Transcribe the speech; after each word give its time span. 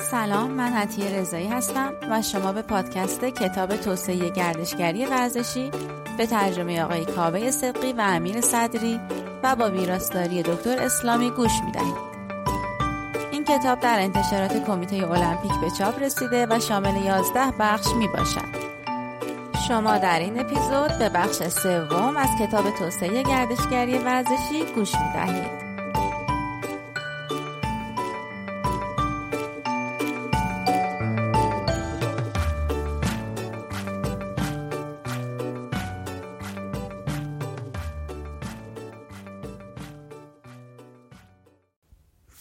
سلام 0.00 0.50
من 0.50 0.72
عطیه 0.72 1.20
رضایی 1.20 1.46
هستم 1.46 1.92
و 2.10 2.22
شما 2.22 2.52
به 2.52 2.62
پادکست 2.62 3.24
کتاب 3.24 3.76
توسعه 3.76 4.28
گردشگری 4.28 5.06
ورزشی 5.06 5.70
به 6.18 6.26
ترجمه 6.26 6.82
آقای 6.82 7.04
کاوه 7.04 7.50
صدقی 7.50 7.92
و 7.92 8.00
امیر 8.00 8.40
صدری 8.40 9.00
و 9.42 9.56
با 9.56 9.70
ویراستاری 9.70 10.42
دکتر 10.42 10.78
اسلامی 10.78 11.30
گوش 11.30 11.52
می‌دهید 11.64 12.10
این 13.32 13.44
کتاب 13.44 13.80
در 13.80 14.00
انتشارات 14.00 14.66
کمیته 14.66 15.10
المپیک 15.10 15.52
به 15.60 15.70
چاپ 15.78 16.02
رسیده 16.02 16.46
و 16.50 16.60
شامل 16.60 17.04
11 17.04 17.40
بخش 17.58 17.86
می 17.98 18.08
باشد. 18.08 18.70
شما 19.68 19.98
در 19.98 20.18
این 20.18 20.40
اپیزود 20.40 20.98
به 20.98 21.08
بخش 21.08 21.36
سوم 21.48 22.16
از 22.16 22.28
کتاب 22.40 22.70
توسعه 22.70 23.22
گردشگری 23.22 23.98
ورزشی 23.98 24.64
گوش 24.74 24.94
می 24.94 25.12
دهید. 25.14 25.69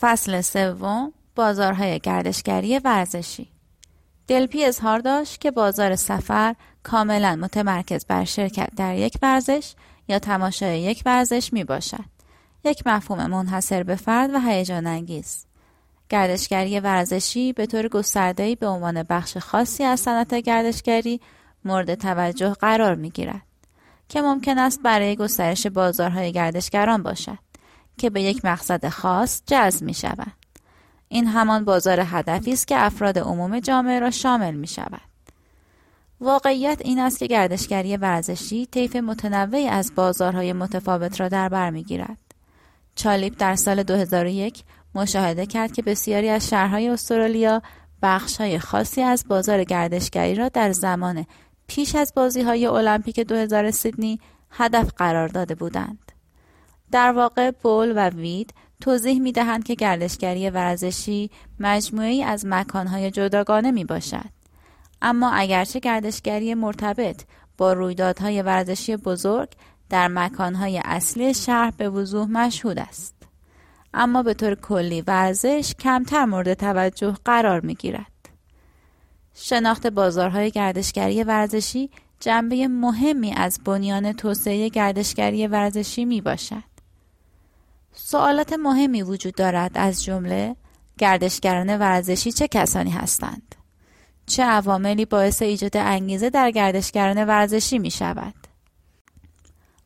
فصل 0.02 0.42
سوم 0.42 1.14
بازارهای 1.36 2.00
گردشگری 2.00 2.80
ورزشی 2.80 3.50
دلپی 4.28 4.66
اظهار 4.66 5.00
داشت 5.00 5.42
که 5.42 5.52
بازار 5.52 5.96
سفر 5.96 6.56
کاملا 6.84 7.36
متمرکز 7.36 8.06
بر 8.06 8.26
شرکت 8.26 8.70
در 8.76 8.96
یک 8.96 9.18
ورزش 9.22 9.74
یا 10.08 10.20
تماشای 10.20 10.82
یک 10.82 11.04
ورزش 11.06 11.54
می 11.54 11.64
باشد. 11.64 12.06
یک 12.64 12.88
مفهوم 12.88 13.26
منحصر 13.26 13.84
به 13.84 13.96
فرد 13.96 14.34
و 14.34 14.40
هیجان 14.40 14.88
انگیز. 14.88 15.46
گردشگری 16.10 16.80
ورزشی 16.80 17.54
به 17.54 17.66
طور 17.66 17.88
گسترده‌ای 17.88 18.56
به 18.56 18.68
عنوان 18.68 19.04
بخش 19.04 19.38
خاصی 19.38 19.84
از 19.84 20.00
صنعت 20.00 20.34
گردشگری 20.34 21.22
مورد 21.66 21.96
توجه 21.96 22.54
قرار 22.54 22.96
می 22.96 23.10
گیرد 23.10 23.42
که 24.10 24.22
ممکن 24.22 24.58
است 24.58 24.82
برای 24.82 25.16
گسترش 25.16 25.68
بازارهای 25.68 26.32
گردشگران 26.32 27.04
باشد 27.04 27.49
که 28.00 28.10
به 28.10 28.22
یک 28.22 28.46
مقصد 28.46 28.90
خاص 28.90 29.42
جذب 29.46 29.86
می 29.86 29.94
شود. 29.94 30.32
این 31.08 31.28
همان 31.28 31.66
بازار 31.66 32.00
هدفی 32.06 32.54
است 32.54 32.68
که 32.68 32.86
افراد 32.86 33.20
عموم 33.20 33.60
جامعه 33.60 34.00
را 34.00 34.12
شامل 34.12 34.54
می 34.54 34.68
شود. 34.68 35.02
واقعیت 36.22 36.82
این 36.84 37.00
است 37.00 37.20
که 37.20 37.28
گردشگری 37.28 37.98
ورزشی 37.98 38.66
طیف 38.66 38.96
متنوعی 38.96 39.68
از 39.68 39.92
بازارهای 39.96 40.54
متفاوت 40.54 41.20
را 41.20 41.28
در 41.28 41.50
بر 41.50 41.70
می‌گیرد. 41.70 42.18
چالیپ 42.96 43.34
در 43.38 43.56
سال 43.56 43.84
2001 43.84 44.64
مشاهده 44.96 45.46
کرد 45.46 45.72
که 45.72 45.82
بسیاری 45.82 46.30
از 46.30 46.50
شهرهای 46.50 46.90
استرالیا 46.90 47.62
بخشهای 48.02 48.60
خاصی 48.60 49.02
از 49.02 49.26
بازار 49.28 49.64
گردشگری 49.64 50.36
را 50.36 50.50
در 50.50 50.72
زمان 50.72 51.26
پیش 51.68 51.96
از 51.96 52.14
بازی 52.16 52.42
های 52.42 52.66
المپیک 52.66 53.20
2000 53.20 53.72
سیدنی 53.72 54.20
هدف 54.52 54.94
قرار 54.98 55.28
داده 55.28 55.56
بودند. 55.56 56.09
در 56.92 57.12
واقع 57.12 57.52
بول 57.52 57.94
و 57.96 58.10
وید 58.10 58.54
توضیح 58.82 59.20
می 59.20 59.32
دهند 59.32 59.64
که 59.64 59.76
گردشگری 59.76 60.50
ورزشی 60.50 61.32
مجموعی 61.60 62.24
از 62.24 62.46
مکانهای 62.46 63.12
جداگانه 63.12 63.72
می 63.72 63.86
باشد. 63.86 64.30
اما 65.02 65.32
اگرچه 65.32 65.80
گردشگری 65.80 66.54
مرتبط 66.54 67.24
با 67.58 67.74
رویدادهای 67.74 68.42
ورزشی 68.42 68.96
بزرگ 68.96 69.50
در 69.90 70.08
مکانهای 70.08 70.82
اصلی 70.86 71.34
شهر 71.34 71.74
به 71.78 71.90
وضوح 71.90 72.28
مشهود 72.28 72.80
است. 72.80 73.16
اما 73.94 74.24
به 74.24 74.34
طور 74.34 74.56
کلی 74.56 75.02
ورزش 75.02 75.74
کمتر 75.80 76.26
مورد 76.26 76.54
توجه 76.54 77.16
قرار 77.26 77.60
می 77.60 77.76
گیرد. 77.76 78.30
شناخت 79.34 79.88
بازارهای 79.88 80.52
گردشگری 80.52 81.24
ورزشی 81.24 81.90
جنبه 82.20 82.68
مهمی 82.68 83.34
از 83.34 83.60
بنیان 83.66 84.14
توسعه 84.14 84.70
گردشگری 84.70 85.48
ورزشی 85.48 86.06
می 86.06 86.22
باشد. 86.22 86.64
سوالات 87.94 88.54
مهمی 88.54 89.02
وجود 89.04 89.36
دارد 89.36 89.72
از 89.76 90.04
جمله 90.04 90.56
گردشگران 90.98 91.78
ورزشی 91.78 92.32
چه 92.32 92.48
کسانی 92.48 92.92
هستند؟ 92.92 93.56
چه 94.26 94.44
عواملی 94.44 95.06
باعث 95.06 95.42
ایجاد 95.42 95.78
انگیزه 95.78 96.30
در 96.30 96.52
گردشگران 96.52 97.26
ورزشی 97.26 97.80
می 97.80 97.92
شود؟ 97.92 98.34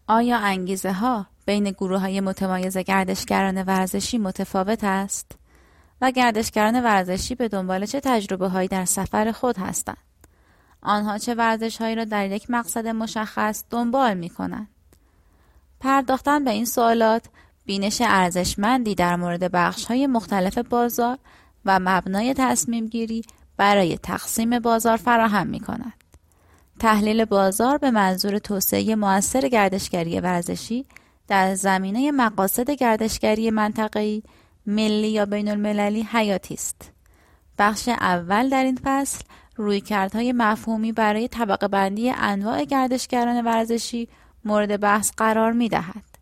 آیا 0.08 0.38
انگیزه 0.38 0.92
ها 0.92 1.26
بین 1.46 1.72
گروه 1.72 2.00
های 2.00 2.22
متمایز 2.22 2.78
گردشگران 2.78 3.64
ورزشی 3.64 4.18
متفاوت 4.18 4.84
است؟ 4.84 5.32
و 6.02 6.12
گردشگران 6.12 6.84
ورزشی 6.84 7.36
به 7.36 7.48
دنبال 7.48 7.86
چه 7.86 8.00
تجربه 8.00 8.48
هایی 8.48 8.68
در 8.68 8.86
سفر 8.86 9.32
خود 9.32 9.58
هستند؟ 9.58 9.98
آنها 10.82 11.18
چه 11.18 11.36
ورزش 11.36 11.78
هایی 11.78 11.96
را 11.96 12.06
در 12.06 12.32
یک 12.32 12.50
مقصد 12.50 12.88
مشخص 12.88 13.64
دنبال 13.70 14.14
می 14.14 14.30
کنند؟ 14.30 14.68
پرداختن 15.80 16.44
به 16.44 16.52
این 16.52 16.66
سوالات 16.66 17.26
بینش 17.66 18.02
ارزشمندی 18.06 18.96
در 18.96 19.16
مورد 19.16 19.52
بخش 19.52 19.86
های 19.86 20.08
مختلف 20.08 20.58
بازار 20.58 21.18
و 21.66 21.80
مبنای 21.80 22.34
تصمیم 22.38 22.88
گیری 22.88 23.22
برای 23.58 23.98
تقسیم 23.98 24.60
بازار 24.60 24.98
فراهم 24.98 25.48
می 25.48 25.60
کند. 25.60 25.94
تحلیل 26.80 27.26
بازار 27.26 27.78
به 27.78 27.92
منظور 27.92 28.38
توسعه 28.40 28.96
موثر 28.96 29.48
گردشگری 29.48 30.20
ورزشی 30.20 30.86
در 31.28 31.56
زمینه 31.56 32.12
مقاصد 32.12 32.72
گردشگری 32.72 33.52
منطقه‌ای 33.52 34.24
ملی 34.66 35.08
یا 35.08 35.26
بین 35.26 35.50
المللی 35.50 36.08
حیاتی 36.12 36.54
است. 36.54 36.92
بخش 37.60 37.90
اول 37.90 38.50
در 38.50 38.64
این 38.64 38.80
فصل 38.84 39.24
رویکردهای 39.56 40.32
مفهومی 40.32 40.92
برای 40.92 41.28
طبقه 41.28 41.68
بندی 41.68 42.10
انواع 42.10 42.66
گردشگران 42.66 43.46
ورزشی 43.46 44.08
مورد 44.46 44.80
بحث 44.80 45.12
قرار 45.18 45.52
می 45.52 45.70
دهد. 45.70 46.13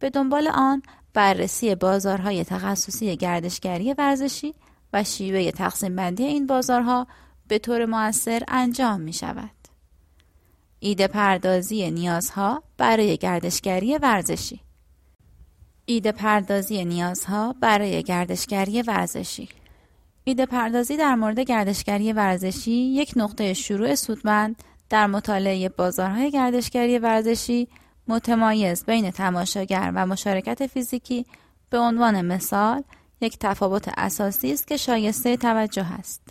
به 0.00 0.10
دنبال 0.10 0.48
آن 0.48 0.82
بررسی 1.14 1.74
بازارهای 1.74 2.44
تخصصی 2.44 3.16
گردشگری 3.16 3.94
ورزشی 3.94 4.54
و 4.92 5.04
شیوه 5.04 5.50
تقسیم 5.50 5.96
بندی 5.96 6.24
این 6.24 6.46
بازارها 6.46 7.06
به 7.48 7.58
طور 7.58 7.84
موثر 7.84 8.42
انجام 8.48 9.00
می 9.00 9.12
شود. 9.12 9.50
ایده 10.80 11.06
پردازی 11.06 11.90
نیازها 11.90 12.62
برای 12.76 13.16
گردشگری 13.16 13.98
ورزشی 13.98 14.60
ایده 15.84 16.12
پردازی 16.12 16.84
نیازها 16.84 17.54
برای 17.60 18.02
گردشگری 18.02 18.82
ورزشی 18.82 19.48
ایده 20.24 20.46
پردازی 20.46 20.96
در 20.96 21.14
مورد 21.14 21.40
گردشگری 21.40 22.12
ورزشی 22.12 22.70
یک 22.70 23.12
نقطه 23.16 23.54
شروع 23.54 23.94
سودمند 23.94 24.62
در 24.88 25.06
مطالعه 25.06 25.68
بازارهای 25.68 26.30
گردشگری 26.30 26.98
ورزشی 26.98 27.68
متمایز 28.10 28.84
بین 28.84 29.10
تماشاگر 29.10 29.92
و 29.94 30.06
مشارکت 30.06 30.66
فیزیکی 30.66 31.26
به 31.70 31.78
عنوان 31.78 32.26
مثال 32.26 32.82
یک 33.20 33.38
تفاوت 33.38 33.90
اساسی 33.96 34.52
است 34.52 34.66
که 34.66 34.76
شایسته 34.76 35.36
توجه 35.36 35.86
است. 35.92 36.22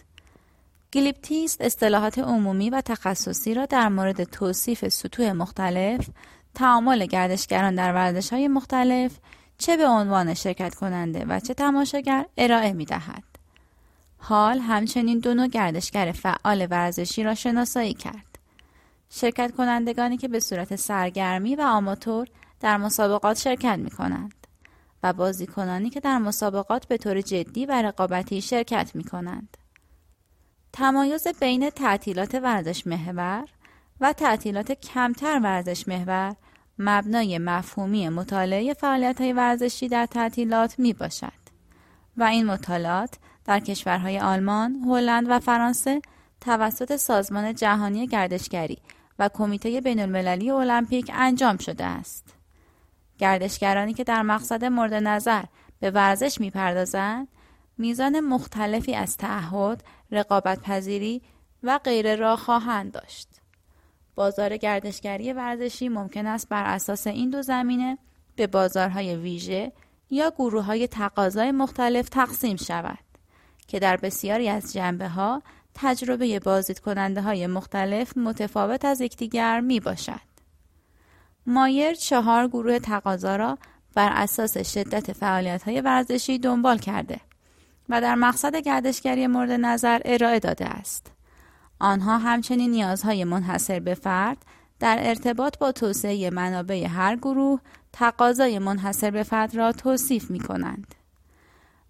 گلیپتیست 0.93 1.61
اصطلاحات 1.61 2.19
عمومی 2.19 2.69
و 2.69 2.81
تخصصی 2.81 3.53
را 3.53 3.65
در 3.65 3.89
مورد 3.89 4.23
توصیف 4.23 4.87
سطوح 4.87 5.31
مختلف، 5.31 6.09
تعامل 6.55 7.05
گردشگران 7.05 7.75
در 7.75 7.93
ورزش 7.93 8.33
های 8.33 8.47
مختلف، 8.47 9.11
چه 9.57 9.77
به 9.77 9.87
عنوان 9.87 10.33
شرکت 10.33 10.75
کننده 10.75 11.25
و 11.25 11.39
چه 11.39 11.53
تماشاگر 11.53 12.25
ارائه 12.37 12.73
می 12.73 12.85
دهد. 12.85 13.23
حال 14.17 14.59
همچنین 14.59 15.19
دو 15.19 15.33
نوع 15.33 15.47
گردشگر 15.47 16.11
فعال 16.11 16.67
ورزشی 16.69 17.23
را 17.23 17.35
شناسایی 17.35 17.93
کرد. 17.93 18.28
شرکت 19.09 19.51
کنندگانی 19.57 20.17
که 20.17 20.27
به 20.27 20.39
صورت 20.39 20.75
سرگرمی 20.75 21.55
و 21.55 21.61
آماتور 21.61 22.27
در 22.59 22.77
مسابقات 22.77 23.37
شرکت 23.37 23.79
می 23.79 23.89
کنند 23.89 24.47
و 25.03 25.13
بازیکنانی 25.13 25.89
که 25.89 25.99
در 25.99 26.17
مسابقات 26.17 26.87
به 26.87 26.97
طور 26.97 27.21
جدی 27.21 27.65
و 27.65 27.81
رقابتی 27.81 28.41
شرکت 28.41 28.91
می 28.93 29.03
کنند. 29.03 29.57
تمایز 30.73 31.27
بین 31.39 31.69
تعطیلات 31.69 32.35
ورزش 32.35 32.87
محور 32.87 33.45
و 34.01 34.13
تعطیلات 34.13 34.71
کمتر 34.71 35.39
ورزش 35.43 35.87
محور 35.87 36.35
مبنای 36.79 37.37
مفهومی 37.37 38.09
مطالعه 38.09 38.73
فعالیت 38.73 39.21
های 39.21 39.33
ورزشی 39.33 39.87
در 39.87 40.05
تعطیلات 40.05 40.79
می 40.79 40.93
باشد 40.93 41.39
و 42.17 42.23
این 42.23 42.45
مطالعات 42.45 43.17
در 43.45 43.59
کشورهای 43.59 44.19
آلمان، 44.19 44.75
هلند 44.75 45.25
و 45.29 45.39
فرانسه 45.39 46.01
توسط 46.41 46.95
سازمان 46.95 47.55
جهانی 47.55 48.07
گردشگری 48.07 48.77
و 49.19 49.29
کمیته 49.33 49.81
بین 49.81 49.99
المللی 49.99 50.51
المپیک 50.51 51.11
انجام 51.13 51.57
شده 51.57 51.85
است. 51.85 52.35
گردشگرانی 53.17 53.93
که 53.93 54.03
در 54.03 54.21
مقصد 54.21 54.65
مورد 54.65 54.93
نظر 54.93 55.43
به 55.79 55.91
ورزش 55.91 56.41
می‌پردازند 56.41 57.27
میزان 57.77 58.19
مختلفی 58.19 58.95
از 58.95 59.17
تعهد، 59.17 59.83
رقابت 60.11 60.61
پذیری 60.61 61.21
و 61.63 61.79
غیره 61.83 62.15
را 62.15 62.35
خواهند 62.35 62.91
داشت. 62.91 63.27
بازار 64.15 64.57
گردشگری 64.57 65.33
ورزشی 65.33 65.89
ممکن 65.89 66.27
است 66.27 66.49
بر 66.49 66.63
اساس 66.63 67.07
این 67.07 67.29
دو 67.29 67.41
زمینه 67.41 67.97
به 68.35 68.47
بازارهای 68.47 69.15
ویژه 69.15 69.71
یا 70.09 70.29
گروه 70.29 70.63
های 70.63 70.87
تقاضای 70.87 71.51
مختلف 71.51 72.09
تقسیم 72.09 72.57
شود 72.57 72.99
که 73.67 73.79
در 73.79 73.97
بسیاری 73.97 74.49
از 74.49 74.73
جنبه 74.73 75.07
ها 75.07 75.41
تجربه 75.81 76.39
بازدید 76.39 76.79
کننده 76.79 77.21
های 77.21 77.47
مختلف 77.47 78.17
متفاوت 78.17 78.85
از 78.85 79.01
یکدیگر 79.01 79.59
می 79.59 79.79
باشد. 79.79 80.29
مایر 81.47 81.93
چهار 81.93 82.47
گروه 82.47 82.79
تقاضا 82.79 83.35
را 83.35 83.57
بر 83.95 84.09
اساس 84.11 84.57
شدت 84.57 85.13
فعالیت 85.13 85.63
های 85.63 85.81
ورزشی 85.81 86.37
دنبال 86.37 86.77
کرده 86.77 87.19
و 87.89 88.01
در 88.01 88.15
مقصد 88.15 88.55
گردشگری 88.55 89.27
مورد 89.27 89.51
نظر 89.51 90.01
ارائه 90.05 90.39
داده 90.39 90.65
است. 90.65 91.11
آنها 91.79 92.17
همچنین 92.17 92.71
نیازهای 92.71 93.23
منحصر 93.23 93.79
به 93.79 93.93
فرد 93.93 94.37
در 94.79 94.97
ارتباط 94.99 95.57
با 95.57 95.71
توسعه 95.71 96.29
منابع 96.29 96.87
هر 96.87 97.15
گروه 97.15 97.59
تقاضای 97.93 98.59
منحصر 98.59 99.11
به 99.11 99.23
فرد 99.23 99.55
را 99.55 99.71
توصیف 99.71 100.31
می 100.31 100.39
کنند. 100.39 100.95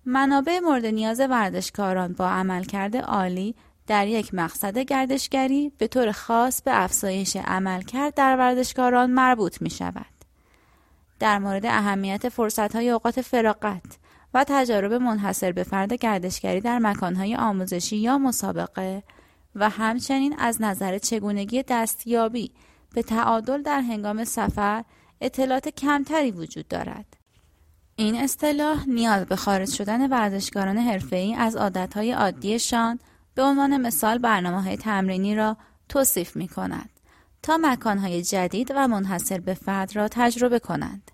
منابع 0.05 0.59
مورد 0.59 0.85
نیاز 0.85 1.19
ورزشکاران 1.19 2.13
با 2.13 2.29
عملکرد 2.29 2.97
عالی 2.97 3.55
در 3.89 4.07
یک 4.07 4.33
مقصد 4.33 4.77
گردشگری 4.77 5.71
به 5.77 5.87
طور 5.87 6.11
خاص 6.11 6.61
به 6.61 6.83
افزایش 6.83 7.35
عملکرد 7.35 8.13
در 8.13 8.37
ورزشکاران 8.37 9.11
مربوط 9.11 9.61
می 9.61 9.69
شود. 9.69 10.05
در 11.19 11.39
مورد 11.39 11.65
اهمیت 11.65 12.29
فرصتهای 12.29 12.89
اوقات 12.89 13.21
فراغت 13.21 13.97
و 14.33 14.45
تجارب 14.47 14.93
منحصر 14.93 15.51
به 15.51 15.63
فرد 15.63 15.93
گردشگری 15.93 16.61
در 16.61 16.79
مکانهای 16.79 17.35
آموزشی 17.35 17.97
یا 17.97 18.17
مسابقه 18.17 19.03
و 19.55 19.69
همچنین 19.69 20.35
از 20.39 20.61
نظر 20.61 20.97
چگونگی 20.97 21.63
دستیابی 21.63 22.51
به 22.93 23.03
تعادل 23.03 23.61
در 23.61 23.81
هنگام 23.81 24.23
سفر 24.23 24.83
اطلاعات 25.21 25.69
کمتری 25.69 26.31
وجود 26.31 26.67
دارد. 26.67 27.17
این 27.95 28.15
اصطلاح 28.15 28.89
نیاز 28.89 29.25
به 29.25 29.35
خارج 29.35 29.69
شدن 29.69 30.09
ورزشکاران 30.09 30.77
حرفه‌ای 30.77 31.35
از 31.35 31.55
عادتهای 31.55 32.11
عادیشان 32.11 32.99
به 33.35 33.43
عنوان 33.43 33.77
مثال 33.77 34.17
برنامه 34.17 34.63
های 34.63 34.77
تمرینی 34.77 35.35
را 35.35 35.57
توصیف 35.89 36.35
می 36.35 36.47
کند 36.47 36.89
تا 37.43 37.57
مکانهای 37.61 38.23
جدید 38.23 38.71
و 38.75 38.87
منحصر 38.87 39.39
به 39.39 39.53
فرد 39.53 39.95
را 39.95 40.07
تجربه 40.07 40.59
کنند 40.59 41.11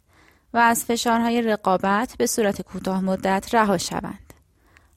و 0.54 0.58
از 0.58 0.86
فشارهای 0.86 1.42
رقابت 1.42 2.16
به 2.18 2.28
صورت 2.28 2.62
کوتاه 2.62 3.02
مدت 3.02 3.56
رها 3.56 3.78
شوند. 3.78 4.34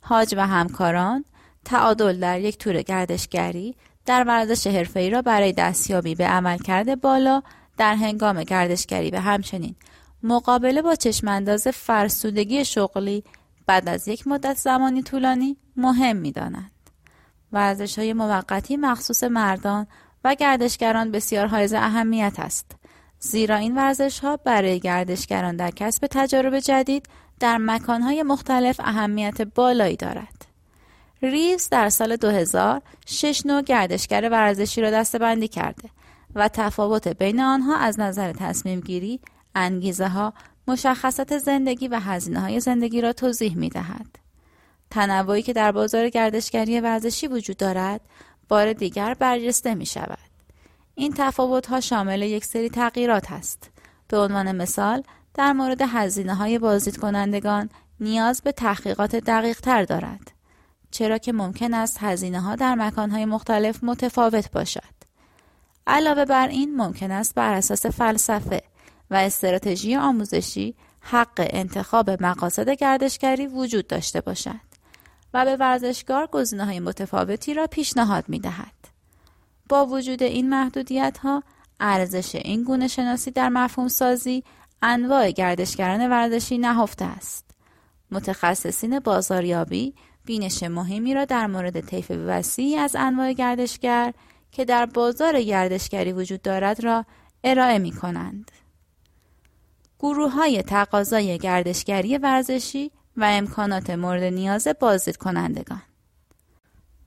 حاج 0.01 0.35
و 0.39 0.47
همکاران 0.47 1.25
تعادل 1.65 2.21
در 2.21 2.41
یک 2.41 2.59
تور 2.59 2.83
گردشگری 2.83 3.77
در 4.07 4.25
ورزش 4.25 4.67
حرفه‌ای 4.67 5.11
را 5.11 5.23
برای 5.23 5.53
دستیابی 5.53 6.15
به 6.15 6.27
عملکرد 6.27 7.01
بالا 7.01 7.43
در 7.77 7.95
هنگام 7.95 8.43
گردشگری 8.43 9.11
به 9.11 9.21
همچنین 9.21 9.75
مقابله 10.23 10.83
با 10.83 10.95
چشمانداز 10.95 11.69
فرسودگی 11.69 12.65
شغلی 12.65 13.25
بعد 13.67 13.89
از 13.89 14.09
یک 14.09 14.27
مدت 14.27 14.57
زمانی 14.57 15.03
طولانی 15.03 15.57
مهم 15.77 16.17
می 16.17 16.33
دانند. 16.33 16.78
ورزش 17.53 17.99
های 17.99 18.13
موقتی 18.13 18.77
مخصوص 18.77 19.25
مردان 19.25 19.87
و 20.25 20.35
گردشگران 20.35 21.11
بسیار 21.11 21.47
حائز 21.47 21.73
اهمیت 21.73 22.35
است. 22.39 22.77
زیرا 23.21 23.57
این 23.57 23.75
ورزش 23.75 24.19
ها 24.19 24.37
برای 24.37 24.81
گردشگران 24.81 25.57
در 25.57 25.71
کسب 25.71 26.07
تجارب 26.11 26.59
جدید 26.59 27.07
در 27.41 27.59
مکانهای 27.59 28.23
مختلف 28.23 28.81
اهمیت 28.81 29.43
بالایی 29.43 29.97
دارد. 29.97 30.45
ریوز 31.23 31.69
در 31.69 31.89
سال 31.89 32.17
2000 32.17 32.83
شش 33.07 33.47
نوع 33.47 33.63
گردشگر 33.63 34.29
ورزشی 34.33 34.81
را 34.81 34.91
دستبندی 34.91 35.49
کرده 35.49 35.91
و 36.35 36.49
تفاوت 36.49 37.09
بین 37.09 37.41
آنها 37.41 37.77
از 37.77 38.01
نظر 38.01 38.33
تصمیم 38.33 38.81
گیری، 38.81 39.21
انگیزه 39.55 40.09
ها، 40.09 40.33
مشخصات 40.69 41.39
زندگی 41.39 41.89
و 41.89 41.99
هزینه 41.99 42.41
های 42.41 42.61
زندگی 42.61 43.01
را 43.01 43.13
توضیح 43.13 43.57
می 43.57 43.69
دهد. 43.69 44.28
تنوعی 44.91 45.43
که 45.43 45.53
در 45.53 45.73
بازار 45.73 46.09
گردشگری 46.09 46.81
ورزشی 46.81 47.27
وجود 47.27 47.57
دارد، 47.57 48.01
بار 48.49 48.73
دیگر 48.73 49.15
برجسته 49.15 49.75
می 49.75 49.87
شود. 49.87 50.19
این 50.95 51.15
تفاوت 51.17 51.67
ها 51.67 51.81
شامل 51.81 52.23
یک 52.23 52.45
سری 52.45 52.71
تغییرات 52.71 53.33
است. 53.33 53.71
به 54.09 54.19
عنوان 54.19 54.57
مثال، 54.57 55.03
در 55.35 55.53
مورد 55.53 55.83
هزینه 55.83 56.35
های 56.35 56.59
بازدید 56.59 56.97
کنندگان 56.97 57.71
نیاز 58.01 58.43
به 58.43 58.53
تحقیقات 58.53 59.17
دقیق 59.17 59.61
تر 59.61 59.85
دارد. 59.85 60.31
چرا 60.91 61.19
که 61.19 61.33
ممکن 61.33 61.75
است 61.75 61.97
هزینه 62.01 62.41
ها 62.41 62.57
در 62.57 62.75
مکان 62.75 63.11
های 63.11 63.25
مختلف 63.25 63.85
متفاوت 63.85 64.51
باشد. 64.51 64.99
علاوه 65.87 66.25
بر 66.25 66.49
این 66.49 66.77
ممکن 66.77 67.11
است 67.11 67.35
بر 67.35 67.55
اساس 67.55 67.87
فلسفه 67.87 68.63
و 69.11 69.15
استراتژی 69.15 69.97
آموزشی 69.97 70.75
حق 71.01 71.47
انتخاب 71.51 72.23
مقاصد 72.23 72.71
گردشگری 72.71 73.47
وجود 73.47 73.87
داشته 73.87 74.21
باشد 74.21 74.68
و 75.35 75.45
به 75.45 75.57
ورزشکار 75.57 76.27
گزینه 76.27 76.65
های 76.65 76.81
متفاوتی 76.81 77.55
را 77.55 77.67
پیشنهاد 77.67 78.25
می 78.29 78.39
دهد. 78.39 78.75
با 79.69 79.87
وجود 79.87 80.23
این 80.23 80.49
محدودیت 80.49 81.19
ها 81.19 81.43
ارزش 81.81 82.35
این 82.35 82.65
گونه 82.65 82.89
شناسی 82.89 83.31
در 83.31 83.49
مفهوم 83.49 83.89
سازی 83.89 84.45
انواع 84.83 85.31
گردشگران 85.31 86.11
ورزشی 86.11 86.59
نهفته 86.59 87.05
است. 87.05 87.45
متخصصین 88.11 89.01
بازاریابی 89.01 89.95
بینش 90.25 90.63
مهمی 90.63 91.15
را 91.15 91.25
در 91.25 91.47
مورد 91.47 91.81
طیف 91.81 92.11
وسیعی 92.11 92.77
از 92.77 92.97
انواع 92.99 93.33
گردشگر 93.33 94.15
که 94.53 94.65
در 94.65 94.87
بازار 94.87 95.43
گردشگری 95.43 96.13
وجود 96.13 96.43
دارد 96.43 96.85
را 96.85 97.05
ارائه 97.45 97.79
می 97.79 97.93
کنند. 97.93 98.51
گروه 99.99 100.33
های 100.33 100.63
تقاضای 100.63 101.39
گردشگری 101.39 102.19
ورزشی 102.19 102.91
و 103.19 103.25
امکانات 103.25 103.91
مورد 103.91 104.23
نیاز 104.23 104.69
بازدید 104.81 105.17
کنندگان 105.17 105.83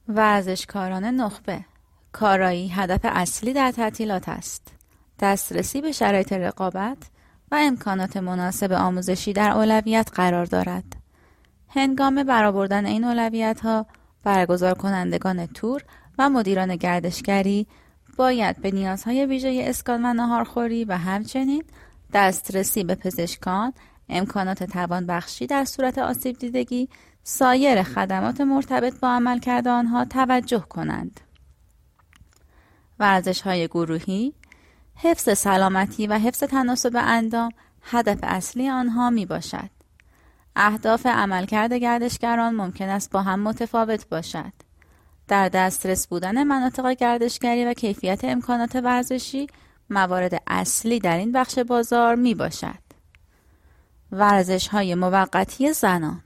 ورزشکاران 0.07 1.05
نخبه 1.05 1.65
کارایی 2.11 2.67
هدف 2.67 2.99
اصلی 3.03 3.53
در 3.53 3.71
تعطیلات 3.71 4.29
است. 4.29 4.67
دسترسی 5.19 5.81
به 5.81 5.91
شرایط 5.91 6.33
رقابت 6.33 6.97
و 7.51 7.55
امکانات 7.55 8.17
مناسب 8.17 8.71
آموزشی 8.71 9.33
در 9.33 9.51
اولویت 9.51 10.09
قرار 10.13 10.45
دارد. 10.45 10.83
هنگام 11.69 12.23
برآوردن 12.23 12.85
این 12.85 13.03
اولویت 13.03 13.59
ها 13.61 13.85
برگزار 14.23 14.73
کنندگان 14.73 15.45
تور 15.45 15.81
و 16.17 16.29
مدیران 16.29 16.75
گردشگری 16.75 17.67
باید 18.17 18.61
به 18.61 18.71
نیازهای 18.71 19.25
ویژه 19.25 19.63
اسکان 19.67 20.05
و 20.05 20.13
نهارخوری 20.13 20.85
و 20.85 20.97
همچنین 20.97 21.63
دسترسی 22.13 22.83
به 22.83 22.95
پزشکان، 22.95 23.73
امکانات 24.09 24.63
توانبخشی 24.63 25.47
در 25.47 25.65
صورت 25.65 25.97
آسیب 25.97 26.37
دیدگی، 26.37 26.89
سایر 27.23 27.83
خدمات 27.83 28.41
مرتبط 28.41 28.99
با 28.99 29.09
عملکرد 29.09 29.67
آنها 29.67 30.05
توجه 30.05 30.65
کنند. 30.69 31.19
ورزش 32.99 33.41
های 33.41 33.67
گروهی، 33.67 34.33
حفظ 34.95 35.37
سلامتی 35.37 36.07
و 36.07 36.17
حفظ 36.17 36.43
تناسب 36.43 36.91
اندام 36.95 37.51
هدف 37.81 38.19
اصلی 38.23 38.69
آنها 38.69 39.09
می 39.09 39.25
باشد. 39.25 39.69
اهداف 40.55 41.05
عملکرد 41.05 41.73
گردشگران 41.73 42.55
ممکن 42.55 42.89
است 42.89 43.11
با 43.11 43.21
هم 43.21 43.39
متفاوت 43.39 44.09
باشد. 44.09 44.53
در 45.27 45.49
دسترس 45.49 46.07
بودن 46.07 46.43
مناطق 46.43 46.93
گردشگری 46.93 47.65
و 47.65 47.73
کیفیت 47.73 48.23
امکانات 48.23 48.75
ورزشی 48.75 49.47
موارد 49.89 50.41
اصلی 50.47 50.99
در 50.99 51.17
این 51.17 51.31
بخش 51.31 51.59
بازار 51.59 52.15
می 52.15 52.35
باشد. 52.35 52.80
ورزش 54.11 54.67
های 54.67 54.95
موقتی 54.95 55.73
زنان 55.73 56.23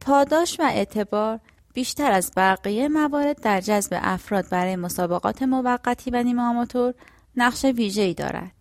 پاداش 0.00 0.60
و 0.60 0.62
اعتبار 0.62 1.40
بیشتر 1.74 2.12
از 2.12 2.32
بقیه 2.36 2.88
موارد 2.88 3.40
در 3.40 3.60
جذب 3.60 3.98
افراد 4.02 4.48
برای 4.48 4.76
مسابقات 4.76 5.42
موقتی 5.42 6.10
و 6.10 6.22
نیمه 6.22 6.42
آماتور 6.42 6.94
نقش 7.36 7.64
ویژه‌ای 7.64 8.14
دارد. 8.14 8.52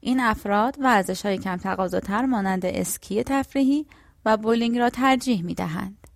این 0.00 0.20
افراد 0.20 0.76
ورزش 0.78 1.26
های 1.26 1.38
کم 1.38 1.56
تقاضاتر 1.56 2.26
مانند 2.26 2.66
اسکی 2.66 3.22
تفریحی 3.22 3.86
و 4.24 4.36
بولینگ 4.36 4.78
را 4.78 4.90
ترجیح 4.90 5.44
می 5.44 5.54
دهند. 5.54 6.06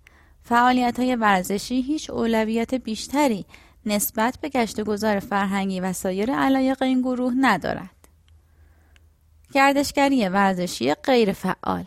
فعالیت 0.43 1.01
های 1.01 1.17
ورزشی 1.17 1.83
هیچ 1.83 2.11
اولویت 2.11 2.75
بیشتری 2.75 3.47
نسبت 3.87 4.39
به 4.41 4.49
گشت 4.49 4.81
گذار 4.81 5.19
فرهنگی 5.19 5.81
و 5.81 5.93
سایر 5.93 6.33
علایق 6.33 6.83
این 6.83 7.01
گروه 7.01 7.33
ندارد. 7.37 8.04
گردشگری 9.55 10.29
ورزشی 10.29 10.95
غیر 10.95 11.33
فعال 11.33 11.85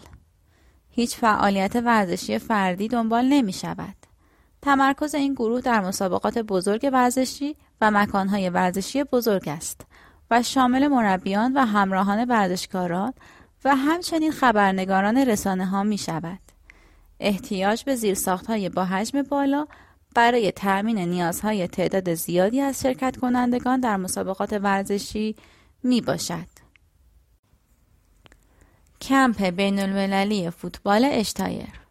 هیچ 0.89 1.15
فعالیت 1.15 1.75
ورزشی 1.75 2.39
فردی 2.39 2.87
دنبال 2.87 3.25
نمی 3.25 3.53
شود. 3.53 3.95
تمرکز 4.61 5.15
این 5.15 5.33
گروه 5.33 5.61
در 5.61 5.81
مسابقات 5.81 6.37
بزرگ 6.37 6.89
ورزشی 6.93 7.55
و 7.81 7.91
مکانهای 7.91 8.49
ورزشی 8.49 9.03
بزرگ 9.03 9.49
است 9.49 9.81
و 10.31 10.43
شامل 10.43 10.87
مربیان 10.87 11.53
و 11.53 11.65
همراهان 11.65 12.25
ورزشکاران 12.25 13.13
و 13.65 13.75
همچنین 13.75 14.31
خبرنگاران 14.31 15.17
رسانه 15.17 15.65
ها 15.65 15.83
می 15.83 15.97
شود. 15.97 16.39
احتیاج 17.19 17.83
به 17.83 17.95
زیرساخت 17.95 18.47
های 18.47 18.69
با 18.69 18.85
حجم 18.85 19.21
بالا 19.21 19.67
برای 20.15 20.51
تأمین 20.51 20.99
نیازهای 20.99 21.67
تعداد 21.67 22.13
زیادی 22.13 22.61
از 22.61 22.81
شرکت 22.81 23.17
کنندگان 23.17 23.79
در 23.79 23.97
مسابقات 23.97 24.53
ورزشی 24.53 25.35
می 25.83 26.01
باشد. 26.01 26.56
کمپ 29.01 29.43
بین 29.43 29.79
المللی 29.79 30.49
فوتبال 30.49 31.05
اشتایر 31.05 31.87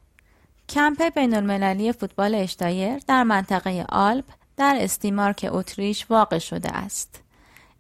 کمپ 0.69 1.15
بین 1.15 1.35
المللی 1.35 1.93
فوتبال 1.93 2.35
اشتایر 2.35 2.99
در 3.07 3.23
منطقه 3.23 3.85
آلپ 3.89 4.25
در 4.57 4.79
استیمارک 4.81 5.47
اتریش 5.51 6.07
واقع 6.11 6.39
شده 6.39 6.77
است. 6.77 7.23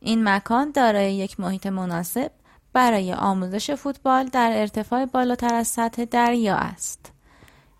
این 0.00 0.28
مکان 0.28 0.70
دارای 0.70 1.14
یک 1.14 1.40
محیط 1.40 1.66
مناسب 1.66 2.30
برای 2.72 3.12
آموزش 3.12 3.70
فوتبال 3.70 4.26
در 4.26 4.50
ارتفاع 4.54 5.04
بالاتر 5.04 5.54
از 5.54 5.68
سطح 5.68 6.04
دریا 6.04 6.56
است. 6.56 7.12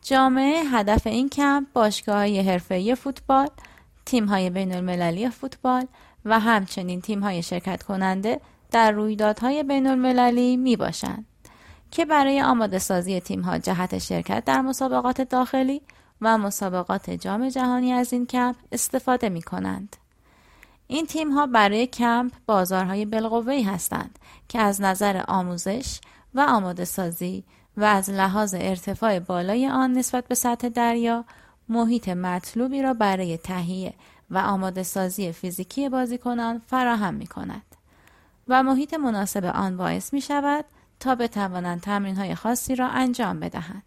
جامعه 0.02 0.64
هدف 0.64 1.06
این 1.06 1.28
کمپ 1.28 1.66
باشگاه 1.72 2.16
های 2.16 2.40
حرفه‌ای 2.40 2.94
فوتبال، 2.94 3.48
تیم 4.06 4.26
های 4.26 4.50
بین 4.50 4.74
المللی 4.74 5.30
فوتبال 5.30 5.86
و 6.24 6.40
همچنین 6.40 7.00
تیم 7.00 7.20
های 7.20 7.42
شرکت 7.42 7.82
کننده 7.82 8.40
در 8.70 8.90
رویدادهای 8.90 9.62
بین 9.62 9.86
المللی 9.86 10.56
می 10.56 10.76
باشند 10.76 11.26
که 11.96 12.04
برای 12.04 12.42
آماده 12.42 12.78
سازی 12.78 13.20
تیم 13.20 13.42
ها 13.42 13.58
جهت 13.58 13.98
شرکت 13.98 14.44
در 14.44 14.60
مسابقات 14.60 15.20
داخلی 15.20 15.82
و 16.20 16.38
مسابقات 16.38 17.10
جام 17.10 17.48
جهانی 17.48 17.92
از 17.92 18.12
این 18.12 18.26
کمپ 18.26 18.56
استفاده 18.72 19.28
می 19.28 19.42
کنند. 19.42 19.96
این 20.86 21.06
تیم 21.06 21.32
ها 21.32 21.46
برای 21.46 21.86
کمپ 21.86 22.32
بازارهای 22.46 23.04
بالقوه‌ای 23.04 23.62
هستند 23.62 24.18
که 24.48 24.58
از 24.58 24.80
نظر 24.80 25.24
آموزش 25.28 26.00
و 26.34 26.40
آماده 26.40 26.84
سازی 26.84 27.44
و 27.76 27.84
از 27.84 28.10
لحاظ 28.10 28.54
ارتفاع 28.58 29.18
بالای 29.18 29.68
آن 29.68 29.92
نسبت 29.92 30.28
به 30.28 30.34
سطح 30.34 30.68
دریا 30.68 31.24
محیط 31.68 32.08
مطلوبی 32.08 32.82
را 32.82 32.94
برای 32.94 33.38
تهیه 33.38 33.94
و 34.30 34.38
آماده 34.38 34.82
سازی 34.82 35.32
فیزیکی 35.32 35.88
بازیکنان 35.88 36.62
فراهم 36.66 37.14
می 37.14 37.26
کند 37.26 37.76
و 38.48 38.62
محیط 38.62 38.94
مناسب 38.94 39.44
آن 39.44 39.76
باعث 39.76 40.12
می 40.12 40.20
شود 40.20 40.64
تا 41.00 41.14
بتوانند 41.14 41.80
تمرین 41.80 42.16
های 42.16 42.34
خاصی 42.34 42.76
را 42.76 42.88
انجام 42.88 43.40
بدهند. 43.40 43.82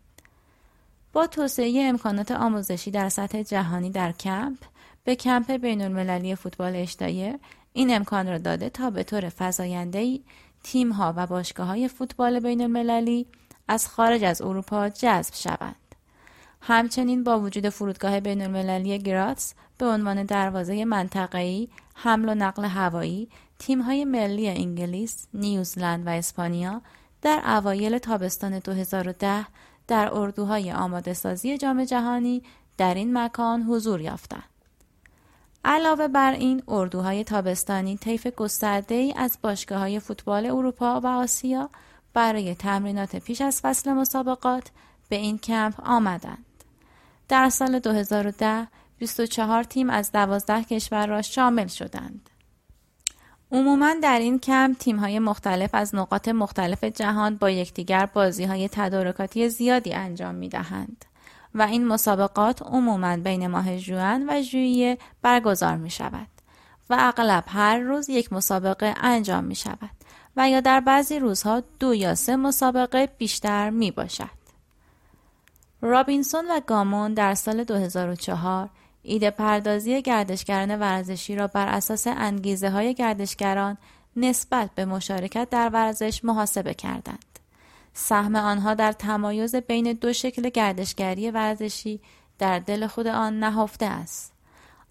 با 1.13 1.27
توسعه 1.27 1.83
امکانات 1.83 2.31
آموزشی 2.31 2.91
در 2.91 3.09
سطح 3.09 3.41
جهانی 3.41 3.89
در 3.89 4.11
کمپ 4.11 4.57
به 5.03 5.15
کمپ 5.15 5.51
بین 5.51 5.81
المللی 5.81 6.35
فوتبال 6.35 6.75
اشتایر 6.75 7.35
این 7.73 7.95
امکان 7.95 8.27
را 8.27 8.37
داده 8.37 8.69
تا 8.69 8.89
به 8.89 9.03
طور 9.03 9.29
فضاینده‌ای 9.29 10.23
تیم 10.63 10.91
ها 10.91 11.13
و 11.17 11.27
باشگاه 11.27 11.67
های 11.67 11.87
فوتبال 11.87 12.39
بین 12.39 12.61
المللی 12.61 13.25
از 13.67 13.87
خارج 13.87 14.23
از 14.23 14.41
اروپا 14.41 14.89
جذب 14.89 15.33
شوند. 15.33 15.75
همچنین 16.61 17.23
با 17.23 17.39
وجود 17.39 17.69
فرودگاه 17.69 18.19
بین 18.19 18.41
المللی 18.41 18.99
گراتس 18.99 19.53
به 19.77 19.85
عنوان 19.85 20.23
دروازه 20.23 20.85
منطقه‌ای 20.85 21.67
حمل 21.95 22.29
و 22.29 22.35
نقل 22.35 22.65
هوایی 22.65 23.29
های 23.85 24.05
ملی 24.05 24.49
انگلیس، 24.49 25.27
نیوزلند 25.33 26.07
و 26.07 26.09
اسپانیا 26.09 26.81
در 27.21 27.41
اوایل 27.45 27.97
تابستان 27.97 28.59
2010 28.59 29.45
در 29.87 30.13
اردوهای 30.13 30.71
آماده 30.71 31.13
سازی 31.13 31.57
جام 31.57 31.83
جهانی 31.83 32.43
در 32.77 32.93
این 32.93 33.17
مکان 33.17 33.63
حضور 33.63 34.01
یافتند. 34.01 34.43
علاوه 35.65 36.07
بر 36.07 36.31
این 36.31 36.63
اردوهای 36.67 37.23
تابستانی 37.23 37.97
طیف 37.97 38.27
گسترده 38.27 38.95
ای 38.95 39.13
از 39.17 39.37
باشگاه 39.41 39.79
های 39.79 39.99
فوتبال 39.99 40.45
اروپا 40.45 40.99
و 40.99 41.07
آسیا 41.07 41.69
برای 42.13 42.55
تمرینات 42.55 43.15
پیش 43.15 43.41
از 43.41 43.61
فصل 43.61 43.93
مسابقات 43.93 44.71
به 45.09 45.15
این 45.15 45.37
کمپ 45.37 45.79
آمدند. 45.83 46.45
در 47.27 47.49
سال 47.49 47.79
2010 47.79 48.67
24 48.97 49.63
تیم 49.63 49.89
از 49.89 50.11
12 50.11 50.63
کشور 50.63 51.07
را 51.07 51.21
شامل 51.21 51.67
شدند. 51.67 52.28
عموما 53.51 53.93
در 54.03 54.19
این 54.19 54.39
کمپ 54.39 54.77
تیم 54.77 54.99
های 54.99 55.19
مختلف 55.19 55.69
از 55.75 55.95
نقاط 55.95 56.27
مختلف 56.27 56.83
جهان 56.83 57.35
با 57.35 57.49
یکدیگر 57.49 58.05
بازی 58.05 58.43
های 58.43 58.69
تدارکاتی 58.71 59.49
زیادی 59.49 59.93
انجام 59.93 60.35
می 60.35 60.49
دهند 60.49 61.05
و 61.55 61.61
این 61.61 61.87
مسابقات 61.87 62.61
عموما 62.61 63.17
بین 63.17 63.47
ماه 63.47 63.77
جوان 63.77 64.29
و 64.29 64.41
ژوئیه 64.41 64.97
برگزار 65.21 65.77
می 65.77 65.89
شود 65.89 66.27
و 66.89 66.97
اغلب 66.99 67.43
هر 67.47 67.79
روز 67.79 68.09
یک 68.09 68.33
مسابقه 68.33 68.93
انجام 69.01 69.43
می 69.43 69.55
شود 69.55 69.89
و 70.37 70.49
یا 70.49 70.59
در 70.59 70.79
بعضی 70.79 71.19
روزها 71.19 71.63
دو 71.79 71.95
یا 71.95 72.15
سه 72.15 72.35
مسابقه 72.35 73.09
بیشتر 73.17 73.69
می 73.69 73.91
باشد. 73.91 74.39
رابینسون 75.81 76.45
و 76.51 76.59
گامون 76.67 77.13
در 77.13 77.35
سال 77.35 77.63
2004 77.63 78.69
ایده 79.03 79.31
پردازی 79.31 80.01
گردشگران 80.01 80.79
ورزشی 80.79 81.35
را 81.35 81.47
بر 81.47 81.67
اساس 81.67 82.07
انگیزه 82.07 82.69
های 82.69 82.93
گردشگران 82.93 83.77
نسبت 84.15 84.69
به 84.75 84.85
مشارکت 84.85 85.49
در 85.49 85.69
ورزش 85.69 86.23
محاسبه 86.23 86.73
کردند. 86.73 87.39
سهم 87.93 88.35
آنها 88.35 88.73
در 88.73 88.91
تمایز 88.91 89.55
بین 89.55 89.93
دو 89.93 90.13
شکل 90.13 90.49
گردشگری 90.49 91.31
ورزشی 91.31 91.99
در 92.39 92.59
دل 92.59 92.87
خود 92.87 93.07
آن 93.07 93.39
نهفته 93.39 93.85
است. 93.85 94.33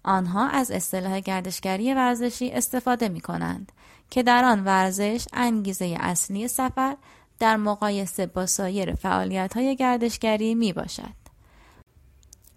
آنها 0.03 0.47
از 0.47 0.71
اصطلاح 0.71 1.19
گردشگری 1.19 1.93
ورزشی 1.93 2.51
استفاده 2.51 3.09
می 3.09 3.21
کنند 3.21 3.71
که 4.09 4.23
در 4.23 4.43
آن 4.43 4.65
ورزش 4.65 5.27
انگیزه 5.33 5.97
اصلی 5.99 6.47
سفر 6.47 6.97
در 7.39 7.57
مقایسه 7.57 8.25
با 8.25 8.45
سایر 8.45 8.95
فعالیت 8.95 9.53
های 9.57 9.75
گردشگری 9.75 10.55
می 10.55 10.73
باشد. 10.73 11.18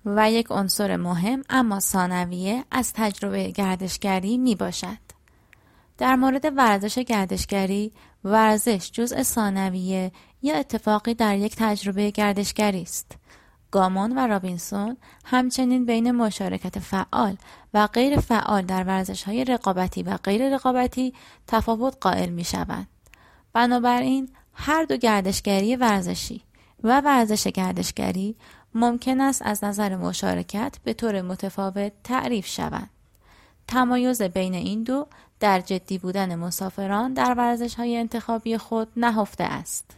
و 0.06 0.30
یک 0.30 0.46
عنصر 0.50 0.96
مهم 0.96 1.42
اما 1.50 1.80
ثانویه 1.80 2.64
از 2.70 2.92
تجربه 2.92 3.50
گردشگری 3.50 4.38
می 4.38 4.54
باشد. 4.54 4.98
در 5.98 6.16
مورد 6.16 6.52
ورزش 6.56 6.98
گردشگری 6.98 7.92
ورزش 8.24 8.90
جزء 8.92 9.22
ثانویه 9.22 10.12
یا 10.42 10.56
اتفاقی 10.56 11.14
در 11.14 11.36
یک 11.36 11.56
تجربه 11.56 12.10
گردشگری 12.10 12.82
است. 12.82 13.16
گامون 13.70 14.18
و 14.18 14.26
رابینسون 14.26 14.96
همچنین 15.24 15.86
بین 15.86 16.10
مشارکت 16.10 16.78
فعال 16.78 17.36
و 17.74 17.86
غیر 17.86 18.20
فعال 18.20 18.62
در 18.62 18.84
ورزش 18.84 19.22
های 19.22 19.44
رقابتی 19.44 20.02
و 20.02 20.16
غیر 20.16 20.54
رقابتی 20.54 21.14
تفاوت 21.46 21.96
قائل 22.00 22.28
می 22.28 22.44
شوند. 22.44 22.86
بنابراین 23.52 24.28
هر 24.54 24.84
دو 24.84 24.96
گردشگری 24.96 25.76
ورزشی 25.76 26.42
و 26.82 27.00
ورزش 27.00 27.48
گردشگری 27.48 28.36
ممکن 28.74 29.20
است 29.20 29.42
از 29.44 29.64
نظر 29.64 29.96
مشارکت 29.96 30.76
به 30.84 30.92
طور 30.92 31.22
متفاوت 31.22 31.92
تعریف 32.04 32.46
شوند. 32.46 32.90
تمایز 33.68 34.22
بین 34.22 34.54
این 34.54 34.82
دو 34.82 35.06
در 35.40 35.60
جدی 35.60 35.98
بودن 35.98 36.34
مسافران 36.34 37.12
در 37.12 37.34
ورزش 37.34 37.74
های 37.74 37.96
انتخابی 37.96 38.58
خود 38.58 38.88
نهفته 38.96 39.44
است. 39.44 39.96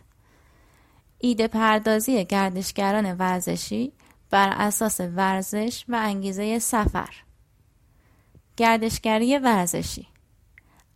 ایده 1.18 1.48
پردازی 1.48 2.24
گردشگران 2.24 3.12
ورزشی 3.12 3.92
بر 4.30 4.48
اساس 4.48 5.00
ورزش 5.00 5.84
و 5.88 5.96
انگیزه 6.02 6.58
سفر 6.58 7.10
گردشگری 8.56 9.38
ورزشی 9.38 10.06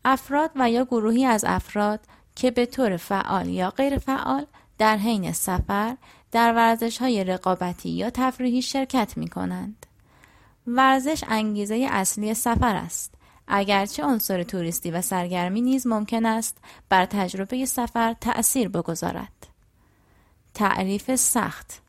افراد 0.04 0.50
و 0.56 0.70
یا 0.70 0.84
گروهی 0.84 1.24
از 1.24 1.44
افراد 1.44 2.00
که 2.34 2.50
به 2.50 2.66
طور 2.66 2.96
فعال 2.96 3.48
یا 3.48 3.70
غیر 3.70 3.98
فعال 3.98 4.46
در 4.78 4.96
حین 4.96 5.32
سفر 5.32 5.96
در 6.32 6.54
ورزش 6.54 6.98
های 6.98 7.24
رقابتی 7.24 7.88
یا 7.88 8.10
تفریحی 8.10 8.62
شرکت 8.62 9.16
می 9.16 9.28
کنند. 9.28 9.86
ورزش 10.66 11.24
انگیزه 11.28 11.88
اصلی 11.90 12.34
سفر 12.34 12.76
است. 12.76 13.14
اگرچه 13.48 14.04
عنصر 14.04 14.42
توریستی 14.42 14.90
و 14.90 15.02
سرگرمی 15.02 15.60
نیز 15.60 15.86
ممکن 15.86 16.26
است 16.26 16.58
بر 16.88 17.06
تجربه 17.06 17.66
سفر 17.66 18.14
تأثیر 18.20 18.68
بگذارد. 18.68 19.46
تعریف 20.54 21.14
سخت 21.14 21.82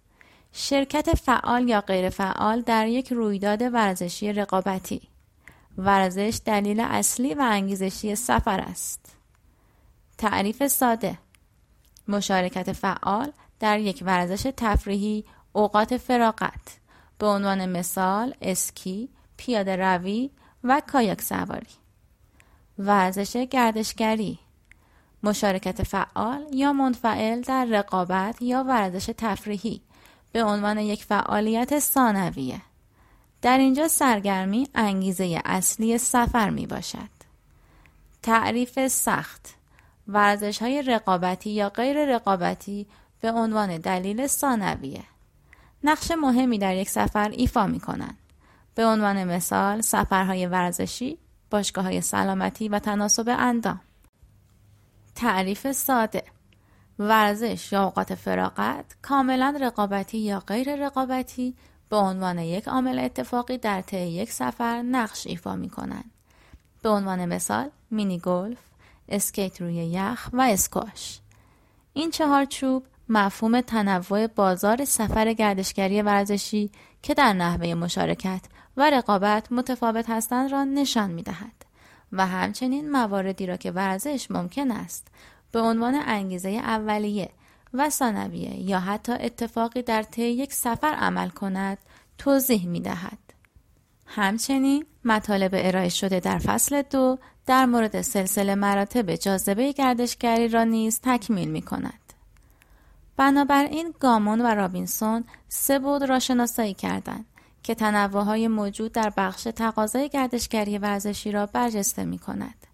شرکت 0.53 1.15
فعال 1.15 1.69
یا 1.69 1.81
غیر 1.81 2.09
فعال 2.09 2.61
در 2.61 2.87
یک 2.87 3.13
رویداد 3.13 3.61
ورزشی 3.61 4.33
رقابتی 4.33 5.01
ورزش 5.77 6.39
دلیل 6.45 6.79
اصلی 6.79 7.33
و 7.33 7.41
انگیزشی 7.41 8.15
سفر 8.15 8.59
است. 8.59 9.15
تعریف 10.17 10.67
ساده 10.67 11.17
مشارکت 12.07 12.71
فعال 12.71 13.31
در 13.59 13.79
یک 13.79 14.03
ورزش 14.05 14.51
تفریحی 14.57 15.25
اوقات 15.53 15.97
فراغت. 15.97 16.79
به 17.19 17.27
عنوان 17.27 17.69
مثال 17.69 18.35
اسکی، 18.41 19.09
پیاده 19.37 19.75
روی 19.75 20.29
و 20.63 20.81
کایاک 20.87 21.21
سواری. 21.21 21.67
ورزش 22.79 23.37
گردشگری. 23.37 24.39
مشارکت 25.23 25.83
فعال 25.83 26.45
یا 26.53 26.73
منفعل 26.73 27.41
در 27.41 27.65
رقابت 27.65 28.41
یا 28.41 28.63
ورزش 28.63 29.11
تفریحی. 29.17 29.81
به 30.31 30.43
عنوان 30.43 30.77
یک 30.77 31.03
فعالیت 31.03 31.79
ثانویه. 31.79 32.61
در 33.41 33.57
اینجا 33.57 33.87
سرگرمی 33.87 34.67
انگیزه 34.75 35.41
اصلی 35.45 35.97
سفر 35.97 36.49
می 36.49 36.67
باشد. 36.67 37.09
تعریف 38.23 38.87
سخت. 38.87 39.53
ورزش 40.07 40.61
های 40.61 40.81
رقابتی 40.81 41.49
یا 41.49 41.69
غیر 41.69 42.15
رقابتی 42.15 42.87
به 43.21 43.31
عنوان 43.31 43.77
دلیل 43.77 44.27
ثانویه 44.27 45.03
نقش 45.83 46.11
مهمی 46.11 46.57
در 46.57 46.75
یک 46.75 46.89
سفر 46.89 47.29
ایفا 47.29 47.67
می 47.67 47.79
کنند. 47.79 48.17
به 48.75 48.85
عنوان 48.85 49.23
مثال 49.23 49.81
سفرهای 49.81 50.45
ورزشی، 50.45 51.17
باشگاه 51.49 51.83
های 51.83 52.01
سلامتی 52.01 52.69
و 52.69 52.79
تناسب 52.79 53.35
اندام. 53.39 53.81
تعریف 55.15 55.71
ساده 55.71 56.23
ورزش 56.99 57.71
یا 57.71 57.83
اوقات 57.83 58.15
فراغت 58.15 58.85
کاملا 59.01 59.57
رقابتی 59.61 60.17
یا 60.17 60.39
غیر 60.39 60.85
رقابتی 60.85 61.55
به 61.89 61.95
عنوان 61.97 62.39
یک 62.39 62.67
عامل 62.67 62.99
اتفاقی 62.99 63.57
در 63.57 63.81
طی 63.81 63.97
یک 63.97 64.31
سفر 64.31 64.81
نقش 64.81 65.27
ایفا 65.27 65.55
می 65.55 65.69
کنند. 65.69 66.11
به 66.81 66.89
عنوان 66.89 67.25
مثال 67.25 67.69
مینی 67.91 68.19
گلف، 68.19 68.57
اسکیت 69.09 69.61
روی 69.61 69.75
یخ 69.75 70.29
و 70.33 70.41
اسکواش. 70.41 71.19
این 71.93 72.11
چهار 72.11 72.45
چوب 72.45 72.85
مفهوم 73.09 73.61
تنوع 73.61 74.27
بازار 74.27 74.85
سفر 74.85 75.33
گردشگری 75.33 76.01
ورزشی 76.01 76.71
که 77.03 77.13
در 77.13 77.33
نحوه 77.33 77.73
مشارکت 77.73 78.41
و 78.77 78.89
رقابت 78.89 79.51
متفاوت 79.51 80.09
هستند 80.09 80.51
را 80.51 80.63
نشان 80.63 81.11
می 81.11 81.23
دهد 81.23 81.65
و 82.11 82.27
همچنین 82.27 82.91
مواردی 82.91 83.45
را 83.45 83.57
که 83.57 83.71
ورزش 83.71 84.31
ممکن 84.31 84.71
است 84.71 85.07
به 85.51 85.59
عنوان 85.59 85.95
انگیزه 85.95 86.49
اولیه 86.49 87.29
و 87.73 87.89
ثانویه 87.89 88.59
یا 88.61 88.79
حتی 88.79 89.11
اتفاقی 89.11 89.81
در 89.81 90.03
طی 90.03 90.23
یک 90.23 90.53
سفر 90.53 90.87
عمل 90.87 91.29
کند 91.29 91.77
توضیح 92.17 92.67
می 92.67 92.79
دهد. 92.79 93.17
همچنین 94.05 94.85
مطالب 95.05 95.51
ارائه 95.53 95.89
شده 95.89 96.19
در 96.19 96.37
فصل 96.37 96.81
دو 96.81 97.19
در 97.45 97.65
مورد 97.65 98.01
سلسله 98.01 98.55
مراتب 98.55 99.15
جاذبه 99.15 99.71
گردشگری 99.71 100.47
را 100.47 100.63
نیز 100.63 100.99
تکمیل 101.03 101.49
می 101.49 101.61
کند. 101.61 102.08
بنابراین 103.19 103.93
گامون 103.99 104.41
و 104.41 104.45
رابینسون 104.45 105.23
سه 105.47 105.79
بود 105.79 106.03
را 106.03 106.19
شناسایی 106.19 106.73
کردند 106.73 107.25
که 107.63 107.75
تنوع 107.75 108.23
های 108.23 108.47
موجود 108.47 108.91
در 108.91 109.13
بخش 109.17 109.43
تقاضای 109.43 110.09
گردشگری 110.09 110.77
ورزشی 110.77 111.31
را 111.31 111.45
برجسته 111.45 112.05
می 112.05 112.19
کند. 112.19 112.67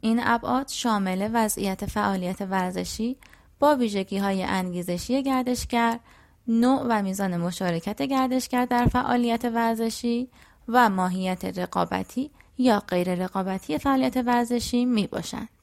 این 0.00 0.20
ابعاد 0.24 0.68
شامل 0.68 1.30
وضعیت 1.32 1.86
فعالیت 1.86 2.40
ورزشی 2.40 3.16
با 3.58 3.76
ویژگی 3.76 4.18
های 4.18 4.42
انگیزشی 4.42 5.22
گردشگر، 5.22 6.00
نوع 6.48 6.86
و 6.88 7.02
میزان 7.02 7.36
مشارکت 7.36 8.02
گردشگر 8.02 8.64
در 8.64 8.86
فعالیت 8.86 9.44
ورزشی 9.44 10.28
و 10.68 10.90
ماهیت 10.90 11.58
رقابتی 11.58 12.30
یا 12.58 12.80
غیر 12.80 13.14
رقابتی 13.14 13.78
فعالیت 13.78 14.16
ورزشی 14.16 14.84
می 14.84 15.06
باشند. 15.06 15.59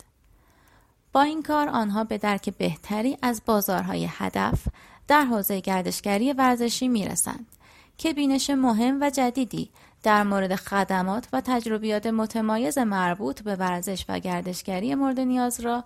با 1.18 1.24
این 1.24 1.44
کار 1.44 1.70
آنها 1.70 2.04
به 2.04 2.18
درک 2.18 2.50
بهتری 2.50 3.18
از 3.22 3.42
بازارهای 3.46 4.08
هدف 4.12 4.68
در 5.08 5.22
حوزه 5.22 5.60
گردشگری 5.60 6.34
ورزشی 6.34 6.88
می 6.88 7.06
رسند 7.06 7.46
که 7.98 8.14
بینش 8.14 8.50
مهم 8.50 9.02
و 9.02 9.10
جدیدی 9.10 9.70
در 10.04 10.24
مورد 10.24 10.56
خدمات 10.56 11.28
و 11.34 11.42
تجربیات 11.46 12.08
متمایز 12.08 12.78
مربوط 12.78 13.42
به 13.42 13.56
ورزش 13.56 14.06
و 14.10 14.20
گردشگری 14.20 14.96
مورد 14.96 15.20
نیاز 15.20 15.60
را 15.60 15.84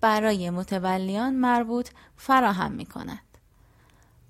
برای 0.00 0.50
متولیان 0.50 1.34
مربوط 1.34 1.88
فراهم 2.16 2.72
می 2.72 2.86
کند. 2.86 3.38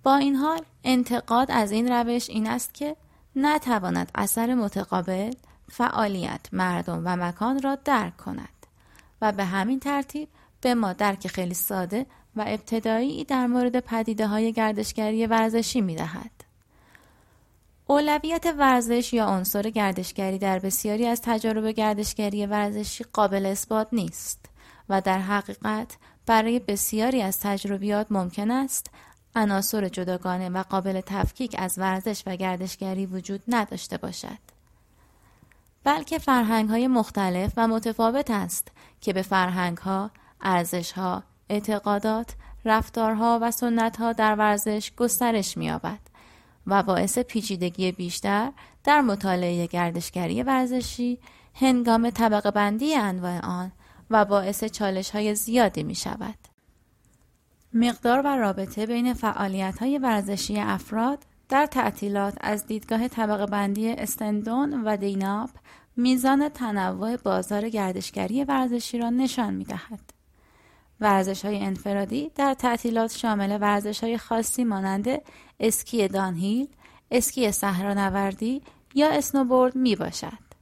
با 0.02 0.16
این 0.16 0.36
حال 0.36 0.60
انتقاد 0.84 1.50
از 1.50 1.72
این 1.72 1.92
روش 1.92 2.30
این 2.30 2.46
است 2.46 2.74
که 2.74 2.96
نتواند 3.36 4.10
اثر 4.14 4.54
متقابل 4.54 5.32
فعالیت 5.70 6.46
مردم 6.52 7.02
و 7.04 7.16
مکان 7.16 7.62
را 7.62 7.74
درک 7.74 8.16
کند 8.16 8.48
و 9.22 9.32
به 9.32 9.44
همین 9.44 9.80
ترتیب 9.80 10.28
به 10.62 10.74
ما 10.74 10.92
درک 10.92 11.26
خیلی 11.26 11.54
ساده 11.54 12.06
و 12.36 12.44
ابتدایی 12.46 13.24
در 13.24 13.46
مورد 13.46 13.80
پدیده 13.80 14.26
های 14.26 14.52
گردشگری 14.52 15.26
ورزشی 15.26 15.80
می 15.80 15.96
دهد. 15.96 16.30
اولویت 17.86 18.46
ورزش 18.58 19.12
یا 19.12 19.26
عنصر 19.26 19.70
گردشگری 19.70 20.38
در 20.38 20.58
بسیاری 20.58 21.06
از 21.06 21.20
تجارب 21.22 21.66
گردشگری 21.70 22.46
ورزشی 22.46 23.04
قابل 23.12 23.46
اثبات 23.46 23.88
نیست 23.92 24.46
و 24.88 25.00
در 25.00 25.18
حقیقت 25.18 25.96
برای 26.26 26.58
بسیاری 26.58 27.22
از 27.22 27.40
تجربیات 27.40 28.06
ممکن 28.10 28.50
است 28.50 28.90
عناصر 29.36 29.88
جداگانه 29.88 30.48
و 30.48 30.62
قابل 30.62 31.00
تفکیک 31.00 31.56
از 31.58 31.78
ورزش 31.78 32.22
و 32.26 32.36
گردشگری 32.36 33.06
وجود 33.06 33.42
نداشته 33.48 33.96
باشد. 33.96 34.38
بلکه 35.84 36.18
فرهنگ 36.18 36.68
های 36.68 36.86
مختلف 36.86 37.52
و 37.56 37.68
متفاوت 37.68 38.30
است 38.30 38.68
که 39.00 39.12
به 39.12 39.22
فرهنگ 39.22 39.78
ها، 39.78 40.10
ارزش 40.42 40.92
ها، 40.92 41.22
اعتقادات، 41.48 42.34
رفتارها 42.64 43.38
و 43.42 43.50
سنت 43.50 43.96
ها 43.96 44.12
در 44.12 44.34
ورزش 44.34 44.92
گسترش 44.96 45.56
می‌یابد 45.56 46.00
و 46.66 46.82
باعث 46.82 47.18
پیچیدگی 47.18 47.92
بیشتر 47.92 48.52
در 48.84 49.00
مطالعه 49.00 49.66
گردشگری 49.66 50.42
ورزشی 50.42 51.18
هنگام 51.54 52.10
طبقه 52.10 52.50
بندی 52.50 52.94
انواع 52.94 53.40
آن 53.40 53.72
و 54.10 54.24
باعث 54.24 54.64
چالش 54.64 55.10
های 55.10 55.34
زیادی 55.34 55.82
می 55.82 55.94
شود. 55.94 56.38
مقدار 57.74 58.22
و 58.24 58.26
رابطه 58.26 58.86
بین 58.86 59.14
فعالیت 59.14 59.78
های 59.78 59.98
ورزشی 59.98 60.58
افراد 60.58 61.18
در 61.48 61.66
تعطیلات 61.66 62.34
از 62.40 62.66
دیدگاه 62.66 63.08
طبقه 63.08 63.46
بندی 63.46 63.90
استندون 63.90 64.82
و 64.84 64.96
دیناپ 64.96 65.50
میزان 65.96 66.48
تنوع 66.48 67.16
بازار 67.16 67.68
گردشگری 67.68 68.44
ورزشی 68.44 68.98
را 68.98 69.10
نشان 69.10 69.54
می 69.54 69.64
دهد. 69.64 70.21
ورزش 71.02 71.44
های 71.44 71.58
انفرادی 71.58 72.30
در 72.34 72.54
تعطیلات 72.54 73.16
شامل 73.16 73.58
ورزش 73.60 74.04
های 74.04 74.18
خاصی 74.18 74.64
مانند 74.64 75.08
اسکی 75.60 76.08
دانهیل، 76.08 76.68
اسکی 77.10 77.52
صحرانوردی 77.52 78.62
یا 78.94 79.10
اسنوبورد 79.10 79.76
می 79.76 79.96
باشد. 79.96 80.52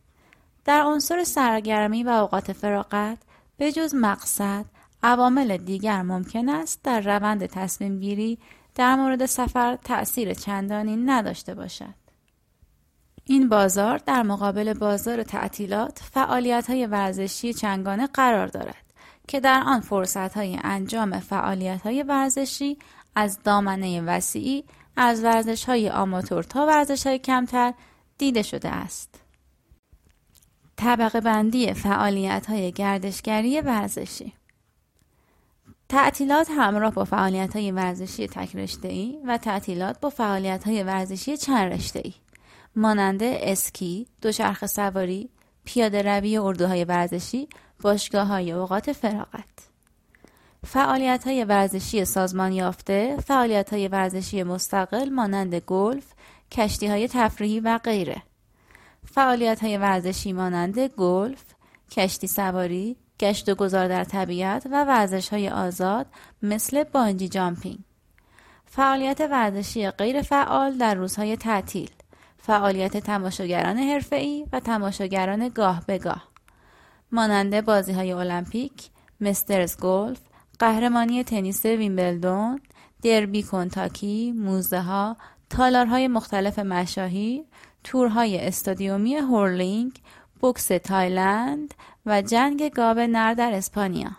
در 0.65 0.83
عنصر 0.83 1.25
سرگرمی 1.25 2.03
و 2.03 2.09
اوقات 2.09 2.53
فراغت 2.53 3.19
به 3.57 3.73
جز 3.73 3.95
مقصد 3.95 4.65
عوامل 5.03 5.57
دیگر 5.57 6.03
ممکن 6.03 6.49
است 6.49 6.83
در 6.83 7.01
روند 7.01 7.47
تصمیم 7.47 7.99
گیری 7.99 8.39
در 8.75 8.95
مورد 8.95 9.27
سفر 9.27 9.77
تأثیر 9.77 10.35
چندانی 10.35 10.97
نداشته 10.97 11.55
باشد. 11.55 11.95
این 13.25 13.49
بازار 13.49 13.99
در 13.99 14.23
مقابل 14.23 14.73
بازار 14.73 15.23
تعطیلات 15.23 16.01
فعالیت 16.13 16.71
های 16.71 16.87
ورزشی 16.87 17.53
چنگانه 17.53 18.07
قرار 18.07 18.47
دارد 18.47 18.90
که 19.31 19.41
در 19.41 19.63
آن 19.67 19.81
فرصت 19.81 20.37
های 20.37 20.59
انجام 20.65 21.21
فعالیت 21.21 21.83
های 21.83 22.03
ورزشی 22.03 22.79
از 23.15 23.43
دامنه 23.45 24.01
وسیعی 24.01 24.65
از 24.97 25.25
ورزش 25.25 25.65
های 25.65 25.91
آماتور 25.91 26.43
تا 26.43 26.67
ورزش 26.67 27.07
های 27.07 27.19
کمتر 27.19 27.75
دیده 28.19 28.43
شده 28.43 28.69
است. 28.69 29.21
طبقه 30.77 31.21
بندی 31.21 31.75
فعالیت 31.75 32.47
های 32.47 32.73
گردشگری 32.73 33.61
ورزشی 33.61 34.33
تعطیلات 35.89 36.49
همراه 36.51 36.93
با 36.93 37.05
فعالیت 37.05 37.57
های 37.57 37.71
ورزشی 37.71 38.27
تک 38.29 38.69
ای 38.83 39.19
و 39.27 39.39
تعطیلات 39.39 40.01
با 40.01 40.11
فعالیت 40.11 40.65
های 40.65 40.83
ورزشی 40.83 41.37
چند 41.37 41.73
رشته 41.73 42.01
ای 42.05 42.15
مانند 42.77 43.23
اسکی، 43.23 44.07
دوچرخه 44.23 44.67
سواری، 44.67 45.31
پیاده 45.65 46.03
روی 46.03 46.39
اردوهای 46.39 46.85
ورزشی، 46.85 47.49
باشگاه 47.83 48.27
های 48.27 48.53
اوقات 48.53 48.93
فراغت. 48.93 49.45
فعالیت 50.67 51.27
های 51.27 51.45
ورزشی 51.45 52.05
سازمان 52.05 52.53
یافته، 52.53 53.17
فعالیت 53.27 53.73
های 53.73 53.89
ورزشی 53.89 54.43
مستقل 54.43 55.09
مانند 55.09 55.55
گلف، 55.55 56.05
کشتی 56.51 56.87
های 56.87 57.09
تفریحی 57.09 57.61
و 57.61 57.79
غیره. 57.79 58.23
فعالیت 59.05 59.63
های 59.63 59.77
ورزشی 59.79 60.33
مانند 60.33 60.79
گلف، 60.79 61.45
کشتی 61.91 62.27
سواری، 62.27 62.97
گشت 63.21 63.49
و 63.49 63.55
گذار 63.55 63.89
در 63.89 64.05
طبیعت 64.05 64.67
و 64.71 64.85
ورزش 64.85 65.29
های 65.29 65.49
آزاد 65.49 66.07
مثل 66.43 66.85
بانجی 66.85 67.29
جامپینگ. 67.29 67.79
فعالیت 68.67 69.21
ورزشی 69.21 69.91
غیر 69.91 70.23
فعال 70.23 70.79
در 70.79 70.95
روزهای 70.95 71.37
تعطیل. 71.37 71.91
فعالیت 72.39 72.97
تماشاگران 72.97 73.79
حرفه‌ای 73.79 74.47
و 74.53 74.61
تماشاگران 74.61 75.49
گاه 75.49 75.83
به 75.87 75.99
گاه. 75.99 76.30
مانند 77.13 77.65
بازی 77.65 77.93
های 77.93 78.13
المپیک، 78.13 78.91
مسترز 79.21 79.77
گلف، 79.77 80.21
قهرمانی 80.59 81.25
تنیس 81.25 81.65
ویمبلدون، 81.65 82.61
دربی 83.03 83.43
کنتاکی، 83.43 84.33
موزه 84.33 84.81
ها، 84.81 85.17
تالارهای 85.51 86.09
مختلف 86.09 86.59
مشاهیر، 86.59 87.45
تورهای 87.85 88.47
استادیومی 88.47 89.15
هورلینگ، 89.15 89.93
بوکس 90.41 90.67
تایلند 90.67 91.75
و 92.07 92.23
جنگ 92.23 92.69
گاو 92.69 92.99
نر 92.99 93.35
در 93.35 93.53
اسپانیا. 93.53 94.11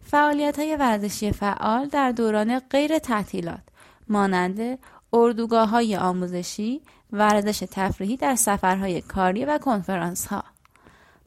فعالیت 0.00 0.58
های 0.58 0.76
ورزشی 0.76 1.32
فعال 1.32 1.88
در 1.88 2.12
دوران 2.12 2.58
غیر 2.58 2.98
تعطیلات 2.98 3.62
مانند 4.08 4.78
اردوگاه 5.12 5.68
های 5.68 5.96
آموزشی، 5.96 6.80
ورزش 7.12 7.64
تفریحی 7.70 8.16
در 8.16 8.34
سفرهای 8.34 9.00
کاری 9.00 9.44
و 9.44 9.58
کنفرانس 9.58 10.26
ها. 10.26 10.44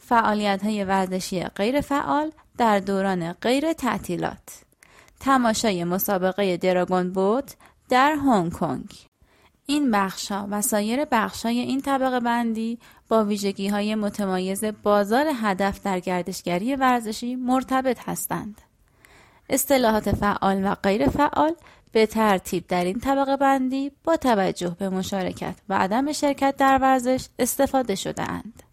فعالیت 0.08 0.64
های 0.64 0.84
ورزشی 0.84 1.44
غیر 1.44 1.82
فعال 1.82 2.32
در 2.58 2.80
دوران 2.80 3.34
غیر 3.34 3.74
تعطیلات. 3.74 4.64
تماشای 5.20 5.84
مسابقه 5.84 6.58
دراگون 6.58 7.12
بوت 7.12 7.56
در 7.90 8.12
هنگ 8.12 8.54
کنگ. 8.54 8.90
این 9.66 9.92
بخشها 9.92 10.48
و 10.50 10.62
سایر 10.62 11.06
بخشهای 11.06 11.60
این 11.60 11.82
طبقه 11.82 12.20
بندی 12.20 12.80
با 13.10 13.24
ویژگی 13.26 13.68
های 13.68 13.96
متمایز 13.96 14.64
بازار 14.84 15.26
هدف 15.42 15.84
در 15.84 16.00
گردشگری 16.00 16.76
ورزشی 16.76 17.36
مرتبط 17.36 18.00
هستند. 18.06 18.62
اصطلاحات 19.50 20.12
فعال 20.12 20.66
و 20.66 20.76
غیر 20.76 21.10
فعال 21.10 21.56
به 21.92 22.06
ترتیب 22.06 22.68
در 22.68 22.84
این 22.84 23.00
طبقه 23.00 23.38
بندی 23.38 23.92
با 24.04 24.18
توجه 24.18 24.76
به 24.80 24.90
مشارکت 24.90 25.56
و 25.70 25.78
عدم 25.78 26.12
شرکت 26.12 26.56
در 26.58 26.78
ورزش 26.82 27.28
استفاده 27.40 27.96
شده 27.96 28.32
اند. 28.32 28.64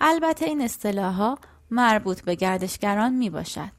البته 0.00 0.46
این 0.46 0.60
اصطلاح 0.62 1.38
مربوط 1.70 2.22
به 2.22 2.34
گردشگران 2.34 3.14
می 3.14 3.30
باشد 3.30 3.70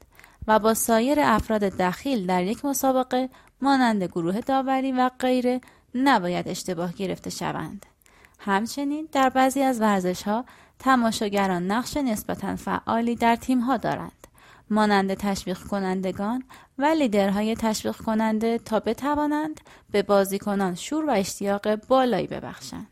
و 0.46 0.58
با 0.58 0.74
سایر 0.74 1.20
افراد 1.20 1.60
دخیل 1.60 2.26
در 2.26 2.44
یک 2.44 2.64
مسابقه 2.64 3.28
مانند 3.62 4.02
گروه 4.02 4.40
داوری 4.40 4.92
و 4.92 5.10
غیره 5.18 5.60
نباید 5.94 6.48
اشتباه 6.48 6.92
گرفته 6.92 7.30
شوند. 7.30 7.86
همچنین 8.38 9.08
در 9.12 9.28
بعضی 9.28 9.62
از 9.62 9.80
ورزش 9.80 10.22
ها 10.22 10.44
تماشاگران 10.78 11.66
نقش 11.66 11.96
نسبتا 11.96 12.56
فعالی 12.56 13.16
در 13.16 13.36
تیم 13.36 13.60
ها 13.60 13.76
دارند. 13.76 14.26
مانند 14.70 15.14
تشویق 15.14 15.58
کنندگان 15.58 16.44
و 16.78 16.84
لیدرهای 16.84 17.56
تشویق 17.56 17.96
کننده 17.96 18.58
تا 18.58 18.80
بتوانند 18.80 19.60
به 19.90 20.02
بازیکنان 20.02 20.74
شور 20.74 21.04
و 21.04 21.10
اشتیاق 21.10 21.76
بالایی 21.76 22.26
ببخشند. 22.26 22.91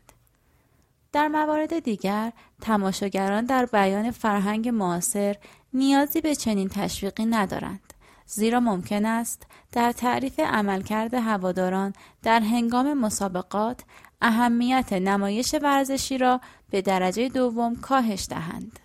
در 1.11 1.27
موارد 1.27 1.79
دیگر 1.79 2.33
تماشاگران 2.61 3.45
در 3.45 3.65
بیان 3.65 4.11
فرهنگ 4.11 4.69
معاصر 4.69 5.35
نیازی 5.73 6.21
به 6.21 6.35
چنین 6.35 6.69
تشویقی 6.69 7.25
ندارند 7.25 7.93
زیرا 8.25 8.59
ممکن 8.59 9.05
است 9.05 9.47
در 9.71 9.91
تعریف 9.91 10.39
عملکرد 10.39 11.13
هواداران 11.13 11.93
در 12.23 12.39
هنگام 12.39 12.93
مسابقات 12.93 13.81
اهمیت 14.21 14.93
نمایش 14.93 15.55
ورزشی 15.61 16.17
را 16.17 16.41
به 16.69 16.81
درجه 16.81 17.29
دوم 17.29 17.75
کاهش 17.75 18.27
دهند. 18.29 18.79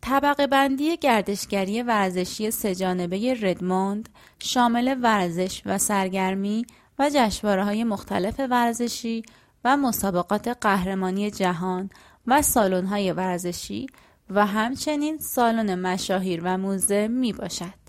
طبقه 0.00 0.46
بندی 0.46 0.96
گردشگری 0.96 1.82
ورزشی 1.82 2.50
سهجانبه 2.50 3.34
ردموند 3.34 4.08
شامل 4.38 4.96
ورزش 5.02 5.62
و 5.66 5.78
سرگرمی 5.78 6.66
و 6.98 7.10
جشنواره 7.14 7.64
های 7.64 7.84
مختلف 7.84 8.40
ورزشی 8.50 9.22
و 9.64 9.76
مسابقات 9.76 10.48
قهرمانی 10.48 11.30
جهان 11.30 11.90
و 12.26 12.42
سالن 12.42 12.86
های 12.86 13.12
ورزشی 13.12 13.86
و 14.30 14.46
همچنین 14.46 15.18
سالن 15.18 15.74
مشاهیر 15.74 16.40
و 16.44 16.58
موزه 16.58 17.08
می 17.08 17.32
باشد. 17.32 17.82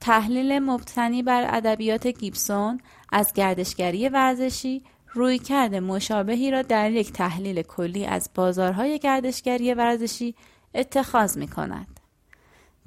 تحلیل 0.00 0.58
مبتنی 0.58 1.22
بر 1.22 1.56
ادبیات 1.56 2.06
گیبسون 2.06 2.80
از 3.12 3.32
گردشگری 3.32 4.08
ورزشی 4.08 4.82
روی 5.12 5.38
کرده 5.38 5.80
مشابهی 5.80 6.50
را 6.50 6.62
در 6.62 6.90
یک 6.90 7.12
تحلیل 7.12 7.62
کلی 7.62 8.06
از 8.06 8.30
بازارهای 8.34 8.98
گردشگری 8.98 9.74
ورزشی 9.74 10.34
اتخاذ 10.74 11.36
می 11.36 11.48
کند. 11.48 12.00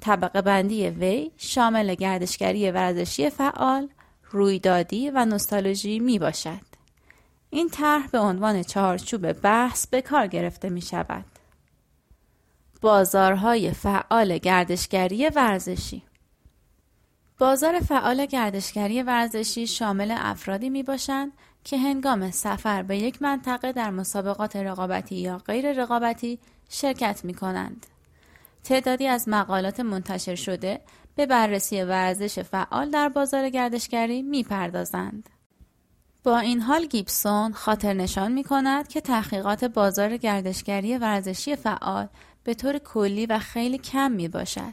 طبقه 0.00 0.42
بندی 0.42 0.88
وی 0.88 1.30
شامل 1.36 1.94
گردشگری 1.94 2.70
ورزشی 2.70 3.30
فعال، 3.30 3.88
رویدادی 4.30 5.10
و 5.10 5.24
نوستالژی 5.24 5.98
می 5.98 6.18
باشد. 6.18 6.71
این 7.54 7.68
طرح 7.68 8.06
به 8.06 8.18
عنوان 8.18 8.62
چهارچوب 8.62 9.32
بحث 9.32 9.86
به 9.86 10.02
کار 10.02 10.26
گرفته 10.26 10.68
می 10.68 10.82
شود. 10.82 11.24
بازارهای 12.80 13.72
فعال 13.72 14.38
گردشگری 14.38 15.28
ورزشی 15.28 16.02
بازار 17.38 17.80
فعال 17.80 18.26
گردشگری 18.26 19.02
ورزشی 19.02 19.66
شامل 19.66 20.14
افرادی 20.18 20.70
می 20.70 20.82
باشند 20.82 21.32
که 21.64 21.78
هنگام 21.78 22.30
سفر 22.30 22.82
به 22.82 22.98
یک 22.98 23.22
منطقه 23.22 23.72
در 23.72 23.90
مسابقات 23.90 24.56
رقابتی 24.56 25.16
یا 25.16 25.38
غیر 25.38 25.72
رقابتی 25.72 26.38
شرکت 26.68 27.24
می 27.24 27.34
کنند. 27.34 27.86
تعدادی 28.64 29.06
از 29.06 29.28
مقالات 29.28 29.80
منتشر 29.80 30.34
شده 30.34 30.80
به 31.16 31.26
بررسی 31.26 31.82
ورزش 31.82 32.38
فعال 32.38 32.90
در 32.90 33.08
بازار 33.08 33.48
گردشگری 33.50 34.22
می 34.22 34.42
پردازند. 34.42 35.28
با 36.24 36.38
این 36.38 36.60
حال 36.60 36.86
گیبسون 36.86 37.52
خاطر 37.52 37.92
نشان 37.94 38.32
می 38.32 38.44
کند 38.44 38.88
که 38.88 39.00
تحقیقات 39.00 39.64
بازار 39.64 40.16
گردشگری 40.16 40.98
ورزشی 40.98 41.56
فعال 41.56 42.08
به 42.44 42.54
طور 42.54 42.78
کلی 42.78 43.26
و 43.26 43.38
خیلی 43.38 43.78
کم 43.78 44.12
می 44.12 44.28
باشد 44.28 44.72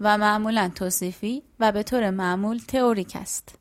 و 0.00 0.18
معمولا 0.18 0.70
توصیفی 0.74 1.42
و 1.60 1.72
به 1.72 1.82
طور 1.82 2.10
معمول 2.10 2.58
تئوریک 2.68 3.16
است. 3.16 3.54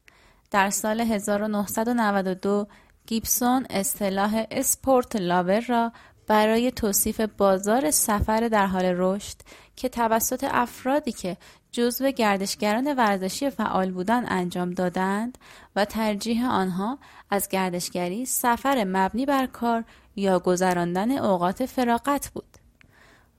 در 0.51 0.69
سال 0.69 1.01
1992 1.01 2.67
گیبسون 3.07 3.65
اصطلاح 3.69 4.45
اسپورت 4.51 5.15
لاور 5.15 5.59
را 5.59 5.91
برای 6.27 6.71
توصیف 6.71 7.21
بازار 7.21 7.91
سفر 7.91 8.47
در 8.47 8.65
حال 8.65 8.85
رشد 8.85 9.37
که 9.75 9.89
توسط 9.89 10.45
افرادی 10.51 11.11
که 11.11 11.37
جزو 11.77 12.11
گردشگران 12.11 12.93
ورزشی 12.93 13.49
فعال 13.49 13.91
بودن 13.91 14.25
انجام 14.27 14.71
دادند 14.71 15.37
و 15.75 15.85
ترجیح 15.85 16.49
آنها 16.49 16.97
از 17.29 17.49
گردشگری 17.49 18.25
سفر 18.25 18.83
مبنی 18.83 19.25
بر 19.25 19.45
کار 19.45 19.83
یا 20.15 20.39
گذراندن 20.39 21.11
اوقات 21.11 21.65
فراغت 21.65 22.29
بود. 22.33 22.57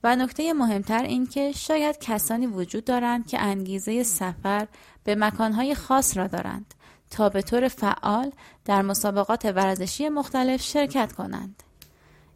و 0.05 0.17
نکته 0.17 0.53
مهمتر 0.53 1.03
این 1.03 1.27
که 1.27 1.53
شاید 1.53 1.99
کسانی 1.99 2.47
وجود 2.47 2.85
دارند 2.85 3.27
که 3.27 3.41
انگیزه 3.41 4.03
سفر 4.03 4.69
به 5.05 5.15
مکانهای 5.15 5.75
خاص 5.75 6.17
را 6.17 6.27
دارند 6.27 6.75
تا 7.11 7.29
به 7.29 7.43
طور 7.43 7.69
فعال 7.69 8.33
در 8.65 8.83
مسابقات 8.83 9.45
ورزشی 9.45 10.09
مختلف 10.09 10.63
شرکت 10.63 11.13
کنند. 11.13 11.63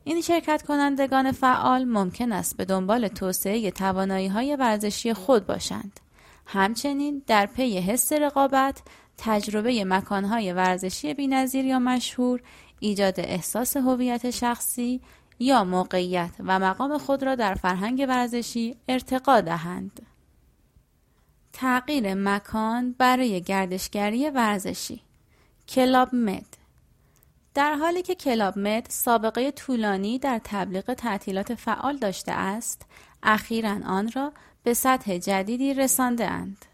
این 0.04 0.20
شرکت 0.20 0.62
کنندگان 0.62 1.32
فعال 1.32 1.84
ممکن 1.84 2.32
است 2.32 2.56
به 2.56 2.64
دنبال 2.64 3.08
توسعه 3.08 3.70
توانایی 3.70 4.28
های 4.28 4.56
ورزشی 4.56 5.14
خود 5.14 5.46
باشند. 5.46 6.00
همچنین 6.46 7.22
در 7.26 7.46
پی 7.46 7.78
حس 7.78 8.12
رقابت، 8.12 8.82
تجربه 9.18 9.84
مکانهای 9.84 10.52
ورزشی 10.52 11.14
بینظیر 11.14 11.64
یا 11.64 11.78
مشهور، 11.78 12.40
ایجاد 12.80 13.20
احساس 13.20 13.76
هویت 13.76 14.30
شخصی 14.30 15.00
یا 15.38 15.64
موقعیت 15.64 16.30
و 16.38 16.58
مقام 16.58 16.98
خود 16.98 17.22
را 17.22 17.34
در 17.34 17.54
فرهنگ 17.54 18.06
ورزشی 18.08 18.76
ارتقا 18.88 19.40
دهند. 19.40 20.06
تغییر 21.52 22.14
مکان 22.14 22.94
برای 22.98 23.40
گردشگری 23.40 24.30
ورزشی 24.30 25.02
Club 25.68 26.14
Med 26.14 26.62
در 27.54 27.74
حالی 27.74 28.02
که 28.02 28.14
Club 28.14 28.58
Med 28.58 28.87
سابقه 28.88 29.50
طولانی 29.50 30.18
در 30.18 30.40
تبلیغ 30.44 30.94
تعطیلات 30.94 31.54
فعال 31.54 31.96
داشته 31.96 32.32
است، 32.32 32.82
اخیرا 33.22 33.76
آن 33.86 34.10
را 34.14 34.32
به 34.62 34.74
سطح 34.74 35.18
جدیدی 35.18 35.74
رسانده 35.74 36.26
اند. 36.26 36.64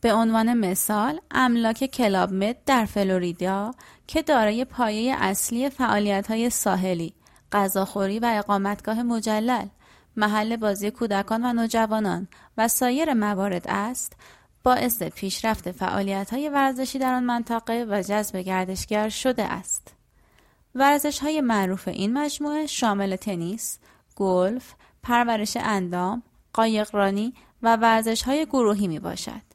به 0.00 0.12
عنوان 0.12 0.54
مثال 0.54 1.20
املاک 1.30 1.86
Club 1.86 2.32
Med 2.32 2.56
در 2.66 2.84
فلوریدا 2.84 3.70
که 4.06 4.22
دارای 4.22 4.64
پایه 4.64 5.16
اصلی 5.18 5.70
فعالیت 5.70 6.30
های 6.30 6.50
ساحلی، 6.50 7.14
غذاخوری 7.52 8.18
و 8.18 8.32
اقامتگاه 8.34 9.02
مجلل، 9.02 9.66
محل 10.16 10.56
بازی 10.56 10.90
کودکان 10.90 11.44
و 11.44 11.52
نوجوانان 11.52 12.28
و 12.58 12.68
سایر 12.68 13.14
موارد 13.14 13.64
است، 13.68 14.16
باعث 14.64 15.02
پیشرفت 15.02 15.72
فعالیت 15.72 16.30
های 16.30 16.48
ورزشی 16.48 16.98
در 16.98 17.14
آن 17.14 17.24
منطقه 17.24 17.86
و 17.88 18.02
جذب 18.02 18.36
گردشگر 18.36 19.08
شده 19.08 19.42
است. 19.42 19.94
ورزش 20.74 21.18
های 21.18 21.40
معروف 21.40 21.88
این 21.88 22.12
مجموعه 22.12 22.66
شامل 22.66 23.16
تنیس، 23.16 23.78
گلف، 24.16 24.74
پرورش 25.02 25.56
اندام، 25.56 26.22
قایقرانی 26.52 27.34
و 27.62 27.76
ورزش 27.76 28.22
های 28.22 28.46
گروهی 28.46 28.88
می 28.88 28.98
باشد. 28.98 29.52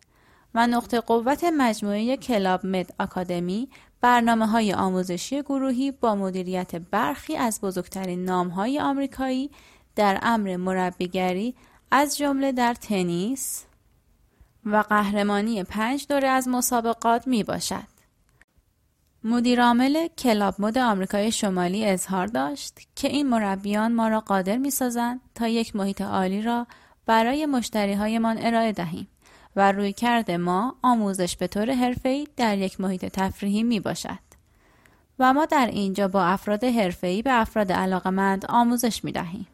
و 0.55 0.67
نقطه 0.67 0.99
قوت 0.99 1.43
مجموعه 1.43 2.17
کلاب 2.17 2.65
مد 2.65 2.93
آکادمی 2.99 3.69
برنامه 4.01 4.47
های 4.47 4.73
آموزشی 4.73 5.41
گروهی 5.41 5.91
با 5.91 6.15
مدیریت 6.15 6.75
برخی 6.75 7.35
از 7.35 7.61
بزرگترین 7.61 8.25
نام 8.25 8.47
های 8.47 8.79
آمریکایی 8.79 9.51
در 9.95 10.19
امر 10.21 10.55
مربیگری 10.55 11.55
از 11.91 12.17
جمله 12.17 12.51
در 12.51 12.73
تنیس 12.73 13.66
و 14.71 14.83
قهرمانی 14.89 15.63
پنج 15.63 16.05
دوره 16.09 16.27
از 16.27 16.47
مسابقات 16.47 17.27
می 17.27 17.43
باشد. 17.43 17.97
مدیرعامل 19.23 20.07
کلاب 20.07 20.55
مد 20.59 20.77
آمریکای 20.77 21.31
شمالی 21.31 21.85
اظهار 21.85 22.27
داشت 22.27 22.79
که 22.95 23.07
این 23.07 23.29
مربیان 23.29 23.93
ما 23.93 24.07
را 24.07 24.19
قادر 24.19 24.57
می 24.57 24.71
سازند 24.71 25.21
تا 25.35 25.47
یک 25.47 25.75
محیط 25.75 26.01
عالی 26.01 26.41
را 26.41 26.67
برای 27.05 27.45
مشتری 27.45 27.93
هایمان 27.93 28.37
ارائه 28.41 28.71
دهیم. 28.71 29.07
و 29.55 29.71
روی 29.71 29.93
کرده 29.93 30.37
ما 30.37 30.75
آموزش 30.81 31.35
به 31.35 31.47
طور 31.47 31.71
حرفه‌ای 31.71 32.27
در 32.37 32.57
یک 32.57 32.81
محیط 32.81 33.05
تفریحی 33.05 33.63
می 33.63 33.79
باشد. 33.79 34.19
و 35.19 35.33
ما 35.33 35.45
در 35.45 35.67
اینجا 35.67 36.07
با 36.07 36.23
افراد 36.25 36.63
حرفه‌ای 36.63 37.21
به 37.21 37.41
افراد 37.41 37.71
علاقمند 37.71 38.45
آموزش 38.49 39.03
می 39.03 39.11
دهیم. 39.11 39.47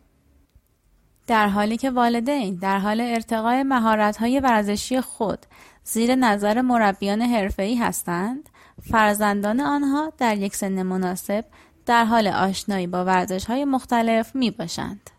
در 1.27 1.47
حالی 1.47 1.77
که 1.77 1.91
والدین 1.91 2.55
در 2.55 2.77
حال 2.79 3.01
ارتقای 3.01 3.63
مهارت‌های 3.63 4.39
ورزشی 4.39 5.01
خود 5.01 5.45
زیر 5.83 6.15
نظر 6.15 6.61
مربیان 6.61 7.21
حرفه‌ای 7.21 7.75
هستند، 7.75 8.49
فرزندان 8.91 9.59
آنها 9.59 10.13
در 10.17 10.37
یک 10.37 10.55
سن 10.55 10.83
مناسب 10.83 11.45
در 11.85 12.05
حال 12.05 12.27
آشنایی 12.27 12.87
با 12.87 13.05
ورزش‌های 13.05 13.65
مختلف 13.65 14.35
می 14.35 14.51
باشند. 14.51 15.09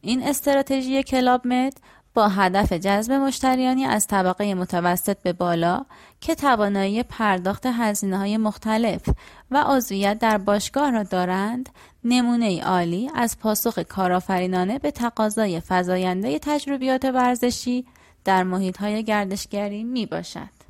این 0.00 0.22
استراتژی 0.22 1.02
کلاب 1.02 1.46
مد 1.46 1.72
با 2.14 2.28
هدف 2.28 2.72
جذب 2.72 3.12
مشتریانی 3.12 3.84
از 3.84 4.06
طبقه 4.06 4.54
متوسط 4.54 5.16
به 5.22 5.32
بالا 5.32 5.84
که 6.20 6.34
توانایی 6.34 7.02
پرداخت 7.02 7.66
هزینه 7.66 8.18
های 8.18 8.36
مختلف 8.36 9.08
و 9.50 9.64
عضویت 9.66 10.18
در 10.18 10.38
باشگاه 10.38 10.90
را 10.90 11.02
دارند 11.02 11.68
نمونه 12.04 12.62
عالی 12.62 13.10
از 13.14 13.38
پاسخ 13.38 13.78
کارآفرینانه 13.78 14.78
به 14.78 14.90
تقاضای 14.90 15.62
فزاینده 15.68 16.38
تجربیات 16.38 17.04
ورزشی 17.04 17.86
در 18.24 18.42
محیط 18.42 18.76
های 18.76 19.04
گردشگری 19.04 19.84
می 19.84 20.06
باشد. 20.06 20.60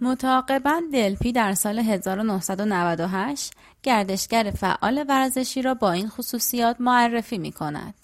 متعاقبا 0.00 0.82
دلپی 0.92 1.32
در 1.32 1.54
سال 1.54 1.78
1998 1.78 3.52
گردشگر 3.82 4.50
فعال 4.50 5.04
ورزشی 5.08 5.62
را 5.62 5.74
با 5.74 5.92
این 5.92 6.08
خصوصیات 6.08 6.76
معرفی 6.80 7.38
می 7.38 7.52
کند. 7.52 7.94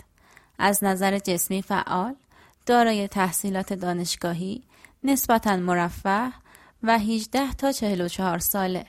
از 0.58 0.84
نظر 0.84 1.18
جسمی 1.18 1.62
فعال، 1.62 2.14
دارای 2.66 3.08
تحصیلات 3.08 3.72
دانشگاهی، 3.72 4.62
نسبتا 5.04 5.56
مرفه 5.56 6.32
و 6.82 6.98
18 6.98 7.52
تا 7.52 7.72
44 7.72 8.38
ساله. 8.38 8.86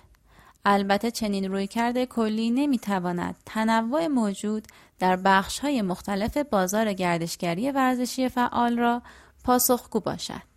البته 0.65 1.11
چنین 1.11 1.51
روی 1.51 1.67
کرده 1.67 2.05
کلی 2.05 2.51
نمی 2.51 2.79
تواند 2.79 3.35
تنوع 3.45 4.07
موجود 4.07 4.67
در 4.99 5.15
بخش 5.15 5.59
های 5.59 5.81
مختلف 5.81 6.37
بازار 6.37 6.93
گردشگری 6.93 7.71
ورزشی 7.71 8.29
فعال 8.29 8.77
را 8.77 9.01
پاسخگو 9.43 9.99
باشد. 9.99 10.51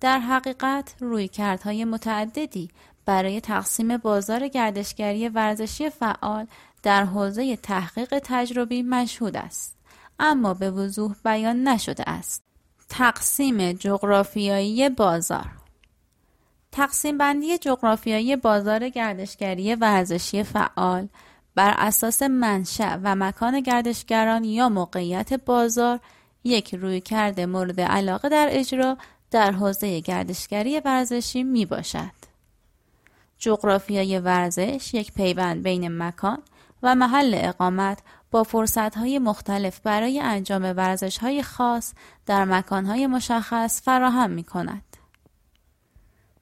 در 0.00 0.18
حقیقت 0.18 0.94
رویکردهای 1.00 1.84
متعددی 1.84 2.70
برای 3.04 3.40
تقسیم 3.40 3.96
بازار 3.96 4.48
گردشگری 4.48 5.28
ورزشی 5.28 5.90
فعال 5.90 6.46
در 6.82 7.04
حوزه 7.04 7.56
تحقیق 7.56 8.18
تجربی 8.24 8.82
مشهود 8.82 9.36
است 9.36 9.78
اما 10.18 10.54
به 10.54 10.70
وضوح 10.70 11.14
بیان 11.24 11.68
نشده 11.68 12.10
است 12.10 12.47
تقسیم 12.88 13.72
جغرافیایی 13.72 14.88
بازار 14.88 15.50
تقسیم 16.72 17.18
بندی 17.18 17.58
جغرافیایی 17.58 18.36
بازار 18.36 18.88
گردشگری 18.88 19.74
ورزشی 19.74 20.42
فعال 20.42 21.08
بر 21.54 21.74
اساس 21.78 22.22
منشأ 22.22 22.98
و 23.02 23.14
مکان 23.14 23.60
گردشگران 23.60 24.44
یا 24.44 24.68
موقعیت 24.68 25.32
بازار 25.32 26.00
یک 26.44 26.74
رویکرد 26.74 27.40
مورد 27.40 27.80
علاقه 27.80 28.28
در 28.28 28.48
اجرا 28.50 28.96
در 29.30 29.52
حوزه 29.52 30.00
گردشگری 30.00 30.80
ورزشی 30.80 31.42
می 31.42 31.66
باشد. 31.66 32.18
جغرافیای 33.38 34.18
ورزش 34.18 34.94
یک 34.94 35.12
پیوند 35.12 35.62
بین 35.62 35.98
مکان 35.98 36.42
و 36.82 36.94
محل 36.94 37.34
اقامت 37.38 37.98
با 38.30 38.42
فرصتهای 38.42 39.18
مختلف 39.18 39.80
برای 39.80 40.20
انجام 40.20 40.62
ورزشهای 40.62 41.42
خاص 41.42 41.92
در 42.26 42.44
مکانهای 42.44 43.06
مشخص 43.06 43.82
فراهم 43.82 44.30
می 44.30 44.44
کند. 44.44 44.82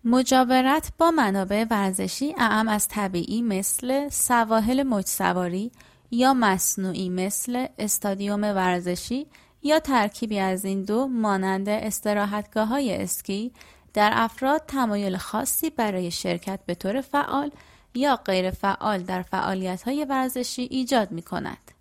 مجاورت 0.05 0.93
با 0.99 1.11
منابع 1.11 1.65
ورزشی 1.71 2.35
اعم 2.39 2.69
از 2.69 2.89
طبیعی 2.89 3.43
مثل 3.43 4.09
سواحل 4.09 4.83
مجسواری 4.83 5.73
یا 6.11 6.35
مصنوعی 6.35 7.09
مثل 7.09 7.67
استادیوم 7.79 8.43
ورزشی 8.45 9.27
یا 9.63 9.81
ترکیبی 9.81 10.39
از 10.39 10.65
این 10.65 10.83
دو 10.83 11.07
مانند 11.07 11.69
استراحتگاه 11.69 12.69
های 12.69 13.03
اسکی 13.03 13.53
در 13.95 14.11
افراد 14.15 14.63
تمایل 14.69 15.17
خاصی 15.17 15.71
برای 15.71 16.11
شرکت 16.11 16.61
به 16.67 16.75
طور 16.75 17.01
فعال 17.01 17.51
یا 17.95 18.17
غیر 18.17 18.51
فعال 18.51 19.03
در 19.03 19.23
فعالیت 19.23 19.83
های 19.83 20.05
ورزشی 20.05 20.63
ایجاد 20.63 21.11
می 21.11 21.23
کند. 21.23 21.76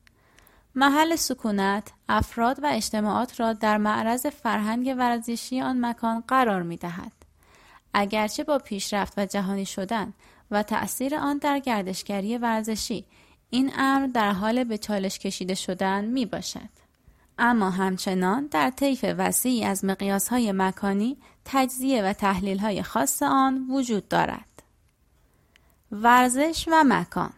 محل 0.75 1.15
سکونت 1.15 1.91
افراد 2.09 2.63
و 2.63 2.67
اجتماعات 2.71 3.39
را 3.39 3.53
در 3.53 3.77
معرض 3.77 4.25
فرهنگ 4.25 4.95
ورزشی 4.97 5.61
آن 5.61 5.85
مکان 5.85 6.23
قرار 6.27 6.63
می 6.63 6.77
دهد. 6.77 7.11
اگرچه 7.93 8.43
با 8.43 8.57
پیشرفت 8.57 9.13
و 9.17 9.25
جهانی 9.25 9.65
شدن 9.65 10.13
و 10.51 10.63
تأثیر 10.63 11.15
آن 11.15 11.37
در 11.37 11.59
گردشگری 11.59 12.37
ورزشی 12.37 13.05
این 13.49 13.71
امر 13.77 14.07
در 14.07 14.31
حال 14.31 14.63
به 14.63 14.77
چالش 14.77 15.19
کشیده 15.19 15.55
شدن 15.55 16.05
می 16.05 16.25
باشد. 16.25 16.69
اما 17.39 17.69
همچنان 17.69 18.47
در 18.47 18.69
طیف 18.69 19.05
وسیعی 19.17 19.63
از 19.63 19.85
مقیاسهای 19.85 20.51
مکانی 20.51 21.17
تجزیه 21.45 22.03
و 22.03 22.13
تحلیلهای 22.13 22.83
خاص 22.83 23.23
آن 23.23 23.67
وجود 23.69 24.07
دارد. 24.07 24.63
ورزش 25.91 26.67
و 26.71 26.83
مکان 26.83 27.33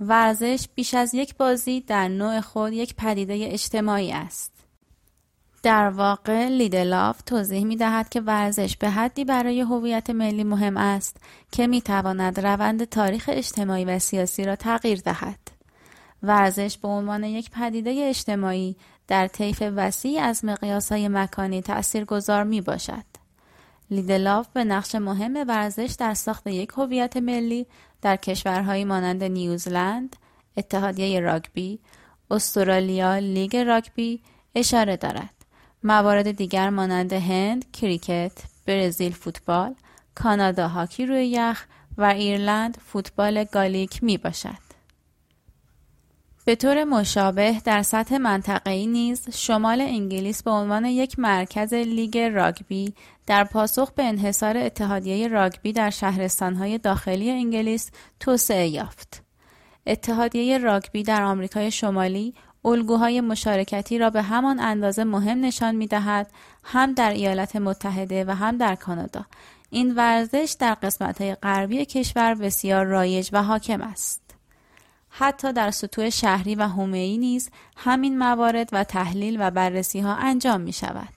ورزش 0.00 0.68
بیش 0.74 0.94
از 0.94 1.14
یک 1.14 1.36
بازی 1.36 1.80
در 1.80 2.08
نوع 2.08 2.40
خود 2.40 2.72
یک 2.72 2.94
پدیده 2.94 3.48
اجتماعی 3.52 4.12
است. 4.12 4.52
در 5.62 5.90
واقع 5.90 6.48
لیدلاف 6.48 7.22
توضیح 7.22 7.64
می 7.64 7.76
دهد 7.76 8.08
که 8.08 8.20
ورزش 8.20 8.76
به 8.76 8.90
حدی 8.90 9.24
برای 9.24 9.60
هویت 9.60 10.10
ملی 10.10 10.44
مهم 10.44 10.76
است 10.76 11.16
که 11.52 11.66
می 11.66 11.82
تواند 11.82 12.40
روند 12.40 12.84
تاریخ 12.84 13.30
اجتماعی 13.32 13.84
و 13.84 13.98
سیاسی 13.98 14.44
را 14.44 14.56
تغییر 14.56 15.00
دهد. 15.00 15.38
ورزش 16.22 16.78
به 16.78 16.88
عنوان 16.88 17.24
یک 17.24 17.50
پدیده 17.50 18.06
اجتماعی 18.08 18.76
در 19.08 19.28
طیف 19.28 19.62
وسیع 19.76 20.22
از 20.22 20.44
های 20.90 21.08
مکانی 21.08 21.62
گذار 22.08 22.44
می 22.44 22.60
باشد. 22.60 23.15
لیدلاف 23.90 24.48
به 24.48 24.64
نقش 24.64 24.94
مهم 24.94 25.44
ورزش 25.48 25.96
در 25.98 26.14
ساخت 26.14 26.46
یک 26.46 26.70
هویت 26.76 27.16
ملی 27.16 27.66
در 28.02 28.16
کشورهایی 28.16 28.84
مانند 28.84 29.24
نیوزلند، 29.24 30.16
اتحادیه 30.56 31.20
راگبی، 31.20 31.78
استرالیا 32.30 33.18
لیگ 33.18 33.56
راگبی 33.56 34.22
اشاره 34.54 34.96
دارد. 34.96 35.34
موارد 35.82 36.30
دیگر 36.30 36.70
مانند 36.70 37.12
هند، 37.12 37.72
کریکت، 37.72 38.32
برزیل 38.66 39.12
فوتبال، 39.12 39.74
کانادا 40.14 40.68
هاکی 40.68 41.06
روی 41.06 41.28
یخ 41.28 41.66
و 41.98 42.04
ایرلند 42.04 42.78
فوتبال 42.86 43.44
گالیک 43.44 44.02
می 44.02 44.18
باشد. 44.18 44.65
به 46.46 46.54
طور 46.54 46.84
مشابه 46.84 47.60
در 47.64 47.82
سطح 47.82 48.16
منطقه‌ای 48.16 48.86
نیز 48.86 49.36
شمال 49.36 49.80
انگلیس 49.80 50.42
به 50.42 50.50
عنوان 50.50 50.84
یک 50.84 51.18
مرکز 51.18 51.74
لیگ 51.74 52.18
راگبی 52.18 52.94
در 53.26 53.44
پاسخ 53.44 53.92
به 53.92 54.04
انحصار 54.04 54.56
اتحادیه 54.56 55.28
راگبی 55.28 55.72
در 55.72 55.90
شهرستانهای 55.90 56.78
داخلی 56.78 57.30
انگلیس 57.30 57.90
توسعه 58.20 58.68
یافت. 58.68 59.22
اتحادیه 59.86 60.58
راگبی 60.58 61.02
در 61.02 61.22
آمریکای 61.22 61.70
شمالی 61.70 62.34
الگوهای 62.64 63.20
مشارکتی 63.20 63.98
را 63.98 64.10
به 64.10 64.22
همان 64.22 64.60
اندازه 64.60 65.04
مهم 65.04 65.40
نشان 65.40 65.74
می 65.74 65.86
دهد 65.86 66.30
هم 66.64 66.94
در 66.94 67.10
ایالات 67.10 67.56
متحده 67.56 68.24
و 68.24 68.30
هم 68.30 68.56
در 68.56 68.74
کانادا. 68.74 69.26
این 69.70 69.94
ورزش 69.94 70.56
در 70.58 70.74
قسمت‌های 70.74 71.34
غربی 71.34 71.84
کشور 71.84 72.34
بسیار 72.34 72.84
رایج 72.84 73.30
و 73.32 73.42
حاکم 73.42 73.82
است. 73.82 74.25
حتی 75.18 75.52
در 75.52 75.70
سطوح 75.70 76.10
شهری 76.10 76.54
و 76.54 76.68
حومه‌ای 76.68 77.18
نیز 77.18 77.50
همین 77.76 78.18
موارد 78.18 78.68
و 78.72 78.84
تحلیل 78.84 79.36
و 79.40 79.50
بررسی 79.50 80.00
ها 80.00 80.14
انجام 80.14 80.60
می 80.60 80.72
شود. 80.72 81.08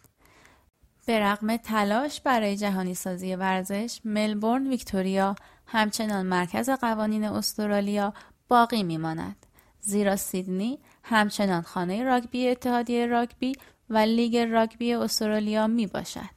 به 1.05 1.19
رغم 1.19 1.57
تلاش 1.57 2.21
برای 2.21 2.57
جهانی 2.57 2.93
سازی 2.93 3.35
ورزش، 3.35 3.99
ملبورن 4.05 4.67
ویکتوریا 4.67 5.35
همچنان 5.67 6.25
مرکز 6.25 6.69
قوانین 6.69 7.23
استرالیا 7.23 8.13
باقی 8.47 8.83
می 8.83 8.97
ماند. 8.97 9.45
زیرا 9.81 10.15
سیدنی 10.15 10.79
همچنان 11.03 11.61
خانه 11.61 12.03
راگبی 12.03 12.47
اتحادیه 12.47 13.05
راگبی 13.05 13.51
و 13.89 13.97
لیگ 13.97 14.37
راگبی 14.37 14.93
استرالیا 14.93 15.67
می 15.67 15.87
باشد. 15.87 16.29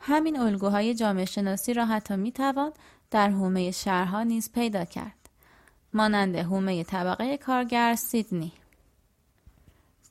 همین 0.00 0.40
الگوهای 0.40 0.94
جامعه 0.94 1.24
شناسی 1.24 1.74
را 1.74 1.86
حتی 1.86 2.16
می 2.16 2.32
توان 2.32 2.72
در 3.10 3.30
حومه 3.30 3.70
شهرها 3.70 4.22
نیز 4.22 4.52
پیدا 4.52 4.84
کرد. 4.84 5.23
مانند 5.94 6.36
حومه 6.36 6.84
طبقه 6.84 7.36
کارگر 7.36 7.94
سیدنی 7.94 8.52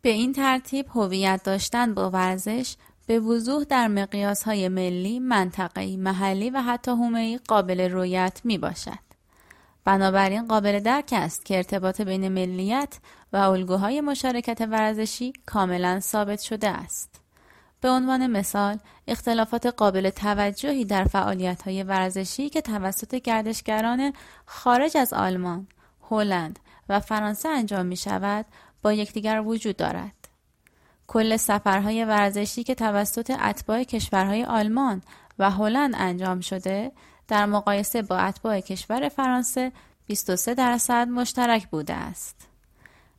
به 0.02 0.10
این 0.10 0.34
ترتیب 0.34 0.86
هویت 0.90 1.42
داشتن 1.44 1.94
با 1.94 2.10
ورزش 2.10 2.76
به 3.08 3.20
وضوح 3.20 3.64
در 3.64 3.88
مقیاس 3.88 4.44
های 4.44 4.70
ملی، 4.70 5.20
منطقه‌ای، 5.20 5.98
محلی 5.98 6.50
و 6.50 6.62
حتی 6.62 6.92
حومه‌ای 6.92 7.40
قابل 7.48 7.92
رویت 7.92 8.42
می 8.44 8.58
باشد. 8.58 9.00
بنابراین 9.86 10.48
قابل 10.48 10.80
درک 10.80 11.10
است 11.12 11.46
که 11.46 11.58
ارتباط 11.58 12.02
بین 12.02 12.28
ملیت 12.28 13.00
و 13.34 13.38
الگوهای 13.38 14.02
مشارکت 14.02 14.62
ورزشی 14.62 15.34
کاملا 15.46 16.00
ثابت 16.00 16.42
شده 16.42 16.70
است. 16.70 17.23
به 17.84 17.90
عنوان 17.90 18.28
مثال، 18.28 18.78
اختلافات 19.08 19.66
قابل 19.66 20.10
توجهی 20.10 20.86
در 20.86 21.04
فعالیت‌های 21.04 21.84
ورزشی 21.84 22.50
که 22.50 22.62
توسط 22.62 23.16
گردشگران 23.16 24.14
خارج 24.46 24.98
از 24.98 25.14
آلمان، 25.14 25.68
هلند 26.10 26.60
و 26.90 27.00
فرانسه 27.00 27.50
انجام 27.50 27.86
می 27.86 27.96
شود 27.96 28.46
با 28.82 28.94
یکدیگر 28.94 29.42
وجود 29.42 29.78
دارد. 29.78 30.28
کل 31.08 31.38
سفرهای 31.38 32.06
ورزشی 32.06 32.64
که 32.64 32.76
توسط 32.76 33.32
اتباع 33.42 33.84
کشورهای 33.84 34.44
آلمان 34.44 35.02
و 35.40 35.52
هلند 35.52 35.94
انجام 35.98 36.40
شده 36.40 36.92
در 37.28 37.46
مقایسه 37.46 38.02
با 38.02 38.18
اتباع 38.18 38.60
کشور 38.60 39.10
فرانسه 39.10 39.72
23 40.08 40.54
درصد 40.54 41.08
مشترک 41.08 41.68
بوده 41.68 41.94
است. 41.94 42.48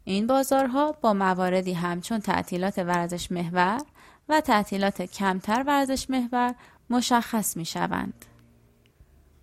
این 0.04 0.26
بازارها 0.26 0.92
با 0.92 1.12
مواردی 1.12 1.72
همچون 1.72 2.20
تعطیلات 2.20 2.78
ورزش 2.78 3.32
محور 3.32 3.80
و 4.28 4.40
تعطیلات 4.40 5.02
کمتر 5.02 5.64
ورزش 5.66 6.10
محور 6.10 6.54
مشخص 6.90 7.56
می 7.56 7.64
شوند. 7.64 8.24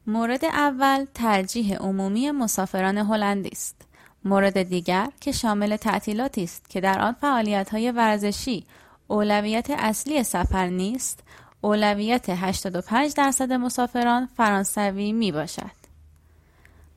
مورد 0.07 0.45
اول 0.45 1.05
ترجیح 1.13 1.77
عمومی 1.77 2.31
مسافران 2.31 2.97
هلندی 2.97 3.49
است. 3.49 3.81
مورد 4.25 4.63
دیگر 4.63 5.07
که 5.21 5.31
شامل 5.31 5.75
تعطیلاتی 5.75 6.43
است 6.43 6.69
که 6.69 6.81
در 6.81 7.01
آن 7.01 7.13
فعالیت‌های 7.13 7.91
ورزشی 7.91 8.65
اولویت 9.07 9.69
اصلی 9.69 10.23
سفر 10.23 10.67
نیست، 10.67 11.23
اولویت 11.61 12.25
85 12.29 13.13
درصد 13.13 13.53
مسافران 13.53 14.29
فرانسوی 14.37 15.11
می 15.11 15.31
باشد. 15.31 15.81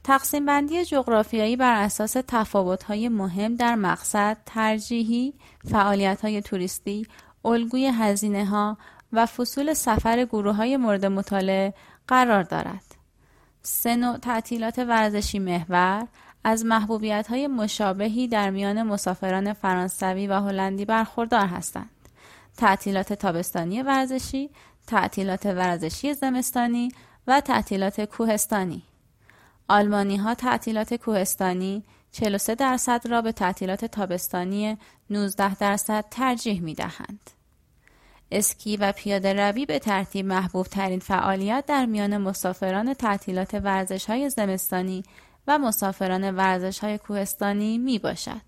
تقسیم 0.05 0.47
بندی 0.47 0.85
جغرافیایی 0.85 1.57
بر 1.57 1.83
اساس 1.83 2.17
تفاوت‌های 2.29 3.09
مهم 3.09 3.55
در 3.55 3.75
مقصد، 3.75 4.37
ترجیحی، 4.47 5.35
فعالیت‌های 5.71 6.43
توریستی، 6.43 7.07
الگوی 7.45 7.87
هزینه 7.87 8.47
ها 8.47 8.79
و 9.13 9.27
فصول 9.27 9.75
سفر 9.75 10.25
گروه 10.25 10.55
های 10.55 10.77
مورد 10.77 11.07
مطالعه 11.07 11.75
قرار 12.09 12.43
دارد. 12.43 12.85
سه 13.63 13.97
نوع 13.97 14.17
تعطیلات 14.17 14.79
ورزشی 14.79 15.39
محور 15.39 16.07
از 16.45 16.65
محبوبیت 16.65 17.27
های 17.29 17.47
مشابهی 17.47 18.29
در 18.29 18.51
میان 18.51 18.83
مسافران 18.83 19.53
فرانسوی 19.53 20.27
و 20.27 20.41
هلندی 20.41 20.85
برخوردار 20.85 21.47
هستند. 21.47 21.91
تعطیلات 22.57 23.13
تابستانی 23.13 23.83
ورزشی، 23.83 24.51
تعطیلات 24.87 25.47
ورزشی 25.47 26.15
زمستانی 26.15 26.89
و 27.27 27.41
تعطیلات 27.41 28.01
کوهستانی. 28.01 28.83
آلمانی 29.69 30.17
ها 30.17 30.35
تعطیلات 30.35 30.95
کوهستانی 30.95 31.85
43 32.15 32.55
درصد 32.55 33.09
را 33.09 33.23
به 33.23 33.33
تعطیلات 33.33 33.85
تابستانی 33.85 34.79
19 35.11 35.55
درصد 35.55 36.05
ترجیح 36.11 36.61
می 36.61 36.75
دهند. 36.75 37.31
اسکی 38.33 38.77
و 38.77 38.93
پیاده 38.93 39.33
روی 39.33 39.67
به 39.67 39.79
ترتیب 39.79 40.27
محبوب 40.27 40.67
ترین 40.67 40.99
فعالیت 40.99 41.65
در 41.67 41.87
میان 41.87 42.17
مسافران 42.17 42.95
تعطیلات 42.95 43.55
ورزش 43.55 44.05
های 44.05 44.31
زمستانی 44.31 45.03
و 45.47 45.59
مسافران 45.59 46.31
ورزش 46.31 46.79
های 46.79 46.99
کوهستانی 46.99 47.79
می 47.79 47.99
باشد. 47.99 48.43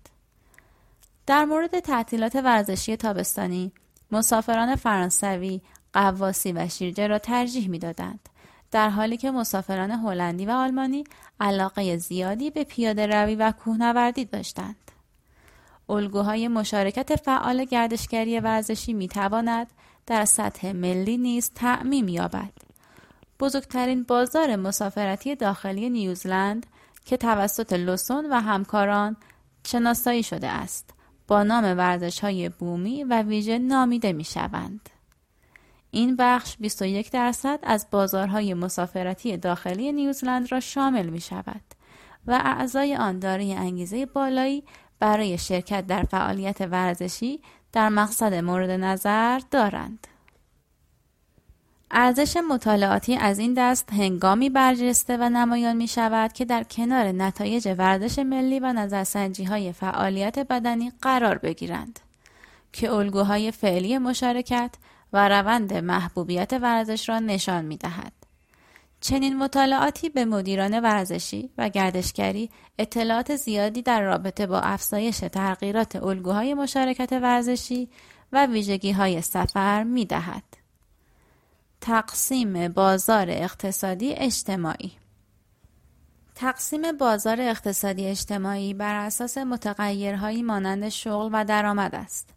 در 1.25 1.45
مورد 1.45 1.79
تعطیلات 1.79 2.35
ورزشی 2.35 2.97
تابستانی 2.97 3.71
مسافران 4.11 4.75
فرانسوی 4.75 5.61
قواسی 5.93 6.51
و 6.51 6.67
شیرجه 6.67 7.07
را 7.07 7.19
ترجیح 7.19 7.69
می 7.69 7.79
دادند 7.79 8.29
در 8.77 8.89
حالی 8.89 9.17
که 9.17 9.31
مسافران 9.31 9.91
هلندی 9.91 10.45
و 10.45 10.51
آلمانی 10.51 11.03
علاقه 11.39 11.97
زیادی 11.97 12.49
به 12.49 12.63
پیاده 12.63 13.07
روی 13.07 13.35
و 13.35 13.51
کوهنوردی 13.51 14.25
داشتند. 14.25 14.91
الگوهای 15.89 16.47
مشارکت 16.47 17.15
فعال 17.15 17.65
گردشگری 17.65 18.39
ورزشی 18.39 18.93
می 18.93 19.07
تواند 19.07 19.67
در 20.05 20.25
سطح 20.25 20.71
ملی 20.71 21.17
نیز 21.17 21.51
تعمیم 21.55 22.07
یابد. 22.07 22.53
بزرگترین 23.39 24.03
بازار 24.03 24.55
مسافرتی 24.55 25.35
داخلی 25.35 25.89
نیوزلند 25.89 26.65
که 27.05 27.17
توسط 27.17 27.73
لوسون 27.73 28.25
و 28.31 28.39
همکاران 28.39 29.17
شناسایی 29.67 30.23
شده 30.23 30.47
است 30.47 30.93
با 31.27 31.43
نام 31.43 31.63
ورزش 31.63 32.19
های 32.19 32.49
بومی 32.49 33.03
و 33.03 33.21
ویژه 33.21 33.57
نامیده 33.57 34.13
می 34.13 34.23
شوند. 34.23 34.89
این 35.97 36.15
بخش 36.15 36.57
21 36.59 37.11
درصد 37.11 37.59
از 37.63 37.87
بازارهای 37.91 38.53
مسافرتی 38.53 39.37
داخلی 39.37 39.91
نیوزلند 39.91 40.51
را 40.51 40.59
شامل 40.59 41.05
می 41.05 41.21
شود 41.21 41.61
و 42.27 42.41
اعضای 42.43 42.95
آن 42.95 43.19
دارای 43.19 43.53
انگیزه 43.53 44.05
بالایی 44.05 44.63
برای 44.99 45.37
شرکت 45.37 45.87
در 45.87 46.03
فعالیت 46.03 46.61
ورزشی 46.61 47.41
در 47.71 47.89
مقصد 47.89 48.33
مورد 48.33 48.69
نظر 48.69 49.41
دارند. 49.51 50.07
ارزش 51.91 52.37
مطالعاتی 52.49 53.15
از 53.15 53.39
این 53.39 53.53
دست 53.53 53.93
هنگامی 53.93 54.49
برجسته 54.49 55.17
و 55.17 55.29
نمایان 55.29 55.75
می 55.75 55.87
شود 55.87 56.33
که 56.33 56.45
در 56.45 56.63
کنار 56.63 57.05
نتایج 57.05 57.75
ورزش 57.77 58.19
ملی 58.19 58.59
و 58.59 58.73
نظرسنجی 58.73 59.43
های 59.43 59.71
فعالیت 59.71 60.39
بدنی 60.39 60.91
قرار 61.01 61.37
بگیرند 61.37 61.99
که 62.73 62.91
الگوهای 62.91 63.51
فعلی 63.51 63.97
مشارکت 63.97 64.71
و 65.13 65.29
روند 65.29 65.73
محبوبیت 65.73 66.53
ورزش 66.53 67.09
را 67.09 67.19
نشان 67.19 67.65
می 67.65 67.77
دهد. 67.77 68.13
چنین 69.01 69.37
مطالعاتی 69.37 70.09
به 70.09 70.25
مدیران 70.25 70.79
ورزشی 70.79 71.49
و 71.57 71.69
گردشگری 71.69 72.49
اطلاعات 72.79 73.35
زیادی 73.35 73.81
در 73.81 74.01
رابطه 74.01 74.47
با 74.47 74.59
افزایش 74.59 75.17
تغییرات 75.17 75.95
الگوهای 75.95 76.53
مشارکت 76.53 77.13
ورزشی 77.13 77.89
و 78.31 78.45
ویژگی 78.45 78.91
های 78.91 79.21
سفر 79.21 79.83
می 79.83 80.05
دهد. 80.05 80.43
تقسیم 81.81 82.67
بازار 82.67 83.29
اقتصادی 83.29 84.13
اجتماعی 84.13 84.91
تقسیم 86.35 86.91
بازار 86.91 87.41
اقتصادی 87.41 88.05
اجتماعی 88.05 88.73
بر 88.73 88.95
اساس 88.95 89.37
متغیرهایی 89.37 90.43
مانند 90.43 90.89
شغل 90.89 91.29
و 91.33 91.45
درآمد 91.45 91.95
است. 91.95 92.36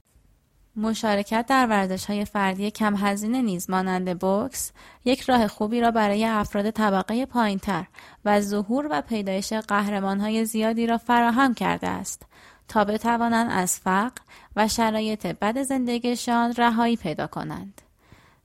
مشارکت 0.77 1.47
در 1.49 1.67
ورزش 1.67 2.07
های 2.07 2.25
فردی 2.25 2.71
کم 2.71 2.97
هزینه 2.97 3.43
نیز 3.43 3.71
مانند 3.71 4.19
بوکس 4.19 4.73
یک 5.05 5.21
راه 5.21 5.49
خوبی 5.49 5.81
را 5.81 5.91
برای 5.91 6.25
افراد 6.25 6.71
طبقه 6.71 7.27
پایینتر 7.27 7.85
و 8.25 8.41
ظهور 8.41 8.89
و 8.91 9.03
پیدایش 9.03 9.53
قهرمان 9.53 10.21
های 10.21 10.45
زیادی 10.45 10.87
را 10.87 10.99
فراهم 10.99 11.55
کرده 11.55 11.89
است 11.89 12.27
تا 12.69 12.85
بتوانند 12.85 13.51
از 13.53 13.79
فقر 13.79 14.23
و 14.57 14.69
شرایط 14.69 15.27
بد 15.27 15.63
زندگیشان 15.63 16.55
رهایی 16.57 16.97
پیدا 16.97 17.27
کنند. 17.27 17.81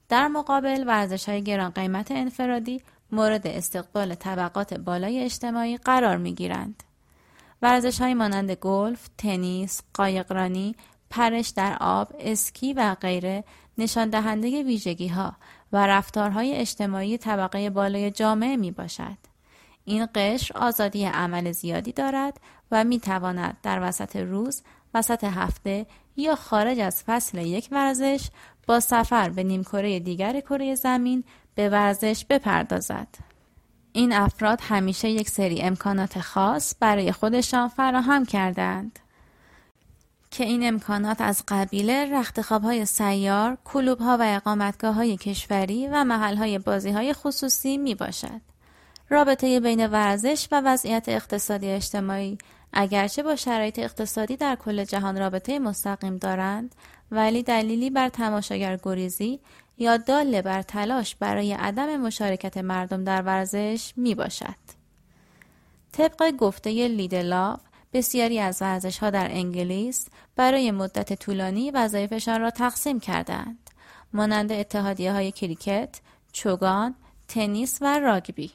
در 0.08 0.28
مقابل 0.28 0.84
ورزش 0.86 1.28
های 1.28 1.42
گران 1.42 1.70
قیمت 1.70 2.10
انفرادی 2.10 2.82
مورد 3.12 3.46
استقبال 3.46 4.14
طبقات 4.14 4.74
بالای 4.74 5.24
اجتماعی 5.24 5.76
قرار 5.76 6.16
می 6.16 6.34
گیرند. 6.34 6.82
ورزش 7.62 8.00
های 8.00 8.14
مانند 8.14 8.50
گلف، 8.50 9.08
تنیس، 9.18 9.82
قایقرانی 9.94 10.76
پرش 11.10 11.48
در 11.48 11.76
آب، 11.80 12.12
اسکی 12.18 12.72
و 12.72 12.96
غیره 13.00 13.44
نشان 13.78 14.10
دهنده 14.10 14.62
ویژگی 14.62 15.08
ها 15.08 15.36
و 15.72 15.86
رفتارهای 15.86 16.54
اجتماعی 16.54 17.18
طبقه 17.18 17.70
بالای 17.70 18.10
جامعه 18.10 18.56
می 18.56 18.70
باشد. 18.70 19.16
این 19.84 20.08
قشر 20.14 20.58
آزادی 20.58 21.04
عمل 21.04 21.52
زیادی 21.52 21.92
دارد 21.92 22.40
و 22.70 22.84
می 22.84 23.00
تواند 23.00 23.56
در 23.62 23.88
وسط 23.88 24.16
روز، 24.16 24.62
وسط 24.94 25.24
هفته 25.24 25.86
یا 26.16 26.34
خارج 26.34 26.78
از 26.78 27.02
فصل 27.02 27.38
یک 27.38 27.68
ورزش 27.72 28.28
با 28.66 28.80
سفر 28.80 29.28
به 29.28 29.42
نیمکره 29.42 30.00
دیگر 30.00 30.40
کره 30.40 30.74
زمین 30.74 31.24
به 31.54 31.68
ورزش 31.68 32.24
بپردازد. 32.24 33.08
این 33.92 34.12
افراد 34.12 34.60
همیشه 34.62 35.10
یک 35.10 35.30
سری 35.30 35.62
امکانات 35.62 36.20
خاص 36.20 36.74
برای 36.80 37.12
خودشان 37.12 37.68
فراهم 37.68 38.24
کردند. 38.24 38.98
که 40.30 40.44
این 40.44 40.68
امکانات 40.68 41.20
از 41.20 41.44
قبیله 41.48 42.18
رختخواب 42.18 42.62
های 42.62 42.86
سیار، 42.86 43.58
کلوب 43.64 43.98
ها 43.98 44.16
و 44.20 44.22
اقامتگاه 44.36 44.94
های 44.94 45.16
کشوری 45.16 45.88
و 45.88 46.04
محل 46.04 46.36
های 46.36 46.58
بازی 46.58 46.90
های 46.90 47.12
خصوصی 47.12 47.78
می 47.78 47.94
باشد. 47.94 48.40
رابطه 49.08 49.60
بین 49.60 49.86
ورزش 49.86 50.48
و 50.52 50.62
وضعیت 50.64 51.04
اقتصادی 51.08 51.68
اجتماعی 51.68 52.38
اگرچه 52.72 53.22
با 53.22 53.36
شرایط 53.36 53.78
اقتصادی 53.78 54.36
در 54.36 54.56
کل 54.56 54.84
جهان 54.84 55.18
رابطه 55.18 55.58
مستقیم 55.58 56.16
دارند 56.16 56.74
ولی 57.10 57.42
دلیلی 57.42 57.90
بر 57.90 58.08
تماشاگر 58.08 58.78
گریزی 58.82 59.40
یا 59.78 59.96
داله 59.96 60.42
بر 60.42 60.62
تلاش 60.62 61.14
برای 61.14 61.52
عدم 61.52 61.96
مشارکت 61.96 62.58
مردم 62.58 63.04
در 63.04 63.22
ورزش 63.22 63.92
می 63.96 64.14
باشد. 64.14 64.76
طبق 65.92 66.30
گفته 66.30 66.70
لیدلاف 66.88 67.60
بسیاری 67.96 68.40
از 68.40 68.62
ورزش 68.62 68.98
ها 68.98 69.10
در 69.10 69.28
انگلیس 69.30 70.08
برای 70.36 70.70
مدت 70.70 71.12
طولانی 71.12 71.70
وظایفشان 71.70 72.40
را 72.40 72.50
تقسیم 72.50 73.00
کردند 73.00 73.70
مانند 74.12 74.52
اتحادیه 74.52 75.12
های 75.12 75.32
کریکت، 75.32 76.00
چوگان، 76.32 76.94
تنیس 77.28 77.78
و 77.80 77.98
راگبی. 77.98 78.50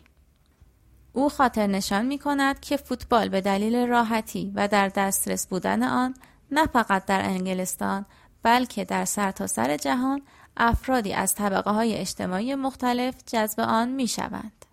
او 1.13 1.29
خاطر 1.29 1.67
نشان 1.67 2.05
می 2.05 2.19
کند 2.19 2.59
که 2.59 2.77
فوتبال 2.77 3.29
به 3.29 3.41
دلیل 3.41 3.87
راحتی 3.87 4.51
و 4.55 4.67
در 4.67 4.87
دسترس 4.87 5.47
بودن 5.47 5.83
آن 5.83 6.13
نه 6.51 6.65
فقط 6.65 7.05
در 7.05 7.21
انگلستان 7.21 8.05
بلکه 8.43 8.85
در 8.85 9.05
سرتاسر 9.05 9.65
سر 9.67 9.77
جهان 9.77 10.21
افرادی 10.57 11.13
از 11.13 11.35
طبقه 11.35 11.71
های 11.71 11.97
اجتماعی 11.97 12.55
مختلف 12.55 13.15
جذب 13.27 13.59
آن 13.59 13.89
می 13.89 14.07
شوند. 14.07 14.65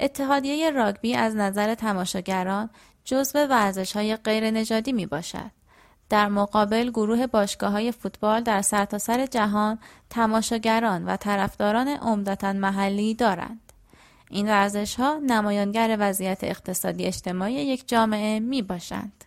اتحادیه 0.00 0.70
راگبی 0.70 1.14
از 1.14 1.36
نظر 1.36 1.74
تماشاگران 1.74 2.70
جزو 3.06 3.38
ورزش 3.38 3.92
های 3.92 4.16
غیر 4.16 4.50
نژادی 4.50 4.92
می 4.92 5.06
باشد. 5.06 5.50
در 6.08 6.28
مقابل 6.28 6.90
گروه 6.90 7.26
باشگاه 7.26 7.72
های 7.72 7.92
فوتبال 7.92 8.40
در 8.40 8.62
سرتاسر 8.62 9.16
سر 9.16 9.26
جهان 9.26 9.78
تماشاگران 10.10 11.04
و 11.04 11.16
طرفداران 11.16 11.88
عمدتا 11.88 12.52
محلی 12.52 13.14
دارند. 13.14 13.72
این 14.30 14.48
ورزش 14.48 14.94
ها 14.94 15.20
نمایانگر 15.26 15.96
وضعیت 16.00 16.44
اقتصادی 16.44 17.04
اجتماعی 17.04 17.54
یک 17.54 17.88
جامعه 17.88 18.40
می 18.40 18.62
باشند. 18.62 19.24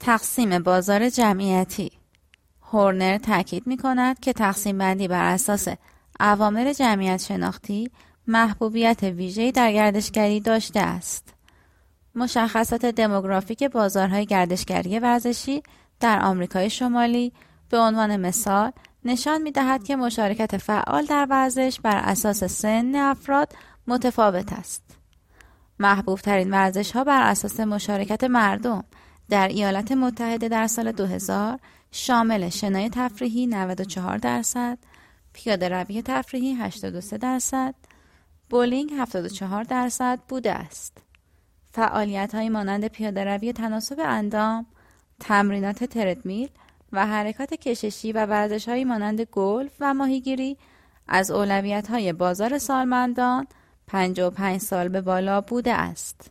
تقسیم 0.00 0.58
بازار 0.58 1.08
جمعیتی 1.08 1.92
هورنر 2.62 3.18
تاکید 3.18 3.66
می 3.66 3.76
کند 3.76 4.20
که 4.20 4.32
تقسیم 4.32 4.78
بندی 4.78 5.08
بر 5.08 5.32
اساس 5.32 5.68
عوامل 6.20 6.72
جمعیت 6.72 7.22
شناختی 7.22 7.90
محبوبیت 8.26 9.02
ویژه‌ای 9.02 9.52
در 9.52 9.72
گردشگری 9.72 10.40
داشته 10.40 10.80
است. 10.80 11.37
مشخصات 12.18 12.86
دموگرافیک 12.86 13.64
بازارهای 13.64 14.26
گردشگری 14.26 14.98
ورزشی 14.98 15.62
در 16.00 16.22
آمریکای 16.22 16.70
شمالی 16.70 17.32
به 17.70 17.78
عنوان 17.78 18.16
مثال 18.16 18.72
نشان 19.04 19.42
می 19.42 19.52
دهد 19.52 19.84
که 19.84 19.96
مشارکت 19.96 20.56
فعال 20.56 21.04
در 21.04 21.26
ورزش 21.30 21.80
بر 21.82 21.96
اساس 21.96 22.44
سن 22.44 22.94
افراد 22.94 23.52
متفاوت 23.86 24.52
است. 24.52 24.82
محبوب 25.78 26.18
ترین 26.18 26.50
ورزش 26.50 26.92
ها 26.92 27.04
بر 27.04 27.22
اساس 27.22 27.60
مشارکت 27.60 28.24
مردم 28.24 28.84
در 29.28 29.48
ایالات 29.48 29.92
متحده 29.92 30.48
در 30.48 30.66
سال 30.66 30.92
2000 30.92 31.58
شامل 31.90 32.48
شنای 32.48 32.90
تفریحی 32.90 33.46
94 33.46 34.18
درصد، 34.18 34.78
پیاده 35.32 35.68
روی 35.68 36.02
تفریحی 36.02 36.54
83 36.54 37.18
درصد، 37.18 37.74
بولینگ 38.50 38.92
74 38.98 39.64
درصد 39.64 40.18
بوده 40.28 40.52
است. 40.52 41.07
فعالیت 41.70 42.34
های 42.34 42.48
مانند 42.48 42.86
پیاده 42.86 43.24
روی 43.24 43.52
تناسب 43.52 44.00
اندام، 44.00 44.66
تمرینات 45.20 45.84
تردمیل 45.84 46.48
و 46.92 47.06
حرکات 47.06 47.54
کششی 47.54 48.12
و 48.12 48.26
ورزش 48.26 48.68
های 48.68 48.84
مانند 48.84 49.20
گلف 49.20 49.72
و 49.80 49.94
ماهیگیری 49.94 50.56
از 51.08 51.30
اولویت 51.30 51.90
های 51.90 52.12
بازار 52.12 52.58
سالمندان 52.58 53.46
55 53.86 54.60
سال 54.60 54.88
به 54.88 55.00
بالا 55.00 55.40
بوده 55.40 55.72
است. 55.72 56.30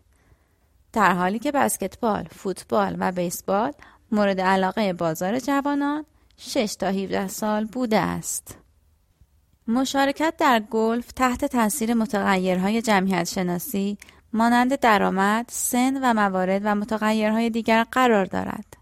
در 0.94 1.14
حالی 1.14 1.40
که 1.40 1.52
بسکتبال، 1.52 2.24
فوتبال 2.24 2.96
و 3.00 3.12
بیسبال 3.12 3.72
مورد 4.12 4.42
علاقه 4.42 4.94
بازار 4.94 5.40
جوانان 5.40 6.06
6 6.38 6.76
تا 6.80 6.88
17 6.88 7.28
سال 7.28 7.66
بوده 7.66 8.00
است. 8.00 8.58
مشارکت 9.68 10.34
در 10.38 10.60
گلف 10.60 11.12
تحت 11.12 11.46
تاثیر 11.46 11.94
متغیرهای 11.94 12.82
جمعیت 12.82 13.24
شناسی 13.24 13.98
مانند 14.34 14.80
درآمد، 14.80 15.46
سن 15.50 16.00
و 16.04 16.14
موارد 16.14 16.62
و 16.66 16.76
متغیرهای 16.76 17.50
دیگر 17.50 17.84
قرار 17.92 18.26
دارد. 18.26 18.78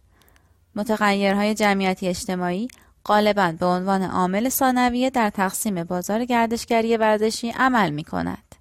متغیرهای 0.76 1.54
جمعیتی 1.54 2.08
اجتماعی 2.08 2.68
غالبا 3.06 3.54
به 3.60 3.66
عنوان 3.66 4.04
عامل 4.04 4.50
ثانویه 4.50 5.10
در 5.10 5.30
تقسیم 5.30 5.84
بازار 5.84 6.26
گردشگری 6.26 6.98
ورزشی 6.98 7.50
عمل 7.50 7.89
می 7.89 8.04
کند. 8.04 8.56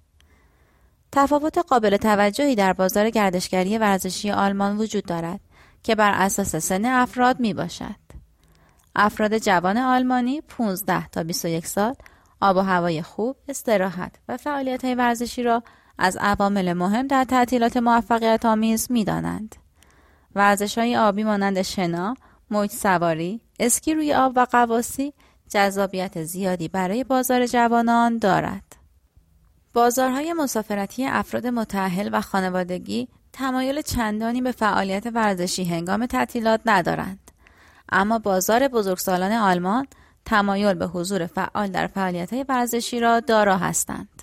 تفاوت 1.11 1.57
قابل 1.57 1.97
توجهی 1.97 2.55
در 2.55 2.73
بازار 2.73 3.09
گردشگری 3.09 3.77
ورزشی 3.77 4.31
آلمان 4.31 4.77
وجود 4.77 5.05
دارد 5.05 5.39
که 5.83 5.95
بر 5.95 6.11
اساس 6.13 6.55
سن 6.55 6.85
افراد 6.85 7.39
می 7.39 7.53
باشد. 7.53 8.05
افراد 8.95 9.37
جوان 9.37 9.77
آلمانی 9.77 10.41
15 10.41 11.07
تا 11.07 11.23
21 11.23 11.67
سال 11.67 11.95
آب 12.41 12.57
و 12.57 12.59
هوای 12.59 13.01
خوب، 13.01 13.35
استراحت 13.47 14.11
و 14.27 14.37
فعالیت 14.37 14.85
های 14.85 14.95
ورزشی 14.95 15.43
را 15.43 15.63
از 15.97 16.17
عوامل 16.17 16.73
مهم 16.73 17.07
در 17.07 17.23
تعطیلات 17.23 17.77
موفقیت 17.77 18.45
آمیز 18.45 18.91
می 18.91 19.03
دانند. 19.03 19.55
ورزش 20.35 20.77
های 20.77 20.97
آبی 20.97 21.23
مانند 21.23 21.61
شنا، 21.61 22.15
موج 22.51 22.71
سواری، 22.71 23.41
اسکی 23.59 23.93
روی 23.93 24.13
آب 24.13 24.33
و 24.35 24.45
قواسی 24.51 25.13
جذابیت 25.49 26.23
زیادی 26.23 26.67
برای 26.67 27.03
بازار 27.03 27.45
جوانان 27.45 28.17
دارد. 28.17 28.75
بازارهای 29.73 30.33
مسافرتی 30.33 31.05
افراد 31.05 31.47
متأهل 31.47 32.09
و 32.11 32.21
خانوادگی 32.21 33.07
تمایل 33.33 33.81
چندانی 33.81 34.41
به 34.41 34.51
فعالیت 34.51 35.07
ورزشی 35.13 35.63
هنگام 35.63 36.05
تعطیلات 36.05 36.61
ندارند. 36.65 37.31
اما 37.91 38.19
بازار 38.19 38.67
بزرگسالان 38.67 39.31
آلمان 39.31 39.87
تمایل 40.25 40.73
به 40.73 40.87
حضور 40.87 41.25
فعال 41.25 41.67
در 41.67 41.87
فعالیت 41.87 42.33
های 42.33 42.45
ورزشی 42.49 42.99
را 42.99 43.19
دارا 43.19 43.57
هستند. 43.57 44.14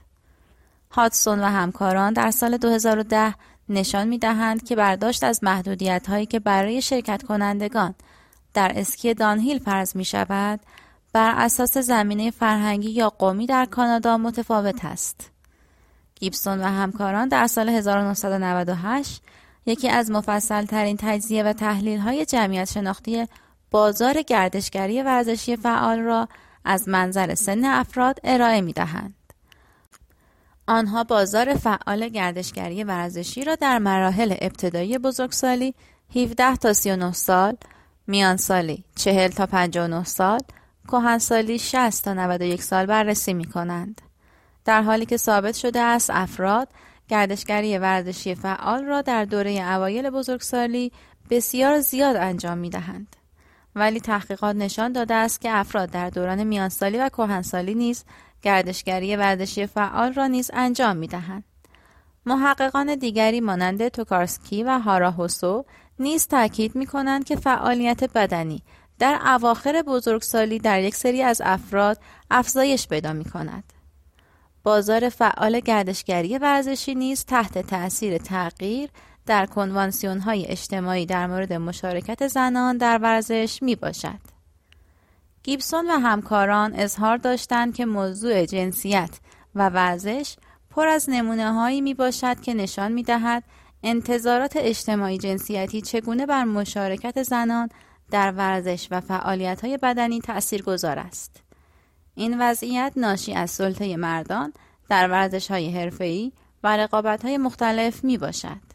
هاتسون 0.92 1.40
و 1.40 1.44
همکاران 1.44 2.12
در 2.12 2.30
سال 2.30 2.56
2010 2.56 3.34
نشان 3.68 4.08
می 4.08 4.18
دهند 4.18 4.64
که 4.64 4.76
برداشت 4.76 5.24
از 5.24 5.44
محدودیت 5.44 6.08
هایی 6.08 6.26
که 6.26 6.40
برای 6.40 6.82
شرکت 6.82 7.22
کنندگان 7.22 7.94
در 8.54 8.72
اسکی 8.76 9.14
دانهیل 9.14 9.58
فرض 9.58 9.96
می 9.96 10.04
شود 10.04 10.60
بر 11.12 11.34
اساس 11.36 11.78
زمینه 11.78 12.30
فرهنگی 12.30 12.90
یا 12.90 13.08
قومی 13.08 13.46
در 13.46 13.64
کانادا 13.64 14.18
متفاوت 14.18 14.84
است. 14.84 15.30
گیبسون 16.14 16.60
و 16.60 16.64
همکاران 16.64 17.28
در 17.28 17.46
سال 17.46 17.68
1998 17.68 19.22
یکی 19.66 19.88
از 19.88 20.10
مفصل 20.10 20.64
ترین 20.64 20.96
تجزیه 21.00 21.42
و 21.42 21.52
تحلیل 21.52 21.98
های 21.98 22.24
جمعیت 22.24 22.70
شناختی 22.72 23.26
بازار 23.70 24.22
گردشگری 24.22 25.02
ورزشی 25.02 25.56
فعال 25.56 25.98
را 25.98 26.28
از 26.64 26.88
منظر 26.88 27.34
سن 27.34 27.64
افراد 27.64 28.18
ارائه 28.24 28.60
می 28.60 28.72
دهند. 28.72 29.14
آنها 30.66 31.04
بازار 31.04 31.54
فعال 31.54 32.08
گردشگری 32.08 32.84
ورزشی 32.84 33.44
را 33.44 33.54
در 33.54 33.78
مراحل 33.78 34.34
ابتدایی 34.40 34.98
بزرگسالی 34.98 35.74
17 36.16 36.56
تا 36.56 36.72
39 36.72 37.12
سال، 37.12 37.56
میان 38.06 38.36
سالی 38.36 38.84
40 38.94 39.28
تا 39.30 39.46
59 39.46 40.04
سال، 40.04 40.40
کهنسالی 40.88 41.58
60 41.58 42.04
تا 42.04 42.14
91 42.14 42.62
سال 42.62 42.86
بررسی 42.86 43.34
می 43.34 43.44
کنند. 43.44 44.00
در 44.64 44.82
حالی 44.82 45.06
که 45.06 45.16
ثابت 45.16 45.54
شده 45.54 45.80
است 45.80 46.10
افراد 46.10 46.68
گردشگری 47.08 47.78
ورزشی 47.78 48.34
فعال 48.34 48.84
را 48.84 49.02
در 49.02 49.24
دوره 49.24 49.50
اوایل 49.50 50.10
بزرگسالی 50.10 50.92
بسیار 51.30 51.80
زیاد 51.80 52.16
انجام 52.16 52.58
می 52.58 52.70
دهند. 52.70 53.16
ولی 53.74 54.00
تحقیقات 54.00 54.56
نشان 54.56 54.92
داده 54.92 55.14
است 55.14 55.40
که 55.40 55.56
افراد 55.56 55.90
در 55.90 56.10
دوران 56.10 56.44
میانسالی 56.44 56.98
و 56.98 57.08
کهنسالی 57.08 57.74
نیز 57.74 58.04
گردشگری 58.42 59.16
ورزشی 59.16 59.66
فعال 59.66 60.12
را 60.12 60.26
نیز 60.26 60.50
انجام 60.54 60.96
می 60.96 61.06
دهند. 61.06 61.44
محققان 62.26 62.94
دیگری 62.94 63.40
مانند 63.40 63.88
توکارسکی 63.88 64.62
و 64.62 64.78
هاراهوسو 64.78 65.64
نیز 65.98 66.26
تاکید 66.26 66.76
می 66.76 66.86
کنند 66.86 67.24
که 67.24 67.36
فعالیت 67.36 68.04
بدنی 68.04 68.62
در 68.98 69.20
اواخر 69.26 69.82
بزرگسالی 69.86 70.58
در 70.58 70.82
یک 70.82 70.94
سری 70.94 71.22
از 71.22 71.42
افراد 71.44 71.98
افزایش 72.30 72.88
پیدا 72.88 73.12
می 73.12 73.24
کند. 73.24 73.64
بازار 74.62 75.08
فعال 75.08 75.60
گردشگری 75.60 76.38
ورزشی 76.38 76.94
نیز 76.94 77.24
تحت 77.24 77.58
تأثیر 77.58 78.18
تغییر 78.18 78.90
در 79.26 79.46
کنوانسیون 79.46 80.20
های 80.20 80.46
اجتماعی 80.46 81.06
در 81.06 81.26
مورد 81.26 81.52
مشارکت 81.52 82.28
زنان 82.28 82.76
در 82.76 82.98
ورزش 82.98 83.58
می 83.62 83.76
باشد. 83.76 84.31
گیبسون 85.42 85.90
و 85.90 85.98
همکاران 85.98 86.74
اظهار 86.74 87.16
داشتند 87.16 87.74
که 87.74 87.86
موضوع 87.86 88.46
جنسیت 88.46 89.10
و 89.54 89.68
ورزش 89.68 90.36
پر 90.70 90.88
از 90.88 91.10
نمونه 91.10 91.52
هایی 91.52 91.80
می 91.80 91.94
باشد 91.94 92.40
که 92.40 92.54
نشان 92.54 92.92
می 92.92 93.02
دهد 93.02 93.44
انتظارات 93.82 94.52
اجتماعی 94.56 95.18
جنسیتی 95.18 95.80
چگونه 95.80 96.26
بر 96.26 96.44
مشارکت 96.44 97.22
زنان 97.22 97.68
در 98.10 98.32
ورزش 98.32 98.88
و 98.90 99.00
فعالیت 99.00 99.64
های 99.64 99.78
بدنی 99.78 100.20
تأثیر 100.20 100.62
گذار 100.62 100.98
است. 100.98 101.42
این 102.14 102.40
وضعیت 102.40 102.92
ناشی 102.96 103.34
از 103.34 103.50
سلطه 103.50 103.96
مردان 103.96 104.52
در 104.88 105.08
ورزش 105.08 105.50
های 105.50 105.70
حرفه‌ای 105.70 106.32
و 106.64 106.76
رقابت 106.76 107.24
های 107.24 107.38
مختلف 107.38 108.04
می 108.04 108.18
باشد. 108.18 108.72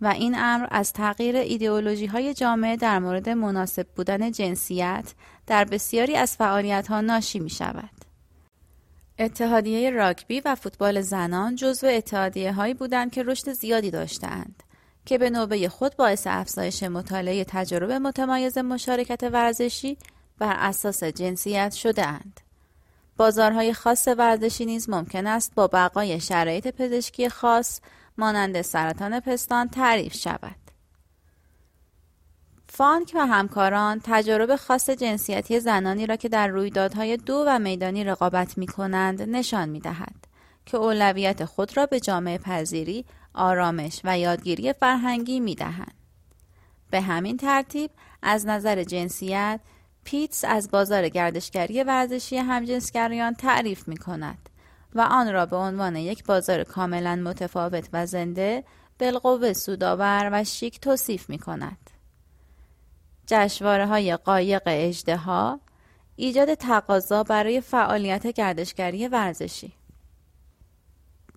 و 0.00 0.06
این 0.06 0.34
امر 0.38 0.66
از 0.70 0.92
تغییر 0.92 1.36
ایدئولوژی 1.36 2.06
های 2.06 2.34
جامعه 2.34 2.76
در 2.76 2.98
مورد 2.98 3.28
مناسب 3.28 3.86
بودن 3.96 4.32
جنسیت 4.32 5.14
در 5.46 5.64
بسیاری 5.64 6.16
از 6.16 6.36
فعالیت 6.36 6.86
ها 6.86 7.00
ناشی 7.00 7.38
می 7.38 7.50
شود. 7.50 7.90
اتحادیه 9.18 9.90
راگبی 9.90 10.40
و 10.40 10.54
فوتبال 10.54 11.00
زنان 11.00 11.54
جزو 11.56 11.86
اتحادیه 11.86 12.52
هایی 12.52 12.74
بودند 12.74 13.12
که 13.12 13.22
رشد 13.22 13.52
زیادی 13.52 13.90
داشتند 13.90 14.62
که 15.06 15.18
به 15.18 15.30
نوبه 15.30 15.68
خود 15.68 15.96
باعث 15.96 16.26
افزایش 16.26 16.82
مطالعه 16.82 17.44
تجربه 17.44 17.98
متمایز 17.98 18.58
مشارکت 18.58 19.22
ورزشی 19.22 19.98
بر 20.38 20.56
اساس 20.58 21.04
جنسیت 21.04 21.72
شده 21.72 22.06
اند. 22.06 22.40
بازارهای 23.16 23.72
خاص 23.72 24.08
ورزشی 24.18 24.66
نیز 24.66 24.90
ممکن 24.90 25.26
است 25.26 25.54
با 25.54 25.66
بقای 25.66 26.20
شرایط 26.20 26.68
پزشکی 26.68 27.28
خاص 27.28 27.80
مانند 28.18 28.62
سرطان 28.62 29.20
پستان 29.20 29.68
تعریف 29.68 30.14
شود. 30.14 30.65
فانک 32.76 33.12
و 33.14 33.26
همکاران 33.26 34.00
تجارب 34.04 34.56
خاص 34.56 34.90
جنسیتی 34.90 35.60
زنانی 35.60 36.06
را 36.06 36.16
که 36.16 36.28
در 36.28 36.48
رویدادهای 36.48 37.16
دو 37.16 37.44
و 37.46 37.58
میدانی 37.58 38.04
رقابت 38.04 38.58
می 38.58 38.66
کنند 38.66 39.22
نشان 39.22 39.68
می 39.68 39.80
دهد 39.80 40.26
که 40.66 40.76
اولویت 40.76 41.44
خود 41.44 41.76
را 41.76 41.86
به 41.86 42.00
جامعه 42.00 42.38
پذیری، 42.38 43.04
آرامش 43.34 44.00
و 44.04 44.18
یادگیری 44.18 44.72
فرهنگی 44.72 45.40
می 45.40 45.54
دهند. 45.54 45.94
به 46.90 47.00
همین 47.00 47.36
ترتیب 47.36 47.90
از 48.22 48.46
نظر 48.46 48.84
جنسیت 48.84 49.60
پیتس 50.04 50.44
از 50.44 50.70
بازار 50.70 51.08
گردشگری 51.08 51.82
ورزشی 51.82 52.36
همجنسگرایان 52.36 53.34
تعریف 53.34 53.88
می 53.88 53.96
کند 53.96 54.48
و 54.94 55.00
آن 55.00 55.32
را 55.32 55.46
به 55.46 55.56
عنوان 55.56 55.96
یک 55.96 56.24
بازار 56.24 56.64
کاملا 56.64 57.16
متفاوت 57.16 57.88
و 57.92 58.06
زنده 58.06 58.64
بالقوه 58.98 59.52
سودآور 59.52 60.30
و 60.32 60.44
شیک 60.44 60.80
توصیف 60.80 61.30
می 61.30 61.38
کند. 61.38 61.85
جشواره 63.26 63.86
های 63.86 64.16
قایق 64.16 64.62
اجده 64.66 65.20
ایجاد 66.16 66.54
تقاضا 66.54 67.22
برای 67.22 67.60
فعالیت 67.60 68.26
گردشگری 68.26 69.08
ورزشی 69.08 69.72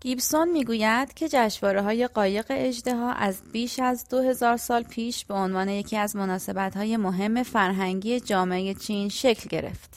گیبسون 0.01 0.51
می‌گوید 0.51 1.13
که 1.13 1.29
جشواره 1.29 1.81
های 1.81 2.07
قایق 2.07 2.45
اجده 2.49 2.95
از 2.95 3.41
بیش 3.51 3.79
از 3.79 4.09
دو 4.09 4.21
هزار 4.21 4.57
سال 4.57 4.83
پیش 4.83 5.25
به 5.25 5.33
عنوان 5.33 5.69
یکی 5.69 5.97
از 5.97 6.15
مناسبت 6.15 6.77
های 6.77 6.97
مهم 6.97 7.43
فرهنگی 7.43 8.19
جامعه 8.19 8.73
چین 8.73 9.09
شکل 9.09 9.49
گرفت. 9.49 9.93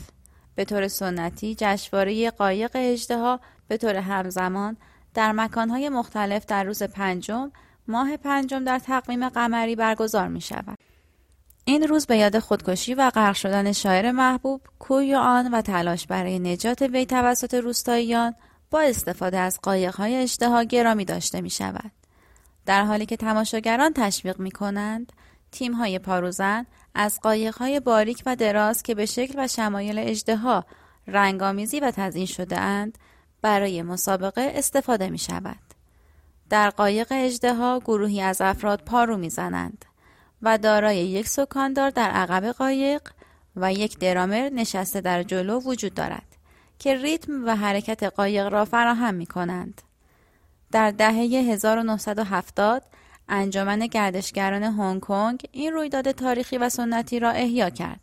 به 0.55 0.65
طور 0.65 0.89
سنتی 0.89 1.55
جشنواره 1.59 2.31
قایق 2.31 2.71
اجده 2.75 3.39
به 3.69 3.77
طور 3.77 3.97
همزمان 3.97 4.77
در 5.15 5.33
مکانهای 5.33 5.89
مختلف 5.89 6.47
در 6.47 6.65
روز 6.65 6.83
پنجم 6.83 7.53
ماه 7.89 8.17
پنجم 8.17 8.65
در 8.65 8.79
تقویم 8.79 9.29
قمری 9.29 9.77
برگزار 9.77 10.29
می 10.29 10.41
شود. 10.41 10.82
این 11.65 11.83
روز 11.83 12.07
به 12.07 12.17
یاد 12.17 12.39
خودکشی 12.39 12.95
و 12.95 13.11
غرق 13.11 13.35
شدن 13.35 13.73
شاعر 13.73 14.11
محبوب 14.11 14.61
کویو 14.79 15.19
آن 15.19 15.55
و 15.55 15.63
تلاش 15.63 16.07
برای 16.07 16.39
نجات 16.39 16.83
وی 16.83 17.07
توسط 17.07 17.55
روستاییان 17.55 18.35
با 18.71 18.81
استفاده 18.81 19.39
از 19.39 19.59
قایقهای 19.63 20.17
اشتها 20.17 20.63
گرامی 20.63 21.05
داشته 21.05 21.41
می 21.41 21.51
شود. 21.51 21.93
در 22.67 22.85
حالی 22.85 23.07
که 23.07 23.17
تماشاگران 23.17 23.93
تشویق 23.93 24.39
می 24.39 24.51
کنند، 24.51 25.13
تیم 25.53 25.73
های 25.73 25.99
پاروزن 25.99 26.67
از 26.95 27.21
قایقهای 27.21 27.81
باریک 27.81 28.23
و 28.27 28.37
دراز 28.37 28.83
که 28.83 28.95
به 28.95 29.07
شکل 29.07 29.45
و 29.45 29.49
شمایل 29.49 29.99
اجدها 29.99 30.65
رنگامیزی 31.07 31.81
و 31.81 31.91
تزیین 31.91 32.27
شده 32.27 32.61
اند 32.61 32.99
برای 33.43 33.83
مسابقه 33.83 34.53
استفاده 34.55 35.11
می 35.11 35.19
شود. 35.19 35.61
در 36.51 36.71
قایق 36.71 37.09
اجدها 37.11 37.81
گروهی 37.85 38.21
از 38.21 38.41
افراد 38.41 38.83
پارو 38.85 39.17
می 39.17 39.31
زنند 39.31 39.85
و 40.43 40.59
دارای 40.59 40.97
یک 40.97 41.29
سکاندار 41.29 41.91
در 41.91 42.11
عقب 42.11 42.47
قایق 42.47 43.03
و 43.57 43.73
یک 43.73 43.99
درامر 43.99 44.49
نشسته 44.49 45.01
در 45.01 45.23
جلو 45.23 45.61
وجود 45.61 45.95
دارد 45.95 46.37
که 46.79 46.95
ریتم 46.95 47.45
و 47.45 47.57
حرکت 47.57 48.03
قایق 48.03 48.47
را 48.47 48.65
فراهم 48.65 49.15
می 49.15 49.27
کنند. 49.27 49.83
در 50.73 50.91
دهه 50.91 51.15
1970 51.15 52.83
انجمن 53.29 53.79
گردشگران 53.79 54.63
هنگ 54.63 55.01
کنگ 55.01 55.43
این 55.53 55.73
رویداد 55.73 56.11
تاریخی 56.11 56.59
و 56.59 56.69
سنتی 56.69 57.19
را 57.19 57.31
احیا 57.31 57.71
کرد 57.71 58.01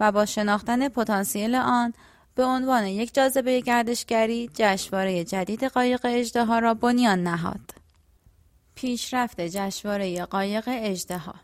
و 0.00 0.12
با 0.12 0.26
شناختن 0.26 0.88
پتانسیل 0.88 1.54
آن 1.54 1.94
به 2.34 2.44
عنوان 2.44 2.86
یک 2.86 3.14
جاذبه 3.14 3.60
گردشگری 3.60 4.50
جشنواره 4.54 5.24
جدید 5.24 5.64
قایق 5.64 6.00
اجدها 6.04 6.58
را 6.58 6.74
بنیان 6.74 7.22
نهاد. 7.22 7.70
پیشرفت 8.74 9.40
جشنواره 9.40 10.24
قایق 10.24 10.64
اجدها 10.66 11.34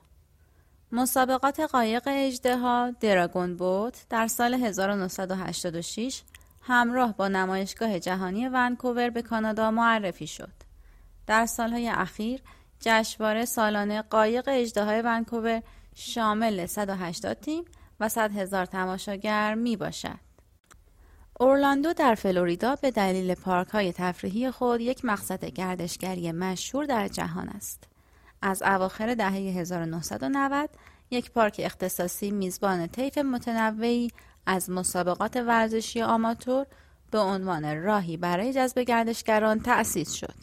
مسابقات 0.93 1.61
قایق 1.61 2.03
اجدها 2.07 2.91
دراگون 3.01 3.57
بوت 3.57 4.07
در 4.11 4.26
سال 4.26 4.55
1986 4.55 6.22
همراه 6.61 7.16
با 7.16 7.28
نمایشگاه 7.28 8.01
جهانی 8.01 8.49
ونکوور 8.49 9.11
به 9.11 9.22
کانادا 9.22 9.70
معرفی 9.70 10.26
شد. 10.26 10.53
در 11.26 11.47
سالهای 11.47 11.89
اخیر 11.89 12.41
جشنواره 12.80 13.45
سالانه 13.45 14.03
قایق 14.03 14.45
اجدهای 14.49 15.03
ونکوور 15.03 15.62
شامل 15.95 16.66
180 16.66 17.41
تیم 17.41 17.64
و 18.01 18.09
100 18.09 18.32
هزار 18.32 18.66
تماشاگر 18.66 19.55
می 19.55 19.76
باشد. 19.76 20.26
اورلاندو 21.41 21.93
در 21.93 22.14
فلوریدا 22.14 22.76
به 22.76 22.91
دلیل 22.91 23.34
پارک 23.34 23.68
های 23.68 23.93
تفریحی 23.93 24.51
خود 24.51 24.80
یک 24.80 25.05
مقصد 25.05 25.45
گردشگری 25.45 26.32
مشهور 26.32 26.84
در 26.84 27.09
جهان 27.09 27.49
است. 27.49 27.95
از 28.43 28.62
اواخر 28.62 29.14
دهه 29.14 29.32
1990 29.32 30.70
یک 31.11 31.30
پارک 31.30 31.61
اختصاصی 31.64 32.30
میزبان 32.30 32.87
طیف 32.87 33.18
متنوعی 33.18 34.11
از 34.47 34.70
مسابقات 34.70 35.37
ورزشی 35.37 36.03
آماتور 36.03 36.66
به 37.11 37.18
عنوان 37.18 37.82
راهی 37.82 38.16
برای 38.16 38.53
جذب 38.53 38.78
گردشگران 38.80 39.61
تأسیس 39.61 40.12
شد. 40.12 40.34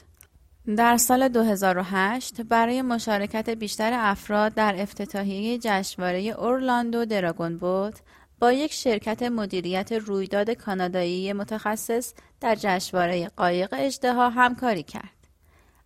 در 0.77 0.97
سال 0.97 1.27
2008 1.27 2.41
برای 2.41 2.81
مشارکت 2.81 3.49
بیشتر 3.49 3.91
افراد 3.93 4.53
در 4.53 4.75
افتتاحیه 4.81 5.57
جشنواره 5.57 6.19
اورلاندو 6.19 7.05
دراگون 7.05 7.57
بوت 7.57 7.99
با 8.39 8.51
یک 8.51 8.73
شرکت 8.73 9.23
مدیریت 9.23 9.91
رویداد 9.91 10.49
کانادایی 10.49 11.33
متخصص 11.33 12.13
در 12.41 12.55
جشنواره 12.55 13.27
قایق 13.27 13.73
اجدها 13.77 14.29
همکاری 14.29 14.83
کرد. 14.83 15.22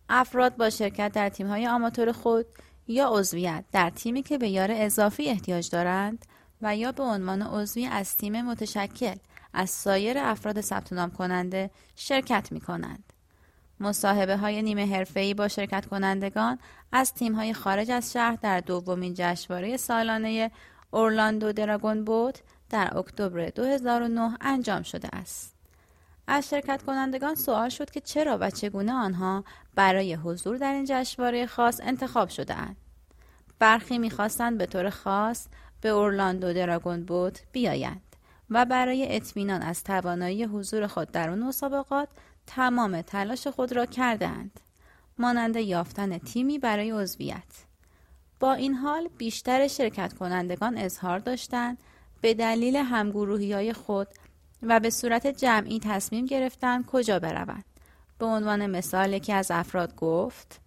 افراد 0.08 0.56
با 0.56 0.70
شرکت 0.70 1.12
در 1.12 1.28
تیم‌های 1.28 1.68
آماتور 1.68 2.12
خود 2.12 2.46
یا 2.88 3.08
عضویت 3.08 3.64
در 3.72 3.90
تیمی 3.90 4.22
که 4.22 4.38
به 4.38 4.48
یار 4.48 4.68
اضافی 4.72 5.28
احتیاج 5.28 5.70
دارند 5.70 6.24
و 6.62 6.76
یا 6.76 6.92
به 6.92 7.02
عنوان 7.02 7.42
عضوی 7.42 7.86
از 7.86 8.16
تیم 8.16 8.42
متشکل 8.42 9.16
از 9.54 9.70
سایر 9.70 10.18
افراد 10.18 10.60
ثبت 10.60 10.92
نام 10.92 11.10
کننده 11.10 11.70
شرکت 11.96 12.52
می 12.52 12.60
کنند. 12.60 13.12
مصاحبه 13.80 14.36
های 14.36 14.62
نیمه 14.62 14.86
حرفه‌ای 14.86 15.34
با 15.34 15.48
شرکت 15.48 15.86
کنندگان 15.86 16.58
از 16.92 17.14
تیم 17.14 17.34
های 17.34 17.52
خارج 17.54 17.90
از 17.90 18.12
شهر 18.12 18.38
در 18.42 18.60
دومین 18.60 19.14
جشنواره 19.16 19.76
سالانه 19.76 20.50
اورلاندو 20.90 21.52
دراگون 21.52 22.04
بوت 22.04 22.42
در 22.70 22.98
اکتبر 22.98 23.48
2009 23.48 24.36
انجام 24.40 24.82
شده 24.82 25.08
است. 25.12 25.57
از 26.30 26.48
شرکت 26.48 26.82
کنندگان 26.82 27.34
سوال 27.34 27.68
شد 27.68 27.90
که 27.90 28.00
چرا 28.00 28.38
و 28.40 28.50
چگونه 28.50 28.92
آنها 28.92 29.44
برای 29.74 30.14
حضور 30.14 30.56
در 30.56 30.72
این 30.72 30.84
جشنواره 30.88 31.46
خاص 31.46 31.80
انتخاب 31.82 32.28
شده 32.28 32.54
اند. 32.54 32.76
برخی 33.58 33.98
می‌خواستند 33.98 34.58
به 34.58 34.66
طور 34.66 34.90
خاص 34.90 35.46
به 35.80 35.88
اورلاندو 35.88 36.52
دراگون 36.52 37.04
بوت 37.04 37.42
بیایند 37.52 38.16
و 38.50 38.64
برای 38.64 39.16
اطمینان 39.16 39.62
از 39.62 39.84
توانایی 39.84 40.44
حضور 40.44 40.86
خود 40.86 41.10
در 41.10 41.30
اون 41.30 41.38
مسابقات 41.38 42.08
تمام 42.46 43.02
تلاش 43.02 43.46
خود 43.46 43.72
را 43.72 43.86
کردند 43.86 44.60
مانند 45.18 45.56
یافتن 45.56 46.18
تیمی 46.18 46.58
برای 46.58 46.90
عضویت 46.90 47.64
با 48.40 48.54
این 48.54 48.74
حال 48.74 49.08
بیشتر 49.18 49.68
شرکت 49.68 50.12
کنندگان 50.12 50.78
اظهار 50.78 51.18
داشتند 51.18 51.78
به 52.20 52.34
دلیل 52.34 52.76
همگروهی 52.76 53.52
های 53.52 53.72
خود 53.72 54.08
و 54.62 54.80
به 54.80 54.90
صورت 54.90 55.26
جمعی 55.26 55.80
تصمیم 55.80 56.26
گرفتند 56.26 56.86
کجا 56.86 57.18
بروند. 57.18 57.64
به 58.18 58.26
عنوان 58.26 58.66
مثال 58.66 59.12
یکی 59.12 59.32
از 59.32 59.50
افراد 59.50 59.96
گفت 59.96 60.60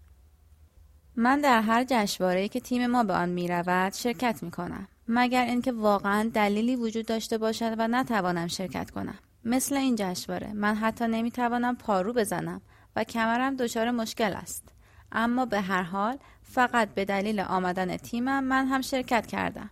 من 1.16 1.42
در 1.42 1.62
هر 1.62 1.84
جشنواره‌ای 1.84 2.50
که 2.50 2.60
تیم 2.60 2.88
ما 2.88 3.04
به 3.04 3.14
آن 3.14 3.30
می 3.30 3.48
رود 3.48 3.94
شرکت 3.94 4.44
می 4.44 4.52
کنم 4.52 4.88
مگر 5.08 5.46
اینکه 5.46 5.72
واقعا 5.72 6.30
دلیلی 6.34 6.76
وجود 6.76 7.06
داشته 7.06 7.38
باشد 7.38 7.76
و 7.78 7.88
نتوانم 7.88 8.48
شرکت 8.48 8.92
کنم. 8.92 9.18
مثل 9.46 9.76
این 9.76 9.96
جشنواره 9.96 10.54
من 10.54 10.76
حتی 10.76 11.08
نمی 11.08 11.32
توانم 11.32 11.76
پارو 11.76 12.14
بزنم 12.14 12.62
و 12.96 13.04
کمرم 13.04 13.56
دچار 13.56 13.92
مشکل 13.92 14.34
است. 14.34 14.64
اما 15.12 15.46
به 15.46 15.62
هر 15.62 15.84
حال 15.84 16.18
فقط 16.44 16.90
به 16.90 17.06
دلیل 17.06 17.40
آمدن 17.40 17.98
تیمم 17.98 18.44
من 18.44 18.68
هم 18.68 18.82
شرکت 18.82 19.28
کردم. 19.28 19.70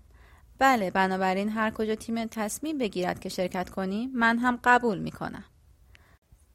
بله 0.60 0.91
بنابراین 0.91 1.49
هر 1.49 1.72
کجا 1.72 1.95
تیم 1.95 2.26
تصمیم 2.26 2.78
بگیرد 2.78 3.20
که 3.20 3.30
شرکت 3.30 3.70
کنیم 3.70 4.12
من 4.14 4.38
هم 4.38 4.60
قبول 4.64 4.99
می 4.99 5.12
کنم 5.12 5.43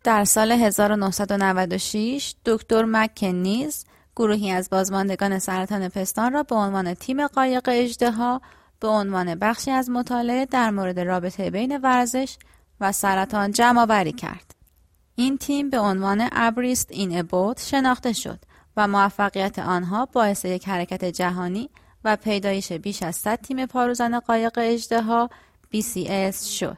در 0.05 0.25
سال 0.25 0.53
1996 0.53 2.35
دکتر 2.45 2.85
مکنیز 2.85 3.85
گروهی 4.17 4.51
از 4.51 4.71
بازماندگان 4.71 5.39
سرطان 5.39 5.89
پستان 5.89 6.33
را 6.33 6.43
به 6.43 6.55
عنوان 6.55 6.95
تیم 6.95 7.27
قایق 7.27 7.69
اجدها 7.73 8.41
به 8.81 8.89
عنوان 8.89 9.35
بخشی 9.35 9.71
از 9.71 9.91
مطالعه 9.91 10.47
در 10.47 10.71
مورد 10.71 11.01
رابطه 11.01 11.51
بین 11.51 11.77
ورزش 11.77 12.37
و 12.81 12.93
سرطان 12.93 13.53
جمع 13.53 13.81
آوری 13.81 14.13
کرد. 14.13 14.55
این 15.15 15.39
تیم 15.39 15.71
به 15.71 15.79
عنوان 15.79 16.29
ابریست 16.33 16.91
این 16.91 17.19
ابوت 17.19 17.63
شناخته 17.63 18.13
شد 18.13 18.39
و 18.77 18.89
موفقیت 18.89 19.59
آنها 19.59 20.07
باعث 20.07 20.45
یک 20.45 20.69
حرکت 20.69 21.05
جهانی 21.05 21.71
و 22.05 22.17
پیدایش 22.17 22.73
بیش 22.73 23.03
از 23.03 23.17
100 23.17 23.39
تیم 23.41 23.67
پاروزن 23.67 24.21
قایق 24.21 24.53
اجدها 24.57 25.31
BCS 25.75 26.37
شد. 26.37 26.77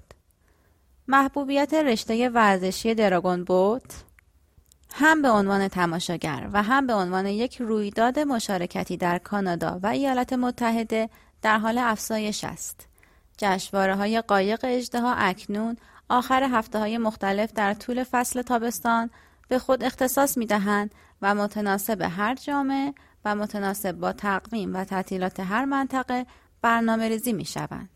محبوبیت 1.09 1.75
رشته 1.75 2.29
ورزشی 2.29 2.95
دراگون 2.95 3.45
بوت 3.45 4.05
هم 4.93 5.23
به 5.23 5.31
عنوان 5.31 5.69
تماشاگر 5.69 6.49
و 6.53 6.63
هم 6.63 6.87
به 6.87 6.95
عنوان 6.95 7.27
یک 7.27 7.57
رویداد 7.57 8.19
مشارکتی 8.19 8.97
در 8.97 9.19
کانادا 9.19 9.81
و 9.83 9.87
ایالات 9.87 10.33
متحده 10.33 11.09
در 11.43 11.59
حال 11.59 11.79
افزایش 11.79 12.45
است. 12.45 12.89
جشنواره 13.39 13.97
های 13.97 14.21
قایق 14.21 14.61
اجدها 14.65 15.15
اکنون 15.15 15.77
آخر 16.09 16.43
هفته 16.43 16.79
های 16.79 16.99
مختلف 16.99 17.53
در 17.53 17.75
طول 17.75 18.05
فصل 18.05 18.43
تابستان 18.43 19.11
به 19.49 19.59
خود 19.59 19.85
اختصاص 19.85 20.39
می 20.39 20.47
دهند 20.47 20.95
و 21.23 21.35
متناسب 21.35 22.03
هر 22.03 22.35
جامعه 22.35 22.95
و 23.27 23.35
متناسب 23.35 23.93
با 23.93 24.13
تقویم 24.13 24.77
و 24.77 24.85
تعطیلات 24.85 25.41
هر 25.41 25.65
منطقه 25.65 26.27
برنامه 26.63 27.09
ریزی 27.09 27.33
می 27.33 27.45
شوند. 27.45 27.91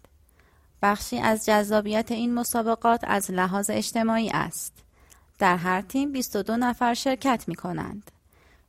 بخشی 0.83 1.18
از 1.18 1.47
جذابیت 1.47 2.12
این 2.12 2.35
مسابقات 2.35 3.01
از 3.03 3.31
لحاظ 3.31 3.70
اجتماعی 3.70 4.31
است. 4.31 4.72
در 5.39 5.57
هر 5.57 5.81
تیم 5.81 6.12
22 6.12 6.57
نفر 6.57 6.95
شرکت 6.95 7.45
می 7.49 7.55
کنند. 7.55 8.11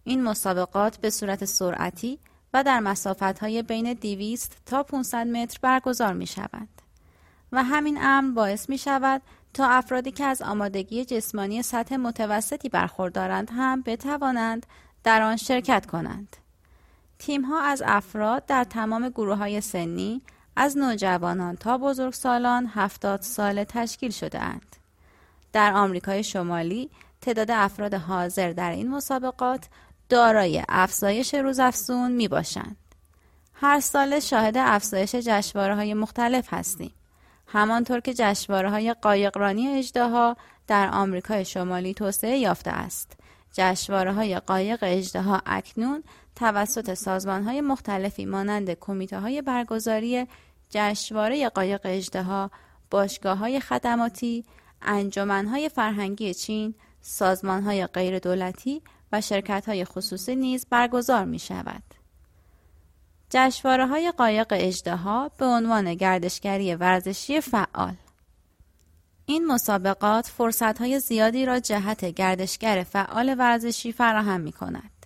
این 0.03 0.23
مسابقات 0.23 0.97
به 0.97 1.09
صورت 1.09 1.45
سرعتی 1.45 2.19
و 2.53 2.63
در 2.63 2.79
مسافت 2.79 3.39
های 3.39 3.63
بین 3.63 3.93
200 3.93 4.57
تا 4.65 4.83
500 4.83 5.27
متر 5.27 5.59
برگزار 5.61 6.13
می 6.13 6.27
شوند. 6.27 6.81
و 7.51 7.63
همین 7.63 7.97
امر 8.01 8.33
باعث 8.33 8.69
می 8.69 8.77
شود 8.77 9.21
تا 9.53 9.69
افرادی 9.69 10.11
که 10.11 10.23
از 10.23 10.41
آمادگی 10.41 11.05
جسمانی 11.05 11.63
سطح 11.63 11.95
متوسطی 11.95 12.69
برخوردارند 12.69 13.51
هم 13.53 13.81
بتوانند 13.81 14.65
در 15.03 15.21
آن 15.21 15.37
شرکت 15.37 15.85
کنند. 15.85 16.37
تیم 17.21 17.41
ها 17.41 17.61
از 17.61 17.83
افراد 17.85 18.45
در 18.45 18.63
تمام 18.63 19.09
گروه 19.09 19.37
های 19.37 19.61
سنی 19.61 20.21
از 20.55 20.77
نوجوانان 20.77 21.55
تا 21.55 21.77
بزرگسالان 21.77 22.71
هفتاد 22.73 23.21
ساله 23.21 23.65
تشکیل 23.65 24.11
شده 24.11 24.39
اند. 24.39 24.75
در 25.53 25.73
آمریکای 25.73 26.23
شمالی 26.23 26.89
تعداد 27.21 27.51
افراد 27.51 27.93
حاضر 27.93 28.51
در 28.51 28.71
این 28.71 28.89
مسابقات 28.89 29.65
دارای 30.09 30.63
افزایش 30.69 31.33
روزافزون 31.33 32.11
می 32.11 32.27
باشند. 32.27 32.77
هر 33.53 33.79
سال 33.79 34.19
شاهد 34.19 34.57
افزایش 34.57 35.15
جشنواره 35.15 35.75
های 35.75 35.93
مختلف 35.93 36.53
هستیم. 36.53 36.93
همانطور 37.47 37.99
که 37.99 38.13
جشنواره 38.13 38.69
های 38.69 38.93
قایقرانی 38.93 39.67
اجدها 39.67 40.37
در 40.67 40.89
آمریکای 40.93 41.45
شمالی 41.45 41.93
توسعه 41.93 42.37
یافته 42.37 42.71
است. 42.71 43.17
جشنواره 43.53 44.13
های 44.13 44.39
قایق 44.39 44.79
اجدها 44.81 45.41
اکنون 45.45 46.03
توسط 46.35 46.93
سازمان 46.93 47.43
های 47.43 47.61
مختلفی 47.61 48.25
مانند 48.25 48.73
کمیته 48.73 49.19
های 49.19 49.41
برگزاری 49.41 50.27
جشنواره 50.69 51.49
قایق 51.49 51.81
اجدها، 51.83 52.51
باشگاه 52.91 53.37
های 53.37 53.59
خدماتی، 53.59 54.45
انجمن 54.81 55.47
های 55.47 55.69
فرهنگی 55.69 56.33
چین، 56.33 56.73
سازمان 57.01 57.63
های 57.63 57.87
غیر 57.87 58.19
دولتی 58.19 58.81
و 59.11 59.21
شرکت 59.21 59.69
های 59.69 59.85
خصوصی 59.85 60.35
نیز 60.35 60.65
برگزار 60.69 61.25
می 61.25 61.39
شود. 61.39 61.83
جشواره 63.29 63.87
های 63.87 64.11
قایق 64.11 64.47
اجدها 64.51 65.31
به 65.37 65.45
عنوان 65.45 65.93
گردشگری 65.93 66.75
ورزشی 66.75 67.41
فعال 67.41 67.95
این 69.25 69.45
مسابقات 69.47 70.27
فرصت 70.27 70.81
های 70.81 70.99
زیادی 70.99 71.45
را 71.45 71.59
جهت 71.59 72.05
گردشگر 72.05 72.85
فعال 72.89 73.35
ورزشی 73.37 73.91
فراهم 73.91 74.41
می 74.41 74.51
کند. 74.51 75.00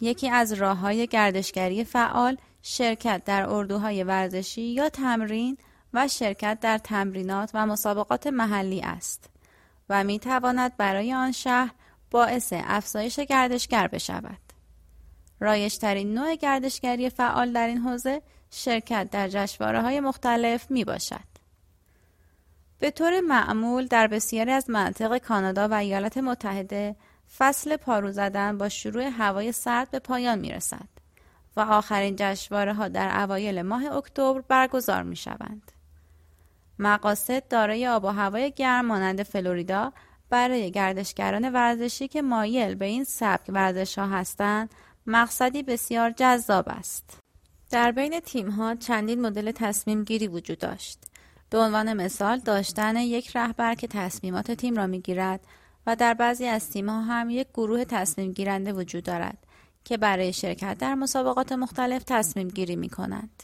یکی 0.00 0.30
از 0.30 0.52
راه 0.52 0.78
های 0.78 1.06
گردشگری 1.06 1.84
فعال 1.84 2.36
شرکت 2.62 3.22
در 3.24 3.48
اردوهای 3.48 4.04
ورزشی 4.04 4.62
یا 4.62 4.88
تمرین 4.88 5.58
و 5.94 6.08
شرکت 6.08 6.58
در 6.60 6.78
تمرینات 6.78 7.50
و 7.54 7.66
مسابقات 7.66 8.26
محلی 8.26 8.80
است 8.80 9.30
و 9.88 10.04
می 10.04 10.18
تواند 10.18 10.76
برای 10.76 11.12
آن 11.12 11.32
شهر 11.32 11.70
باعث 12.10 12.52
افزایش 12.56 13.20
گردشگر 13.20 13.86
بشود. 13.86 14.38
رایشترین 15.40 16.14
نوع 16.14 16.36
گردشگری 16.36 17.10
فعال 17.10 17.52
در 17.52 17.66
این 17.66 17.78
حوزه 17.78 18.22
شرکت 18.50 19.10
در 19.10 19.28
جشنواره 19.28 19.82
های 19.82 20.00
مختلف 20.00 20.70
می 20.70 20.84
باشد. 20.84 21.36
به 22.78 22.90
طور 22.90 23.20
معمول 23.20 23.86
در 23.86 24.06
بسیاری 24.06 24.50
از 24.50 24.70
مناطق 24.70 25.18
کانادا 25.18 25.68
و 25.68 25.74
ایالات 25.74 26.18
متحده 26.18 26.96
فصل 27.38 27.76
پارو 27.76 28.12
زدن 28.12 28.58
با 28.58 28.68
شروع 28.68 29.04
هوای 29.04 29.52
سرد 29.52 29.90
به 29.90 29.98
پایان 29.98 30.38
می 30.38 30.52
رسد 30.52 30.88
و 31.56 31.60
آخرین 31.60 32.16
جشنواره 32.18 32.74
ها 32.74 32.88
در 32.88 33.20
اوایل 33.22 33.62
ماه 33.62 33.86
اکتبر 33.86 34.40
برگزار 34.40 35.02
می 35.02 35.16
شوند. 35.16 35.72
مقاصد 36.78 37.48
دارای 37.48 37.88
آب 37.88 38.04
و 38.04 38.08
هوای 38.08 38.50
گرم 38.50 38.86
مانند 38.86 39.22
فلوریدا 39.22 39.92
برای 40.30 40.70
گردشگران 40.70 41.52
ورزشی 41.52 42.08
که 42.08 42.22
مایل 42.22 42.74
به 42.74 42.84
این 42.84 43.04
سبک 43.04 43.44
ورزش 43.48 43.98
ها 43.98 44.06
هستند 44.06 44.74
مقصدی 45.06 45.62
بسیار 45.62 46.10
جذاب 46.10 46.64
است. 46.68 47.18
در 47.70 47.92
بین 47.92 48.20
تیم 48.20 48.50
ها 48.50 48.74
چندین 48.74 49.20
مدل 49.20 49.50
تصمیم 49.50 50.04
گیری 50.04 50.28
وجود 50.28 50.58
داشت. 50.58 50.98
به 51.50 51.58
عنوان 51.58 51.92
مثال 51.92 52.38
داشتن 52.38 52.96
یک 52.96 53.36
رهبر 53.36 53.74
که 53.74 53.86
تصمیمات 53.86 54.50
تیم 54.50 54.76
را 54.76 54.86
می 54.86 55.00
گیرد 55.00 55.40
و 55.86 55.96
در 55.96 56.14
بعضی 56.14 56.46
از 56.46 56.70
تیم 56.70 56.88
ها 56.88 57.02
هم 57.02 57.30
یک 57.30 57.48
گروه 57.54 57.84
تصمیم 57.84 58.32
گیرنده 58.32 58.72
وجود 58.72 59.04
دارد 59.04 59.38
که 59.84 59.96
برای 59.96 60.32
شرکت 60.32 60.78
در 60.78 60.94
مسابقات 60.94 61.52
مختلف 61.52 62.04
تصمیم 62.04 62.48
گیری 62.48 62.76
می 62.76 62.88
کنند. 62.88 63.42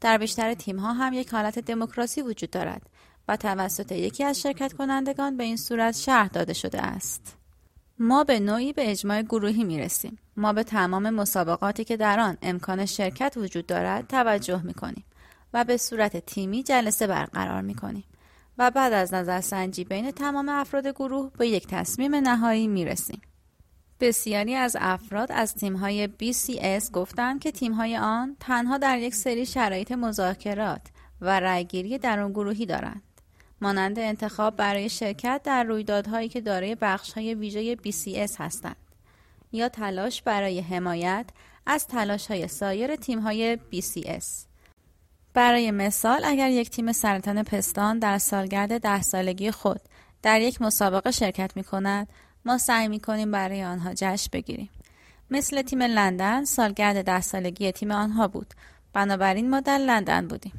در 0.00 0.18
بیشتر 0.18 0.54
تیم 0.54 0.78
ها 0.78 0.92
هم 0.92 1.12
یک 1.12 1.34
حالت 1.34 1.58
دموکراسی 1.58 2.22
وجود 2.22 2.50
دارد 2.50 2.82
و 3.28 3.36
توسط 3.36 3.92
یکی 3.92 4.24
از 4.24 4.40
شرکت 4.40 4.72
کنندگان 4.72 5.36
به 5.36 5.44
این 5.44 5.56
صورت 5.56 5.96
شرح 5.96 6.28
داده 6.28 6.52
شده 6.52 6.82
است. 6.82 7.36
ما 7.98 8.24
به 8.24 8.40
نوعی 8.40 8.72
به 8.72 8.90
اجماع 8.90 9.22
گروهی 9.22 9.64
می 9.64 9.78
رسیم. 9.78 10.18
ما 10.36 10.52
به 10.52 10.62
تمام 10.62 11.10
مسابقاتی 11.10 11.84
که 11.84 11.96
در 11.96 12.20
آن 12.20 12.38
امکان 12.42 12.86
شرکت 12.86 13.34
وجود 13.36 13.66
دارد 13.66 14.06
توجه 14.06 14.62
می 14.62 14.74
کنیم 14.74 15.04
و 15.54 15.64
به 15.64 15.76
صورت 15.76 16.26
تیمی 16.26 16.62
جلسه 16.62 17.06
برقرار 17.06 17.62
می 17.62 17.74
کنیم 17.74 18.04
و 18.58 18.70
بعد 18.70 18.92
از 18.92 19.14
نظر 19.14 19.40
سنجی 19.40 19.84
بین 19.84 20.10
تمام 20.10 20.48
افراد 20.48 20.86
گروه 20.86 21.30
به 21.38 21.48
یک 21.48 21.66
تصمیم 21.66 22.14
نهایی 22.14 22.68
می 22.68 22.84
رسیم. 22.84 23.20
بسیاری 24.00 24.54
از 24.54 24.76
افراد 24.80 25.32
از 25.32 25.54
تیم‌های 25.54 26.08
BCS 26.22 26.90
گفتند 26.90 27.40
که 27.40 27.50
تیم‌های 27.50 27.96
آن 27.96 28.36
تنها 28.40 28.78
در 28.78 28.98
یک 28.98 29.14
سری 29.14 29.46
شرایط 29.46 29.92
مذاکرات 29.92 30.80
و 31.20 31.40
رأیگیری 31.40 31.98
درون 31.98 32.32
گروهی 32.32 32.66
دارند. 32.66 33.02
مانند 33.60 33.98
انتخاب 33.98 34.56
برای 34.56 34.88
شرکت 34.88 35.40
در 35.44 35.64
رویدادهایی 35.64 36.28
که 36.28 36.40
دارای 36.40 36.74
بخش‌های 36.74 37.34
ویژه 37.34 37.76
BCS 37.76 38.32
هستند 38.38 38.76
یا 39.52 39.68
تلاش 39.68 40.22
برای 40.22 40.60
حمایت 40.60 41.26
از 41.66 41.86
تلاش‌های 41.86 42.48
سایر 42.48 42.96
تیم‌های 42.96 43.58
BCS. 43.72 44.24
برای 45.36 45.70
مثال 45.70 46.20
اگر 46.24 46.50
یک 46.50 46.70
تیم 46.70 46.92
سرطان 46.92 47.42
پستان 47.42 47.98
در 47.98 48.18
سالگرد 48.18 48.80
ده 48.80 49.02
سالگی 49.02 49.50
خود 49.50 49.80
در 50.22 50.40
یک 50.40 50.62
مسابقه 50.62 51.10
شرکت 51.10 51.56
می 51.56 51.64
کند 51.64 52.08
ما 52.44 52.58
سعی 52.58 52.88
می 52.88 53.00
کنیم 53.00 53.30
برای 53.30 53.64
آنها 53.64 53.94
جشن 53.94 54.28
بگیریم. 54.32 54.70
مثل 55.30 55.62
تیم 55.62 55.82
لندن 55.82 56.44
سالگرد 56.44 57.04
ده 57.04 57.20
سالگی 57.20 57.72
تیم 57.72 57.90
آنها 57.90 58.28
بود. 58.28 58.54
بنابراین 58.92 59.50
ما 59.50 59.60
در 59.60 59.78
لندن 59.78 60.28
بودیم. 60.28 60.52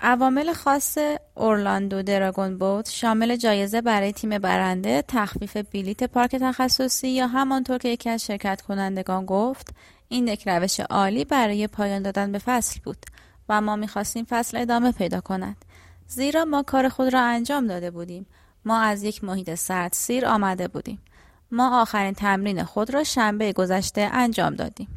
عوامل 0.00 0.52
خاص 0.52 0.98
اورلاندو 1.34 2.02
دراگون 2.02 2.58
بوت 2.58 2.90
شامل 2.90 3.36
جایزه 3.36 3.80
برای 3.80 4.12
تیم 4.12 4.38
برنده، 4.38 5.04
تخفیف 5.08 5.56
بلیت 5.56 6.04
پارک 6.04 6.36
تخصصی 6.36 7.08
یا 7.08 7.26
همانطور 7.26 7.78
که 7.78 7.88
یکی 7.88 8.10
از 8.10 8.24
شرکت 8.24 8.62
کنندگان 8.62 9.26
گفت 9.26 9.74
این 10.08 10.28
یک 10.28 10.48
روش 10.48 10.80
عالی 10.80 11.24
برای 11.24 11.66
پایان 11.66 12.02
دادن 12.02 12.32
به 12.32 12.38
فصل 12.38 12.80
بود 12.84 13.06
و 13.48 13.60
ما 13.60 13.76
می‌خواستیم 13.76 14.26
فصل 14.28 14.56
ادامه 14.56 14.92
پیدا 14.92 15.20
کند. 15.20 15.64
زیرا 16.06 16.44
ما 16.44 16.62
کار 16.62 16.88
خود 16.88 17.12
را 17.12 17.20
انجام 17.20 17.66
داده 17.66 17.90
بودیم 17.90 18.26
ما 18.64 18.80
از 18.80 19.02
یک 19.02 19.24
محیط 19.24 19.54
سرد 19.54 19.92
سیر 19.92 20.26
آمده 20.26 20.68
بودیم. 20.68 21.02
ما 21.50 21.82
آخرین 21.82 22.14
تمرین 22.14 22.64
خود 22.64 22.94
را 22.94 23.04
شنبه 23.04 23.52
گذشته 23.52 24.00
انجام 24.12 24.54
دادیم. 24.54 24.88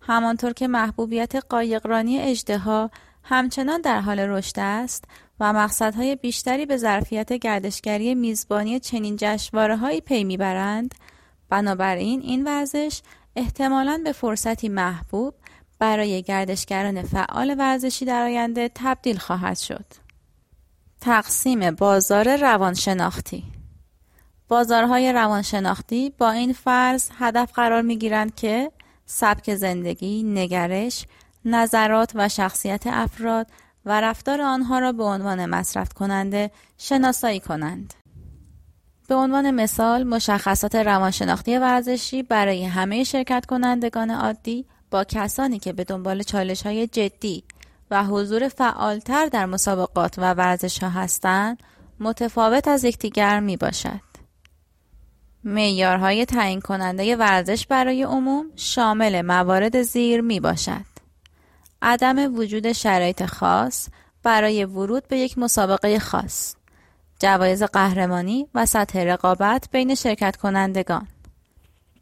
همانطور 0.00 0.52
که 0.52 0.68
محبوبیت 0.68 1.34
قایقرانی 1.48 2.18
اجدها 2.18 2.90
همچنان 3.22 3.80
در 3.80 4.00
حال 4.00 4.18
رشد 4.18 4.54
است 4.56 5.04
و 5.40 5.52
مقصدهای 5.52 6.16
بیشتری 6.16 6.66
به 6.66 6.76
ظرفیت 6.76 7.32
گردشگری 7.32 8.14
میزبانی 8.14 8.80
چنین 8.80 9.16
جشنواره 9.18 9.76
هایی 9.76 10.00
پی 10.00 10.24
می‌برند 10.24 10.94
بنابراین 11.48 12.20
این 12.20 12.44
ورزش 12.44 13.02
احتمالاً 13.38 14.00
به 14.04 14.12
فرصتی 14.12 14.68
محبوب 14.68 15.34
برای 15.78 16.22
گردشگران 16.22 17.02
فعال 17.02 17.54
ورزشی 17.58 18.04
در 18.04 18.22
آینده 18.22 18.70
تبدیل 18.74 19.18
خواهد 19.18 19.58
شد. 19.58 19.84
تقسیم 21.00 21.70
بازار 21.70 22.36
روانشناختی 22.36 23.44
بازارهای 24.48 25.12
روانشناختی 25.12 26.10
با 26.18 26.30
این 26.30 26.52
فرض 26.52 27.08
هدف 27.18 27.52
قرار 27.52 27.82
می 27.82 27.98
گیرند 27.98 28.34
که 28.34 28.72
سبک 29.06 29.54
زندگی، 29.54 30.22
نگرش، 30.22 31.06
نظرات 31.44 32.12
و 32.14 32.28
شخصیت 32.28 32.86
افراد 32.86 33.46
و 33.84 34.00
رفتار 34.00 34.40
آنها 34.40 34.78
را 34.78 34.92
به 34.92 35.04
عنوان 35.04 35.46
مصرف 35.46 35.92
کننده 35.92 36.50
شناسایی 36.78 37.40
کنند. 37.40 37.94
به 39.08 39.14
عنوان 39.14 39.50
مثال 39.50 40.02
مشخصات 40.02 40.74
روانشناختی 40.74 41.58
ورزشی 41.58 42.22
برای 42.22 42.64
همه 42.64 43.04
شرکت 43.04 43.46
کنندگان 43.46 44.10
عادی 44.10 44.64
با 44.90 45.04
کسانی 45.04 45.58
که 45.58 45.72
به 45.72 45.84
دنبال 45.84 46.22
چالش 46.22 46.62
های 46.62 46.86
جدی 46.86 47.44
و 47.90 48.04
حضور 48.04 48.48
فعالتر 48.48 49.26
در 49.26 49.46
مسابقات 49.46 50.18
و 50.18 50.34
ورزش 50.34 50.82
هستند 50.82 51.62
متفاوت 52.00 52.68
از 52.68 52.84
یکدیگر 52.84 53.40
می 53.40 53.56
باشد. 53.56 54.00
معیارهای 55.44 56.24
تعیین 56.24 56.60
کننده 56.60 57.16
ورزش 57.16 57.66
برای 57.66 58.02
عموم 58.02 58.46
شامل 58.56 59.22
موارد 59.22 59.82
زیر 59.82 60.20
می 60.20 60.40
باشد. 60.40 60.84
عدم 61.82 62.34
وجود 62.34 62.72
شرایط 62.72 63.24
خاص 63.24 63.88
برای 64.22 64.64
ورود 64.64 65.08
به 65.08 65.18
یک 65.18 65.38
مسابقه 65.38 65.98
خاص. 65.98 66.57
جوایز 67.18 67.62
قهرمانی 67.62 68.48
و 68.54 68.66
سطح 68.66 68.98
رقابت 68.98 69.68
بین 69.72 69.94
شرکت 69.94 70.36
کنندگان. 70.36 71.08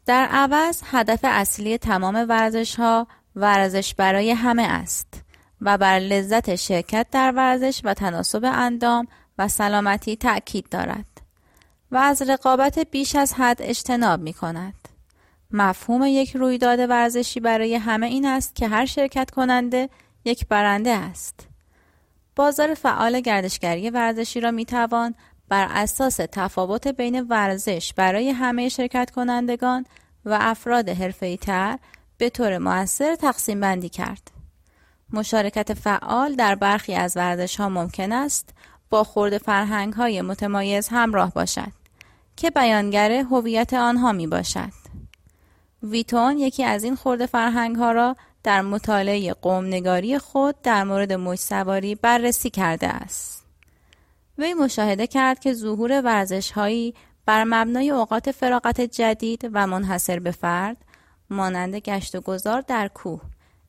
در 0.05 0.25
عوض 0.25 0.81
هدف 0.85 1.19
اصلی 1.23 1.77
تمام 1.77 2.25
ورزش 2.29 2.75
ها 2.75 3.07
ورزش 3.35 3.93
برای 3.93 4.31
همه 4.31 4.63
است 4.63 5.21
و 5.61 5.77
بر 5.77 5.99
لذت 5.99 6.55
شرکت 6.55 7.07
در 7.11 7.33
ورزش 7.35 7.81
و 7.83 7.93
تناسب 7.93 8.45
اندام 8.45 9.07
و 9.37 9.47
سلامتی 9.47 10.15
تأکید 10.15 10.69
دارد 10.69 11.21
و 11.91 11.97
از 11.97 12.21
رقابت 12.21 12.79
بیش 12.79 13.15
از 13.15 13.33
حد 13.33 13.61
اجتناب 13.61 14.21
می 14.21 14.33
کند. 14.33 14.73
مفهوم 15.51 16.03
یک 16.05 16.35
رویداد 16.35 16.79
ورزشی 16.79 17.39
برای 17.39 17.75
همه 17.75 18.07
این 18.07 18.25
است 18.25 18.55
که 18.55 18.67
هر 18.67 18.85
شرکت 18.85 19.31
کننده 19.31 19.89
یک 20.25 20.47
برنده 20.47 20.91
است. 20.91 21.46
بازار 22.37 22.73
فعال 22.73 23.19
گردشگری 23.19 23.89
ورزشی 23.89 24.39
را 24.39 24.51
می 24.51 24.65
توان 24.65 25.15
بر 25.49 25.67
اساس 25.71 26.15
تفاوت 26.31 26.87
بین 26.87 27.21
ورزش 27.21 27.93
برای 27.93 28.29
همه 28.29 28.69
شرکت 28.69 29.11
کنندگان 29.11 29.85
و 30.25 30.37
افراد 30.41 30.89
حرفه‌ای 30.89 31.37
تر 31.37 31.79
به 32.17 32.29
طور 32.29 32.57
موثر 32.57 33.15
تقسیم 33.15 33.59
بندی 33.59 33.89
کرد. 33.89 34.31
مشارکت 35.13 35.73
فعال 35.73 36.35
در 36.35 36.55
برخی 36.55 36.93
از 36.93 37.17
ورزش 37.17 37.55
ها 37.55 37.69
ممکن 37.69 38.11
است 38.11 38.49
با 38.89 39.03
خورد 39.03 39.37
فرهنگ 39.37 39.93
های 39.93 40.21
متمایز 40.21 40.87
همراه 40.87 41.33
باشد 41.33 41.71
که 42.35 42.49
بیانگر 42.49 43.11
هویت 43.11 43.73
آنها 43.73 44.11
می 44.11 44.27
باشد. 44.27 44.71
ویتون 45.83 46.37
یکی 46.37 46.63
از 46.63 46.83
این 46.83 46.95
خورد 46.95 47.25
فرهنگ 47.25 47.75
ها 47.75 47.91
را 47.91 48.15
در 48.47 48.61
مطالعه 48.61 49.33
قومنگاری 49.33 50.17
خود 50.17 50.61
در 50.61 50.83
مورد 50.83 51.13
موج 51.13 51.39
سواری 51.39 51.95
بررسی 51.95 52.49
کرده 52.49 52.87
است. 52.87 53.45
وی 54.37 54.53
مشاهده 54.53 55.07
کرد 55.07 55.39
که 55.39 55.53
ظهور 55.53 56.01
ورزش 56.01 56.51
هایی 56.51 56.93
بر 57.25 57.43
مبنای 57.43 57.91
اوقات 57.91 58.31
فراغت 58.31 58.81
جدید 58.81 59.49
و 59.53 59.67
منحصر 59.67 60.19
به 60.19 60.31
فرد 60.31 60.77
مانند 61.29 61.75
گشت 61.75 62.15
و 62.15 62.21
گذار 62.21 62.61
در 62.61 62.87
کوه، 62.87 63.21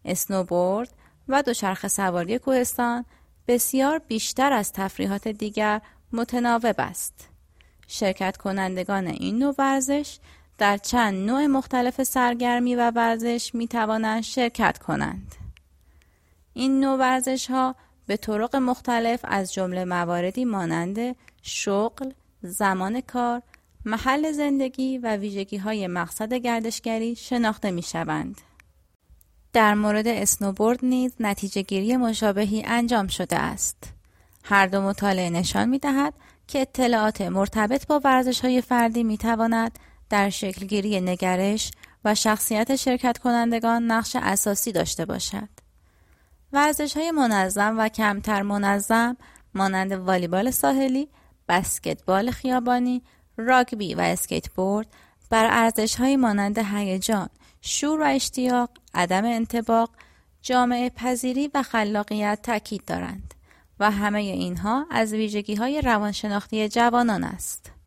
اسنوبورد 0.05 0.91
و 1.29 1.43
دوچرخه 1.43 1.89
سواری 1.89 2.39
کوهستان 2.39 3.05
بسیار 3.49 3.99
بیشتر 3.99 4.53
از 4.53 4.72
تفریحات 4.72 5.29
دیگر 5.29 5.81
متناوب 6.12 6.74
است. 6.79 7.29
شرکت 7.87 8.37
کنندگان 8.37 9.07
این 9.07 9.39
نوع 9.39 9.55
ورزش 9.59 10.18
در 10.59 10.76
چند 10.76 11.14
نوع 11.14 11.46
مختلف 11.46 12.02
سرگرمی 12.02 12.74
و 12.74 12.90
ورزش 12.90 13.50
می 13.54 13.68
توانند 13.68 14.22
شرکت 14.22 14.78
کنند. 14.78 15.34
این 16.52 16.80
نوع 16.80 16.98
ورزش 16.98 17.50
ها 17.50 17.74
به 18.06 18.16
طرق 18.16 18.56
مختلف 18.56 19.20
از 19.24 19.52
جمله 19.52 19.84
مواردی 19.84 20.44
مانند 20.44 21.16
شغل، 21.42 22.11
زمان 22.42 23.00
کار، 23.00 23.42
محل 23.84 24.32
زندگی 24.32 24.98
و 24.98 25.16
ویژگی 25.16 25.56
های 25.56 25.86
مقصد 25.86 26.34
گردشگری 26.34 27.16
شناخته 27.16 27.70
می 27.70 27.82
شوند. 27.82 28.40
در 29.52 29.74
مورد 29.74 30.09
اسنوبورد 30.09 30.78
نیز 30.82 31.12
نتیجه 31.20 31.62
گیری 31.62 31.96
مشابهی 31.96 32.62
انجام 32.66 33.06
شده 33.06 33.36
است. 33.36 33.92
هر 34.44 34.66
دو 34.66 34.80
مطالعه 34.80 35.30
نشان 35.30 35.68
می 35.68 35.78
دهد 35.78 36.14
که 36.46 36.61
اطلاعات 36.61 37.20
مرتبط 37.20 37.86
با 37.86 38.00
ورزش 38.04 38.40
های 38.40 38.61
فردی 38.61 39.04
می 39.04 39.18
تواند 39.18 39.78
در 40.11 40.30
شکلگیری 40.30 41.00
نگرش 41.00 41.70
و 42.04 42.14
شخصیت 42.14 42.76
شرکت 42.76 43.18
کنندگان 43.18 43.90
نقش 43.90 44.16
اساسی 44.16 44.72
داشته 44.72 45.04
باشد. 45.04 45.48
ورزش 46.52 46.96
های 46.96 47.11
منظم 47.11 47.78
و 47.78 47.88
کمتر 47.88 48.42
منظم 48.42 49.16
مانند 49.54 49.92
والیبال 49.92 50.50
ساحلی، 50.50 51.09
بسکتبال 51.48 52.30
خیابانی، 52.30 53.02
راگبی 53.36 53.94
و 53.94 54.00
اسکیت 54.00 54.50
بورد 54.50 54.86
بر 55.30 55.46
ارزش 55.50 55.96
های 55.96 56.16
مانند 56.16 56.59
هیجان، 56.59 57.28
شور 57.61 58.00
و 58.00 58.04
اشتیاق، 58.04 58.70
عدم 58.94 59.24
انتباق، 59.24 59.90
جامعه 60.42 60.90
پذیری 60.90 61.50
و 61.54 61.62
خلاقیت 61.62 62.38
تاکید 62.42 62.84
دارند 62.84 63.34
و 63.80 63.90
همه 63.90 64.18
اینها 64.18 64.86
از 64.90 65.12
ویژگی 65.12 65.54
های 65.54 65.80
روانشناختی 65.80 66.68
جوانان 66.68 67.24
است. 67.24 67.78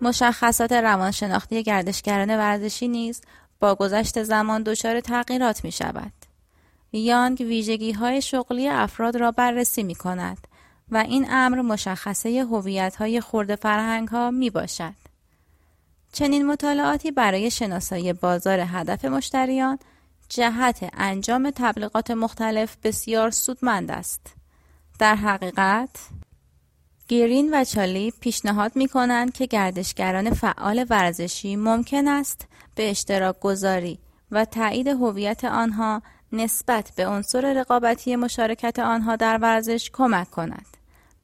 مشخصات 0.00 0.72
روانشناختی 0.72 1.62
گردشگران 1.62 2.36
ورزشی 2.36 2.88
نیز 2.88 3.20
با 3.60 3.74
گذشت 3.74 4.22
زمان 4.22 4.62
دچار 4.62 5.00
تغییرات 5.00 5.64
می 5.64 5.72
شود. 5.72 6.12
یانگ 6.92 7.40
ویژگی 7.40 7.92
های 7.92 8.22
شغلی 8.22 8.68
افراد 8.68 9.16
را 9.16 9.30
بررسی 9.32 9.82
می 9.82 9.94
کند 9.94 10.48
و 10.90 10.96
این 10.96 11.26
امر 11.30 11.60
مشخصه 11.60 12.44
هویت 12.50 12.96
های 12.96 13.20
خورده 13.20 13.56
فرهنگ 13.56 14.08
ها 14.08 14.30
می 14.30 14.50
باشد. 14.50 14.94
چنین 16.12 16.46
مطالعاتی 16.46 17.10
برای 17.10 17.50
شناسایی 17.50 18.12
بازار 18.12 18.60
هدف 18.60 19.04
مشتریان 19.04 19.78
جهت 20.28 20.90
انجام 20.92 21.50
تبلیغات 21.50 22.10
مختلف 22.10 22.76
بسیار 22.82 23.30
سودمند 23.30 23.90
است. 23.90 24.34
در 24.98 25.14
حقیقت 25.14 25.90
گیرین 27.08 27.54
و 27.54 27.64
چالی 27.64 28.12
پیشنهاد 28.20 28.76
می 28.76 28.88
کنند 28.88 29.32
که 29.32 29.46
گردشگران 29.46 30.34
فعال 30.34 30.86
ورزشی 30.90 31.56
ممکن 31.56 32.08
است 32.08 32.48
به 32.74 32.90
اشتراک 32.90 33.40
گذاری 33.40 33.98
و 34.30 34.44
تایید 34.44 34.88
هویت 34.88 35.44
آنها 35.44 36.02
نسبت 36.32 36.92
به 36.96 37.06
عنصر 37.06 37.52
رقابتی 37.52 38.16
مشارکت 38.16 38.78
آنها 38.78 39.16
در 39.16 39.38
ورزش 39.38 39.90
کمک 39.92 40.30
کند. 40.30 40.66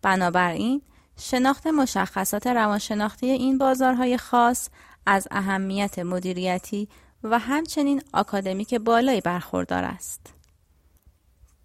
بنابراین 0.03 0.82
شناخت 1.18 1.66
مشخصات 1.66 2.47
روانشناختی 2.47 3.26
این 3.26 3.59
بازارهای 3.59 4.16
خاص 4.18 4.68
از 5.07 5.28
اهمیت 5.30 5.99
مدیریتی 5.99 6.89
و 7.24 7.39
همچنین 7.39 8.03
آکادمیک 8.12 8.74
بالایی 8.74 9.20
برخوردار 9.20 9.85
است. 9.85 10.35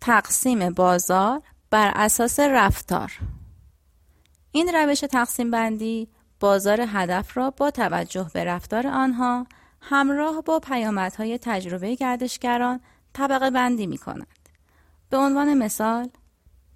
تقسیم 0.02 0.70
بازار 0.70 1.42
بر 1.72 1.92
اساس 1.96 2.40
رفتار 2.40 3.12
این 4.52 4.68
روش 4.76 5.00
تقسیم 5.00 5.52
بندی 5.52 6.08
بازار 6.40 6.82
هدف 6.88 7.38
را 7.38 7.50
با 7.50 7.72
توجه 7.72 8.32
به 8.34 8.44
رفتار 8.44 8.88
آنها 8.88 9.48
همراه 9.82 10.42
با 10.42 10.60
پیامدهای 10.60 11.38
تجربه 11.38 11.96
گردشگران 11.96 12.80
طبقه 13.14 13.50
بندی 13.50 13.88
می 13.88 13.98
کند. 13.98 14.28
به 15.10 15.18
عنوان 15.18 15.54
مثال 15.54 16.10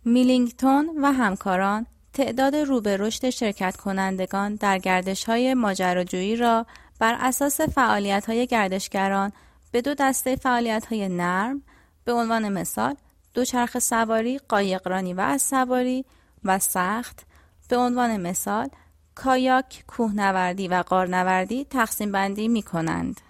میلینگتون 0.05 0.89
و 1.01 1.11
همکاران 1.11 1.85
تعداد 2.13 2.55
رو 2.55 2.81
به 2.81 2.97
رشد 2.97 3.29
شرکت 3.29 3.77
کنندگان 3.77 4.55
در 4.55 4.77
گردش 4.77 5.23
های 5.23 5.53
ماجراجویی 5.53 6.35
را 6.35 6.65
بر 6.99 7.17
اساس 7.19 7.61
فعالیت 7.61 8.25
های 8.25 8.47
گردشگران 8.47 9.31
به 9.71 9.81
دو 9.81 9.93
دسته 9.93 10.35
فعالیت 10.35 10.85
های 10.85 11.09
نرم 11.09 11.61
به 12.05 12.13
عنوان 12.13 12.49
مثال 12.49 12.95
دوچرخه 13.33 13.79
سواری، 13.79 14.37
قایقرانی 14.37 15.13
و 15.13 15.21
از 15.21 15.41
سواری 15.41 16.05
و 16.43 16.59
سخت 16.59 17.25
به 17.69 17.77
عنوان 17.77 18.17
مثال 18.17 18.69
کایاک، 19.15 19.83
کوهنوردی 19.87 20.67
و 20.67 20.83
قارنوردی 20.87 21.65
تقسیم 21.65 22.11
بندی 22.11 22.47
می 22.47 22.61
کنند. 22.61 23.21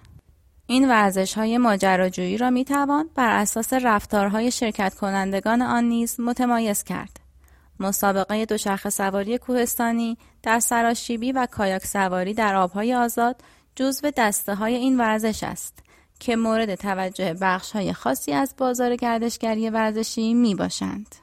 این 0.67 0.89
ورزش 0.89 1.33
های 1.33 1.57
ماجراجویی 1.57 2.37
را 2.37 2.49
می 2.49 2.65
توان 2.65 3.09
بر 3.15 3.39
اساس 3.39 3.73
رفتارهای 3.73 4.51
شرکت 4.51 4.95
کنندگان 4.95 5.61
آن 5.61 5.83
نیز 5.83 6.19
متمایز 6.19 6.83
کرد. 6.83 7.19
مسابقه 7.79 8.45
دوچرخه 8.45 8.89
سواری 8.89 9.37
کوهستانی 9.37 10.17
در 10.43 10.59
سراشیبی 10.59 11.31
و 11.31 11.47
کایاک 11.51 11.85
سواری 11.85 12.33
در 12.33 12.55
آبهای 12.55 12.95
آزاد 12.95 13.41
جزو 13.75 14.11
دسته 14.17 14.55
های 14.55 14.75
این 14.75 14.97
ورزش 14.99 15.43
است 15.43 15.79
که 16.19 16.35
مورد 16.35 16.75
توجه 16.75 17.35
بخش 17.41 17.71
های 17.71 17.93
خاصی 17.93 18.31
از 18.31 18.53
بازار 18.57 18.95
گردشگری 18.95 19.69
ورزشی 19.69 20.33
می 20.33 20.55
باشند. 20.55 21.22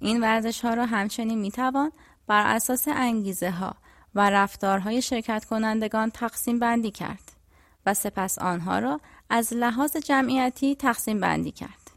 این 0.00 0.20
ورزش 0.20 0.64
ها 0.64 0.74
را 0.74 0.86
همچنین 0.86 1.38
می 1.38 1.50
توان 1.50 1.92
بر 2.26 2.56
اساس 2.56 2.88
انگیزه 2.88 3.50
ها 3.50 3.74
و 4.14 4.30
رفتارهای 4.30 5.02
شرکت 5.02 5.44
کنندگان 5.44 6.10
تقسیم 6.10 6.58
بندی 6.58 6.90
کرد 6.90 7.32
و 7.86 7.94
سپس 7.94 8.38
آنها 8.38 8.78
را 8.78 9.00
از 9.30 9.52
لحاظ 9.52 9.96
جمعیتی 9.96 10.74
تقسیم 10.74 11.20
بندی 11.20 11.50
کرد. 11.50 11.90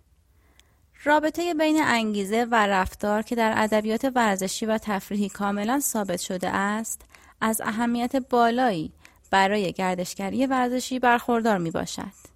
رابطه 1.04 1.54
بین 1.54 1.82
انگیزه 1.84 2.48
و 2.52 2.68
رفتار 2.68 3.22
که 3.22 3.36
در 3.36 3.54
ادبیات 3.56 4.12
ورزشی 4.16 4.66
و 4.66 4.78
تفریحی 4.78 5.30
کاملا 5.30 5.80
ثابت 5.80 6.20
شده 6.20 6.50
است 6.50 7.02
از 7.42 7.62
اهمیت 7.62 8.16
بالایی 8.16 8.94
برای 9.32 9.74
گردشگری 9.74 10.46
ورزشی 10.46 11.00
برخوردار 11.00 11.58
می 11.58 11.72
باشد. 11.72 12.32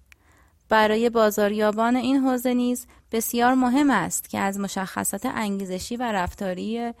برای 0.68 1.10
بازاریابان 1.10 1.96
این 1.96 2.16
حوزه 2.16 2.54
نیز 2.54 2.86
بسیار 3.12 3.54
مهم 3.54 3.90
است 3.90 4.28
که 4.28 4.38
از 4.38 4.60
مشخصات 4.60 5.26
انگیزشی 5.26 5.96
و 5.96 6.12
رفتاری 6.12 6.94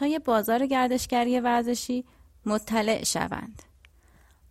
های 0.00 0.18
بازار 0.18 0.66
گردشگری 0.66 1.40
ورزشی 1.40 2.04
مطلع 2.46 3.04
شوند. 3.04 3.62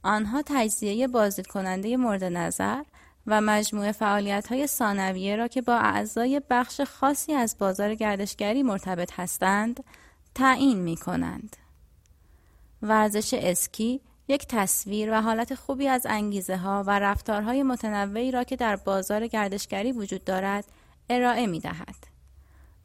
آنها 0.03 0.43
تجزیه 0.45 1.07
بازدید 1.07 1.47
کننده 1.47 1.97
مورد 1.97 2.23
نظر 2.23 2.83
و 3.27 3.41
مجموعه 3.41 3.91
فعالیت 3.91 4.47
های 4.47 4.67
ثانویه 4.67 5.35
را 5.35 5.47
که 5.47 5.61
با 5.61 5.75
اعضای 5.75 6.41
بخش 6.49 6.81
خاصی 6.81 7.33
از 7.33 7.57
بازار 7.59 7.95
گردشگری 7.95 8.63
مرتبط 8.63 9.13
هستند 9.13 9.83
تعیین 10.35 10.79
می 10.79 10.95
کنند. 10.95 11.55
ورزش 12.81 13.33
اسکی 13.33 14.01
یک 14.27 14.47
تصویر 14.47 15.11
و 15.11 15.21
حالت 15.21 15.55
خوبی 15.55 15.87
از 15.87 16.05
انگیزه 16.09 16.57
ها 16.57 16.83
و 16.87 16.99
رفتارهای 16.99 17.63
متنوعی 17.63 18.31
را 18.31 18.43
که 18.43 18.55
در 18.55 18.75
بازار 18.75 19.27
گردشگری 19.27 19.91
وجود 19.91 20.23
دارد 20.23 20.65
ارائه 21.09 21.47
می 21.47 21.59
دهد. 21.59 22.07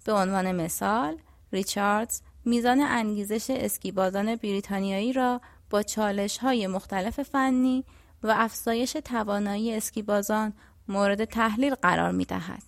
به 0.04 0.12
عنوان 0.12 0.52
مثال، 0.52 1.18
ریچاردز 1.52 2.20
میزان 2.44 2.80
انگیزش 2.80 3.50
اسکیبازان 3.50 4.36
بریتانیایی 4.36 5.12
را 5.12 5.40
با 5.70 5.82
چالش 5.82 6.38
های 6.38 6.66
مختلف 6.66 7.22
فنی 7.22 7.84
و 8.22 8.34
افزایش 8.36 8.92
توانایی 8.92 9.74
اسکیبازان 9.74 10.52
مورد 10.88 11.24
تحلیل 11.24 11.74
قرار 11.74 12.12
می 12.12 12.24
دهد. 12.24 12.62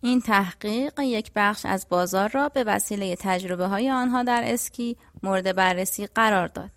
این 0.00 0.20
تحقیق 0.20 1.00
یک 1.00 1.32
بخش 1.34 1.66
از 1.66 1.86
بازار 1.88 2.28
را 2.28 2.48
به 2.48 2.64
وسیله 2.64 3.16
تجربه 3.16 3.66
های 3.66 3.90
آنها 3.90 4.22
در 4.22 4.42
اسکی 4.44 4.96
مورد 5.22 5.56
بررسی 5.56 6.06
قرار 6.06 6.48
داد. 6.48 6.70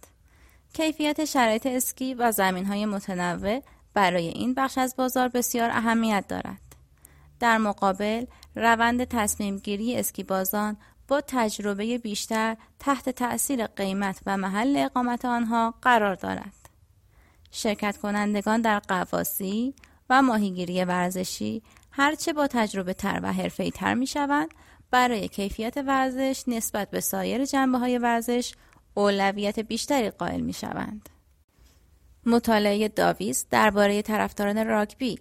کیفیت 0.73 1.25
شرایط 1.25 1.65
اسکی 1.65 2.13
و 2.13 2.31
زمین 2.31 2.65
های 2.65 2.85
متنوع 2.85 3.63
برای 3.93 4.27
این 4.27 4.53
بخش 4.53 4.77
از 4.77 4.95
بازار 4.95 5.27
بسیار 5.27 5.69
اهمیت 5.69 6.25
دارد. 6.27 6.66
در 7.39 7.57
مقابل 7.57 8.25
روند 8.55 9.03
تصمیم 9.03 9.57
گیری 9.57 9.95
اسکی 9.95 10.23
بازان 10.23 10.77
با 11.07 11.21
تجربه 11.27 11.97
بیشتر 11.97 12.57
تحت 12.79 13.09
تأثیر 13.09 13.67
قیمت 13.67 14.19
و 14.25 14.37
محل 14.37 14.77
اقامت 14.77 15.25
آنها 15.25 15.73
قرار 15.81 16.15
دارد. 16.15 16.53
شرکت 17.51 17.97
کنندگان 17.97 18.61
در 18.61 18.79
قواسی 18.79 19.73
و 20.09 20.21
ماهیگیری 20.21 20.83
ورزشی 20.83 21.63
هرچه 21.91 22.33
با 22.33 22.47
تجربه 22.47 22.93
تر 22.93 23.19
و 23.23 23.33
حرفه‌ای 23.33 23.71
تر 23.71 23.93
می 23.93 24.07
شوند 24.07 24.49
برای 24.91 25.27
کیفیت 25.27 25.77
ورزش 25.77 26.43
نسبت 26.47 26.89
به 26.89 26.99
سایر 26.99 27.45
جنبه 27.45 27.77
های 27.77 27.97
ورزش 27.97 28.53
اولویت 28.93 29.59
بیشتری 29.59 30.09
قائل 30.09 30.41
می 30.41 30.53
شوند. 30.53 31.09
مطالعه 32.25 32.87
داویس 32.87 33.45
درباره 33.49 34.01
طرفداران 34.01 34.67
راگبی 34.67 35.19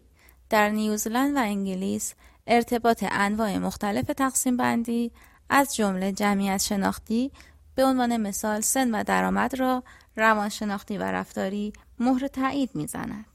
در 0.50 0.68
نیوزلند 0.68 1.36
و 1.36 1.38
انگلیس 1.38 2.14
ارتباط 2.46 3.04
انواع 3.10 3.58
مختلف 3.58 4.04
تقسیم 4.04 4.56
بندی 4.56 5.12
از 5.48 5.76
جمله 5.76 6.12
جمعیت 6.12 6.62
شناختی 6.62 7.32
به 7.74 7.84
عنوان 7.84 8.16
مثال 8.16 8.60
سن 8.60 8.94
و 8.94 9.04
درآمد 9.04 9.54
را 9.54 9.82
روانشناختی 10.16 10.98
و 10.98 11.02
رفتاری 11.02 11.72
مهر 11.98 12.26
تایید 12.26 12.70
می‌زند. 12.74 13.26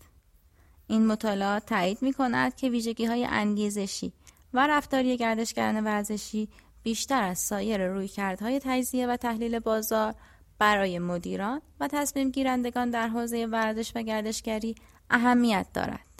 این 0.87 1.07
مطالعات 1.07 1.65
تایید 1.65 2.01
می 2.01 2.13
کند 2.13 2.55
که 2.55 2.69
ویژگی 2.69 3.05
های 3.05 3.25
انگیزشی 3.25 4.13
و 4.53 4.67
رفتاری 4.67 5.17
گردشگران 5.17 5.83
ورزشی 5.83 6.49
بیشتر 6.83 7.23
از 7.23 7.39
سایر 7.39 7.87
رویکردهای 7.87 8.59
تجزیه 8.63 9.07
و 9.07 9.17
تحلیل 9.17 9.59
بازار 9.59 10.15
برای 10.59 10.99
مدیران 10.99 11.61
و 11.79 11.87
تصمیم 11.87 12.31
گیرندگان 12.31 12.89
در 12.89 13.07
حوزه 13.07 13.45
ورزش 13.45 13.91
و 13.95 14.01
گردشگری 14.01 14.75
اهمیت 15.09 15.67
دارد. 15.73 16.10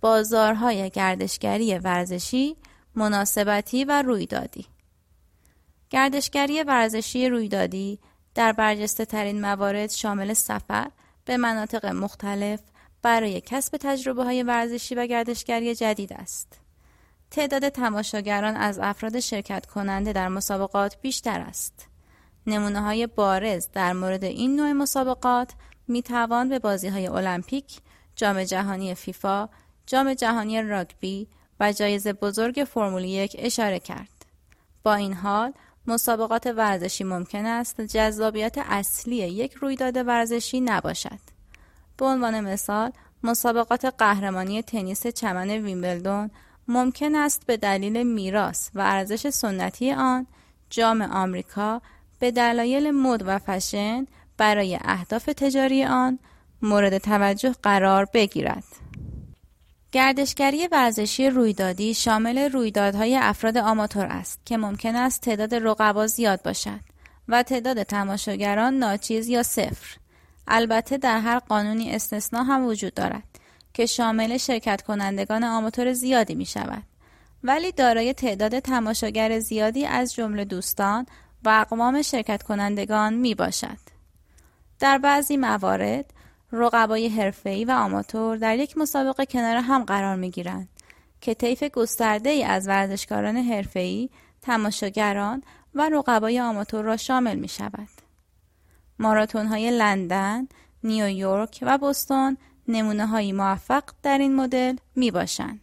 بازارهای 0.00 0.90
گردشگری 0.90 1.78
ورزشی، 1.78 2.56
مناسبتی 2.94 3.84
و 3.84 4.02
رویدادی 4.02 4.66
گردشگری 5.90 6.62
ورزشی 6.62 7.28
رویدادی 7.28 7.98
در 8.34 8.52
برجسته 8.52 9.04
ترین 9.04 9.40
موارد 9.40 9.90
شامل 9.90 10.32
سفر 10.32 10.90
به 11.24 11.36
مناطق 11.36 11.86
مختلف 11.86 12.60
برای 13.02 13.40
کسب 13.40 13.76
تجربه 13.76 14.24
های 14.24 14.42
ورزشی 14.42 14.94
و 14.94 15.06
گردشگری 15.06 15.74
جدید 15.74 16.12
است. 16.12 16.60
تعداد 17.30 17.68
تماشاگران 17.68 18.56
از 18.56 18.78
افراد 18.78 19.20
شرکت 19.20 19.66
کننده 19.66 20.12
در 20.12 20.28
مسابقات 20.28 20.96
بیشتر 21.00 21.40
است. 21.40 21.86
نمونه 22.46 22.80
های 22.80 23.06
بارز 23.06 23.68
در 23.72 23.92
مورد 23.92 24.24
این 24.24 24.56
نوع 24.56 24.72
مسابقات 24.72 25.52
می 25.88 26.02
توان 26.02 26.48
به 26.48 26.58
بازی 26.58 26.88
های 26.88 27.06
المپیک، 27.06 27.80
جام 28.16 28.44
جهانی 28.44 28.94
فیفا، 28.94 29.48
جام 29.88 30.14
جهانی 30.14 30.62
راگبی 30.62 31.28
و 31.60 31.72
جایزه 31.72 32.12
بزرگ 32.12 32.66
فرمول 32.70 33.04
یک 33.04 33.36
اشاره 33.38 33.78
کرد. 33.78 34.26
با 34.82 34.94
این 34.94 35.12
حال 35.12 35.52
مسابقات 35.86 36.46
ورزشی 36.46 37.04
ممکن 37.04 37.46
است 37.46 37.80
جذابیت 37.80 38.58
اصلی 38.58 39.16
یک 39.16 39.54
رویداد 39.54 39.96
ورزشی 39.96 40.60
نباشد. 40.60 41.20
به 41.96 42.06
عنوان 42.06 42.40
مثال 42.40 42.92
مسابقات 43.22 43.84
قهرمانی 43.84 44.62
تنیس 44.62 45.06
چمن 45.06 45.50
ویمبلدون 45.50 46.30
ممکن 46.68 47.14
است 47.14 47.46
به 47.46 47.56
دلیل 47.56 48.02
میراث 48.02 48.70
و 48.74 48.80
ارزش 48.80 49.28
سنتی 49.28 49.92
آن 49.92 50.26
جام 50.70 51.02
آمریکا 51.02 51.82
به 52.18 52.30
دلایل 52.30 52.90
مد 52.90 53.22
و 53.26 53.38
فشن 53.38 54.06
برای 54.36 54.78
اهداف 54.82 55.24
تجاری 55.24 55.84
آن 55.84 56.18
مورد 56.62 56.98
توجه 56.98 57.54
قرار 57.62 58.08
بگیرد. 58.14 58.87
گردشگری 59.92 60.66
ورزشی 60.66 61.30
رویدادی 61.30 61.94
شامل 61.94 62.38
رویدادهای 62.38 63.16
افراد 63.16 63.56
آماتور 63.56 64.06
است 64.06 64.40
که 64.44 64.56
ممکن 64.56 64.96
است 64.96 65.20
تعداد 65.20 65.54
رقبا 65.54 66.06
زیاد 66.06 66.42
باشد 66.42 66.80
و 67.28 67.42
تعداد 67.42 67.82
تماشاگران 67.82 68.74
ناچیز 68.74 69.28
یا 69.28 69.42
صفر. 69.42 69.96
البته 70.48 70.96
در 70.96 71.20
هر 71.20 71.38
قانونی 71.38 71.94
استثنا 71.94 72.42
هم 72.42 72.66
وجود 72.66 72.94
دارد 72.94 73.22
که 73.74 73.86
شامل 73.86 74.36
شرکت 74.36 74.82
کنندگان 74.82 75.44
آماتور 75.44 75.92
زیادی 75.92 76.34
می 76.34 76.46
شود. 76.46 76.82
ولی 77.44 77.72
دارای 77.72 78.12
تعداد 78.12 78.58
تماشاگر 78.58 79.38
زیادی 79.38 79.86
از 79.86 80.14
جمله 80.14 80.44
دوستان 80.44 81.06
و 81.44 81.48
اقوام 81.48 82.02
شرکت 82.02 82.42
کنندگان 82.42 83.14
می 83.14 83.34
باشد. 83.34 83.78
در 84.78 84.98
بعضی 84.98 85.36
موارد 85.36 86.14
رقبای 86.52 87.08
حرفه‌ای 87.08 87.64
و 87.64 87.70
آماتور 87.70 88.36
در 88.36 88.58
یک 88.58 88.78
مسابقه 88.78 89.26
کنار 89.26 89.56
هم 89.56 89.84
قرار 89.84 90.16
می‌گیرند 90.16 90.68
که 91.20 91.34
طیف 91.34 91.62
گسترده 91.62 92.30
ای 92.30 92.44
از 92.44 92.68
ورزشکاران 92.68 93.36
حرفه‌ای، 93.36 94.10
تماشاگران 94.42 95.42
و 95.74 95.88
رقبای 95.88 96.40
آماتور 96.40 96.84
را 96.84 96.96
شامل 96.96 97.36
می 97.36 97.48
شود. 97.48 97.88
ماراتون 98.98 99.46
های 99.46 99.70
لندن، 99.70 100.48
نیویورک 100.84 101.58
و 101.62 101.78
بوستون 101.78 102.36
نمونه 102.68 103.06
های 103.06 103.32
موفق 103.32 103.82
در 104.02 104.18
این 104.18 104.36
مدل 104.36 104.76
می 104.96 105.10
باشند. 105.10 105.60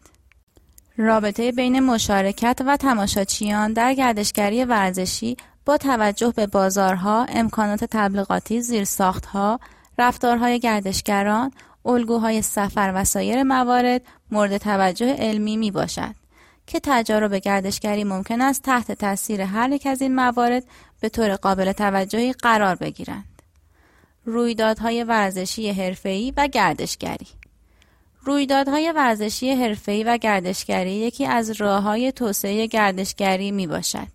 رابطه 0.98 1.52
بین 1.52 1.80
مشارکت 1.80 2.62
و 2.66 2.78
تماشاچیان 2.78 3.74
در 3.74 3.94
گردشگری 3.94 4.66
ورزشی 4.66 5.38
با 5.66 5.78
توجه 5.78 6.34
به 6.36 6.48
بازارها، 6.48 7.26
امکانات 7.30 7.84
تبلیغاتی، 7.84 8.62
زیرساختها، 8.62 9.60
رفتارهای 9.98 10.60
گردشگران، 10.60 11.52
الگوهای 11.86 12.42
سفر 12.42 12.92
و 12.96 13.04
سایر 13.04 13.44
موارد 13.44 14.02
مورد 14.32 14.58
توجه 14.58 15.16
علمی 15.20 15.58
می 15.58 15.72
باشد 15.72 16.16
که 16.68 16.80
تجارب 16.84 17.36
گردشگری 17.36 18.04
ممکن 18.04 18.42
است 18.42 18.62
تحت 18.62 18.92
تاثیر 18.92 19.42
هر 19.42 19.72
یک 19.72 19.88
از 19.88 20.02
این 20.02 20.16
موارد 20.16 20.64
به 21.00 21.10
طور 21.10 21.36
قابل 21.36 21.72
توجهی 21.72 22.34
قرار 22.34 22.76
بگیرند. 22.76 23.42
رویدادهای 24.26 25.04
ورزشی 25.04 25.72
حرفه‌ای 25.72 26.34
و 26.38 26.48
گردشگری 26.48 27.28
رویدادهای 28.24 28.92
ورزشی 28.92 29.52
حرفه‌ای 29.52 30.04
و 30.04 30.18
گردشگری 30.18 30.92
یکی 30.92 31.26
از 31.26 31.62
راههای 31.62 32.12
توسعه 32.12 32.68
گردشگری 32.68 33.52
می 33.52 33.68
باشد 33.68 34.08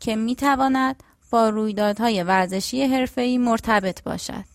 که 0.00 0.16
می 0.16 0.36
تواند 0.36 1.02
با 1.30 1.48
رویدادهای 1.48 2.22
ورزشی 2.22 2.82
حرفه‌ای 2.84 3.38
مرتبط 3.38 4.02
باشد. 4.02 4.49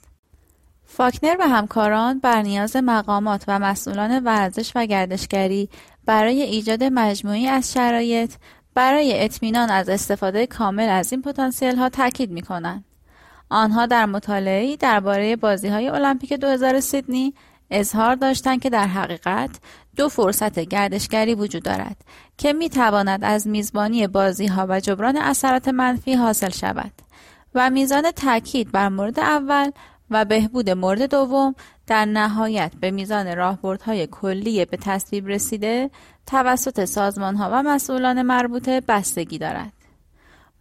فاکنر 0.95 1.35
و 1.39 1.47
همکاران 1.47 2.19
بر 2.19 2.41
نیاز 2.41 2.75
مقامات 2.75 3.43
و 3.47 3.59
مسئولان 3.59 4.23
ورزش 4.23 4.71
و 4.75 4.85
گردشگری 4.85 5.69
برای 6.05 6.41
ایجاد 6.41 6.83
مجموعی 6.83 7.47
از 7.47 7.73
شرایط 7.73 8.33
برای 8.73 9.23
اطمینان 9.23 9.69
از 9.69 9.89
استفاده 9.89 10.47
کامل 10.47 10.89
از 10.89 11.11
این 11.11 11.21
پتانسیل 11.21 11.75
ها 11.75 11.89
تاکید 11.89 12.31
می 12.31 12.41
کنند. 12.41 12.85
آنها 13.49 13.85
در 13.85 14.05
مطالعه‌ای 14.05 14.77
درباره 14.77 15.35
بازی 15.35 15.67
های 15.67 15.89
المپیک 15.89 16.33
2000 16.33 16.79
سیدنی 16.79 17.33
اظهار 17.69 18.15
داشتند 18.15 18.61
که 18.61 18.69
در 18.69 18.87
حقیقت 18.87 19.59
دو 19.95 20.09
فرصت 20.09 20.59
گردشگری 20.59 21.35
وجود 21.35 21.63
دارد 21.63 21.97
که 22.37 22.53
می 22.53 22.69
تواند 22.69 23.23
از 23.23 23.47
میزبانی 23.47 24.07
بازی 24.07 24.47
ها 24.47 24.65
و 24.69 24.79
جبران 24.79 25.17
اثرات 25.17 25.67
منفی 25.67 26.13
حاصل 26.13 26.49
شود 26.49 26.91
و 27.55 27.69
میزان 27.69 28.11
تاکید 28.11 28.71
بر 28.71 28.89
مورد 28.89 29.19
اول 29.19 29.71
و 30.09 30.25
بهبود 30.25 30.69
مورد 30.69 31.01
دوم 31.01 31.55
در 31.87 32.05
نهایت 32.05 32.71
به 32.81 32.91
میزان 32.91 33.35
راهبردهای 33.37 34.07
کلی 34.07 34.65
به 34.65 34.77
تصویب 34.77 35.27
رسیده 35.27 35.89
توسط 36.27 36.85
سازمانها 36.85 37.49
و 37.51 37.63
مسئولان 37.63 38.21
مربوطه 38.21 38.81
بستگی 38.81 39.37
دارد. 39.37 39.73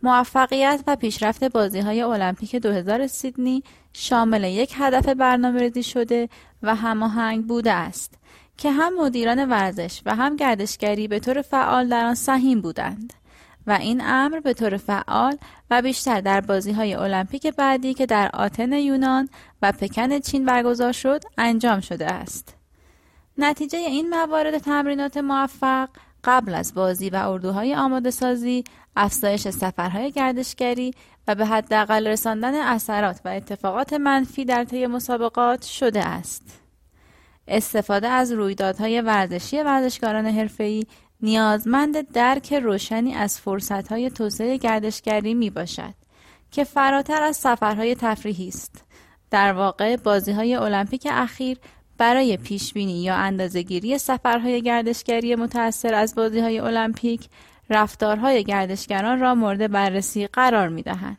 موفقیت 0.03 0.85
و 0.87 0.97
پیشرفت 0.97 1.45
بازی 1.45 1.81
های 1.81 2.03
المپیک 2.03 2.57
2000 2.57 3.07
سیدنی 3.07 3.63
شامل 3.93 4.45
یک 4.45 4.75
هدف 4.77 5.09
برنامه 5.09 5.61
ریزی 5.61 5.83
شده 5.83 6.29
و 6.63 6.75
هماهنگ 6.75 7.47
بوده 7.47 7.73
است 7.73 8.15
که 8.57 8.71
هم 8.71 9.01
مدیران 9.01 9.49
ورزش 9.49 10.01
و 10.07 10.15
هم 10.15 10.37
گردشگری 10.37 11.09
به 11.09 11.21
طور 11.21 11.43
فعال 11.43 11.89
در 11.89 12.05
آن 12.07 12.15
سهیم 12.15 12.61
بودند 12.61 13.13
و 13.67 13.73
این 13.73 14.03
امر 14.05 14.41
به 14.41 14.55
طور 14.55 14.77
فعال 14.77 15.37
و 15.71 15.83
بیشتر 15.83 16.21
در 16.21 16.41
بازی 16.41 16.73
های 16.73 16.95
المپیک 16.95 17.47
بعدی 17.47 17.95
که 17.95 18.07
در 18.07 18.31
آتن 18.35 18.73
یونان 18.73 19.29
و 19.63 19.73
پکن 19.73 20.19
چین 20.19 20.45
برگزار 20.45 20.93
شد 20.93 21.21
انجام 21.39 21.81
شده 21.81 22.07
است. 22.07 22.57
نتیجه 23.39 23.79
این 23.79 24.09
موارد 24.09 24.59
تمرینات 24.59 25.17
موفق 25.17 25.89
قبل 26.25 26.55
از 26.55 26.75
بازی 26.75 27.11
و 27.11 27.17
اردوهای 27.17 27.75
آماده 27.75 28.11
سازی، 28.11 28.65
افزایش 28.97 29.49
سفرهای 29.49 30.13
گردشگری 30.13 30.95
و 31.29 31.35
به 31.35 31.47
حداقل 31.47 32.07
رساندن 32.07 32.55
اثرات 32.55 33.21
و 33.25 33.29
اتفاقات 33.29 33.93
منفی 33.93 34.45
در 34.45 34.65
طی 34.65 34.87
مسابقات 34.87 35.63
شده 35.63 36.05
است. 36.05 36.61
استفاده 37.49 38.09
از 38.09 38.33
رویدادهای 38.33 39.01
ورزشی 39.01 39.63
ورزشکاران 39.63 40.27
حرفه‌ای 40.27 40.87
نیازمند 41.23 42.13
درک 42.13 42.53
روشنی 42.53 43.15
از 43.15 43.41
فرصتهای 43.41 44.11
توسعه 44.11 44.57
گردشگری 44.57 45.35
می 45.35 45.51
باشد 45.51 45.95
که 46.51 46.65
فراتر 46.65 47.23
از 47.23 47.37
سفرهای 47.37 47.95
تفریحی 47.95 48.49
است. 48.49 48.85
در 49.31 49.53
واقع 49.53 49.97
بازی 49.97 50.33
های 50.33 50.55
المپیک 50.55 51.09
اخیر 51.11 51.59
برای 51.99 52.37
پیشبینی 52.37 53.03
یا 53.03 53.15
اندازهگیری 53.15 53.99
سفرهای 53.99 54.63
گردشگری 54.63 55.35
متأثر 55.35 55.95
از 55.95 56.15
بازی 56.15 56.41
های 56.41 56.59
المپیک 56.59 57.29
رفتارهای 57.71 58.45
گردشگران 58.45 59.21
را 59.21 59.35
مورد 59.35 59.71
بررسی 59.71 60.27
قرار 60.27 60.69
می 60.69 60.83
دهند. 60.83 61.19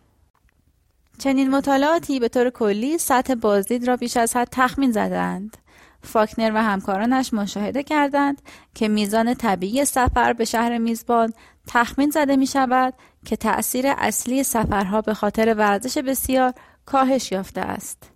چنین 1.17 1.49
مطالعاتی 1.49 2.19
به 2.19 2.29
طور 2.29 2.49
کلی 2.49 2.97
سطح 2.97 3.35
بازدید 3.35 3.87
را 3.87 3.97
بیش 3.97 4.17
از 4.17 4.35
حد 4.35 4.47
تخمین 4.51 4.91
زدند. 4.91 5.57
فاکنر 6.05 6.51
و 6.55 6.63
همکارانش 6.63 7.33
مشاهده 7.33 7.83
کردند 7.83 8.41
که 8.75 8.87
میزان 8.87 9.33
طبیعی 9.33 9.85
سفر 9.85 10.33
به 10.33 10.45
شهر 10.45 10.77
میزبان 10.77 11.33
تخمین 11.67 12.09
زده 12.09 12.35
می 12.35 12.47
شود 12.47 12.93
که 13.25 13.35
تأثیر 13.35 13.85
اصلی 13.87 14.43
سفرها 14.43 15.01
به 15.01 15.13
خاطر 15.13 15.53
ورزش 15.53 15.97
بسیار 15.97 16.53
کاهش 16.85 17.31
یافته 17.31 17.61
است. 17.61 18.11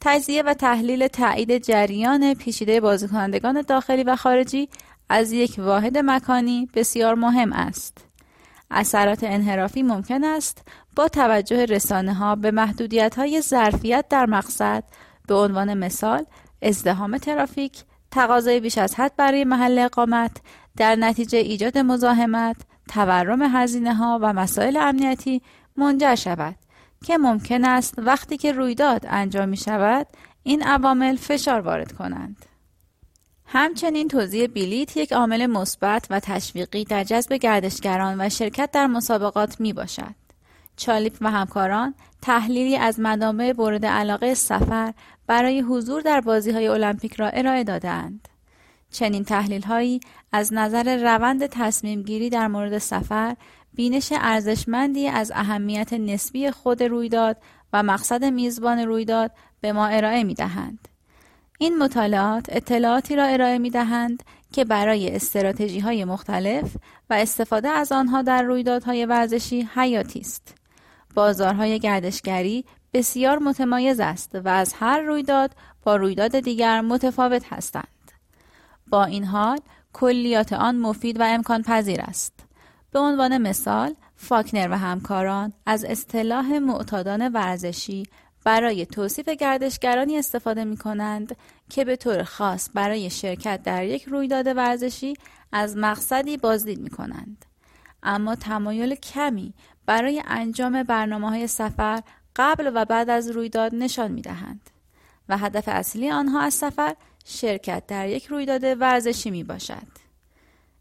تجزیه 0.00 0.42
و 0.42 0.54
تحلیل 0.54 1.08
تایید 1.08 1.58
جریان 1.58 2.34
پیچیده 2.34 2.80
بازیکنندگان 2.80 3.62
داخلی 3.62 4.02
و 4.02 4.16
خارجی 4.16 4.68
از 5.08 5.32
یک 5.32 5.54
واحد 5.58 5.98
مکانی 5.98 6.68
بسیار 6.74 7.14
مهم 7.14 7.52
است. 7.52 8.04
اثرات 8.70 9.24
انحرافی 9.24 9.82
ممکن 9.82 10.24
است 10.24 10.62
با 10.96 11.08
توجه 11.08 11.64
رسانه 11.64 12.14
ها 12.14 12.36
به 12.36 12.50
محدودیت 12.50 13.14
های 13.18 13.40
ظرفیت 13.40 14.04
در 14.10 14.26
مقصد 14.26 14.84
به 15.28 15.34
عنوان 15.34 15.74
مثال 15.74 16.24
ازدهام 16.62 17.18
ترافیک، 17.18 17.84
تقاضای 18.10 18.60
بیش 18.60 18.78
از 18.78 18.94
حد 18.94 19.16
برای 19.16 19.44
محل 19.44 19.78
اقامت، 19.78 20.36
در 20.76 20.96
نتیجه 20.96 21.38
ایجاد 21.38 21.78
مزاحمت، 21.78 22.56
تورم 22.88 23.42
هزینه 23.42 23.94
ها 23.94 24.18
و 24.22 24.32
مسائل 24.32 24.76
امنیتی 24.76 25.42
منجر 25.76 26.14
شود 26.14 26.54
که 27.04 27.18
ممکن 27.18 27.64
است 27.64 27.94
وقتی 27.98 28.36
که 28.36 28.52
رویداد 28.52 29.06
انجام 29.08 29.48
می 29.48 29.56
شود 29.56 30.06
این 30.42 30.62
عوامل 30.62 31.16
فشار 31.16 31.60
وارد 31.60 31.92
کنند. 31.92 32.46
همچنین 33.46 34.08
توزیع 34.08 34.46
بلیت 34.46 34.96
یک 34.96 35.12
عامل 35.12 35.46
مثبت 35.46 36.06
و 36.10 36.20
تشویقی 36.20 36.84
در 36.84 37.04
جذب 37.04 37.32
گردشگران 37.32 38.20
و 38.20 38.28
شرکت 38.28 38.70
در 38.72 38.86
مسابقات 38.86 39.60
می 39.60 39.72
باشد. 39.72 40.14
چالیپ 40.76 41.16
و 41.20 41.30
همکاران 41.30 41.94
تحلیلی 42.22 42.76
از 42.76 43.00
منابع 43.00 43.52
مورد 43.58 43.86
علاقه 43.86 44.34
سفر 44.34 44.94
برای 45.26 45.60
حضور 45.60 46.00
در 46.00 46.20
بازی 46.20 46.50
های 46.50 46.68
المپیک 46.68 47.14
را 47.14 47.28
ارائه 47.28 47.64
دادند. 47.64 48.28
چنین 48.90 49.24
تحلیل 49.24 49.62
هایی 49.62 50.00
از 50.32 50.52
نظر 50.52 50.96
روند 50.96 51.46
تصمیم 51.46 52.02
گیری 52.02 52.30
در 52.30 52.48
مورد 52.48 52.78
سفر 52.78 53.36
بینش 53.74 54.12
ارزشمندی 54.16 55.08
از 55.08 55.32
اهمیت 55.34 55.92
نسبی 55.92 56.50
خود 56.50 56.82
رویداد 56.82 57.36
و 57.72 57.82
مقصد 57.82 58.24
میزبان 58.24 58.78
رویداد 58.78 59.30
به 59.60 59.72
ما 59.72 59.86
ارائه 59.86 60.24
می 60.24 60.34
دهند. 60.34 60.88
این 61.58 61.78
مطالعات 61.78 62.46
اطلاعاتی 62.48 63.16
را 63.16 63.24
ارائه 63.24 63.58
می 63.58 63.70
دهند 63.70 64.22
که 64.52 64.64
برای 64.64 65.16
استراتژی 65.16 65.80
های 65.80 66.04
مختلف 66.04 66.76
و 67.10 67.14
استفاده 67.14 67.68
از 67.68 67.92
آنها 67.92 68.22
در 68.22 68.42
رویدادهای 68.42 69.06
ورزشی 69.06 69.68
حیاتی 69.74 70.20
است. 70.20 70.61
بازارهای 71.14 71.78
گردشگری 71.78 72.64
بسیار 72.92 73.38
متمایز 73.38 74.00
است 74.00 74.34
و 74.34 74.48
از 74.48 74.72
هر 74.72 75.00
رویداد 75.00 75.50
با 75.82 75.96
رویداد 75.96 76.40
دیگر 76.40 76.80
متفاوت 76.80 77.52
هستند. 77.52 78.12
با 78.86 79.04
این 79.04 79.24
حال 79.24 79.58
کلیات 79.92 80.52
آن 80.52 80.76
مفید 80.76 81.20
و 81.20 81.22
امکان 81.22 81.62
پذیر 81.62 82.00
است. 82.00 82.44
به 82.90 82.98
عنوان 82.98 83.38
مثال 83.38 83.94
فاکنر 84.16 84.68
و 84.70 84.78
همکاران 84.78 85.52
از 85.66 85.84
اصطلاح 85.84 86.58
معتادان 86.58 87.28
ورزشی 87.28 88.02
برای 88.44 88.86
توصیف 88.86 89.28
گردشگرانی 89.28 90.18
استفاده 90.18 90.64
می 90.64 90.76
کنند 90.76 91.36
که 91.70 91.84
به 91.84 91.96
طور 91.96 92.22
خاص 92.22 92.70
برای 92.74 93.10
شرکت 93.10 93.62
در 93.62 93.84
یک 93.84 94.04
رویداد 94.04 94.46
ورزشی 94.46 95.14
از 95.52 95.76
مقصدی 95.76 96.36
بازدید 96.36 96.80
می 96.80 96.90
کنند. 96.90 97.44
اما 98.02 98.34
تمایل 98.34 98.94
کمی 98.94 99.54
برای 99.86 100.22
انجام 100.26 100.82
برنامه 100.82 101.28
های 101.28 101.46
سفر 101.46 102.02
قبل 102.36 102.70
و 102.74 102.84
بعد 102.84 103.10
از 103.10 103.30
رویداد 103.30 103.74
نشان 103.74 104.10
می 104.12 104.22
دهند 104.22 104.70
و 105.28 105.38
هدف 105.38 105.64
اصلی 105.66 106.10
آنها 106.10 106.40
از 106.40 106.54
سفر 106.54 106.94
شرکت 107.24 107.86
در 107.86 108.08
یک 108.08 108.26
رویداد 108.26 108.64
ورزشی 108.80 109.30
می 109.30 109.44
باشد. 109.44 109.86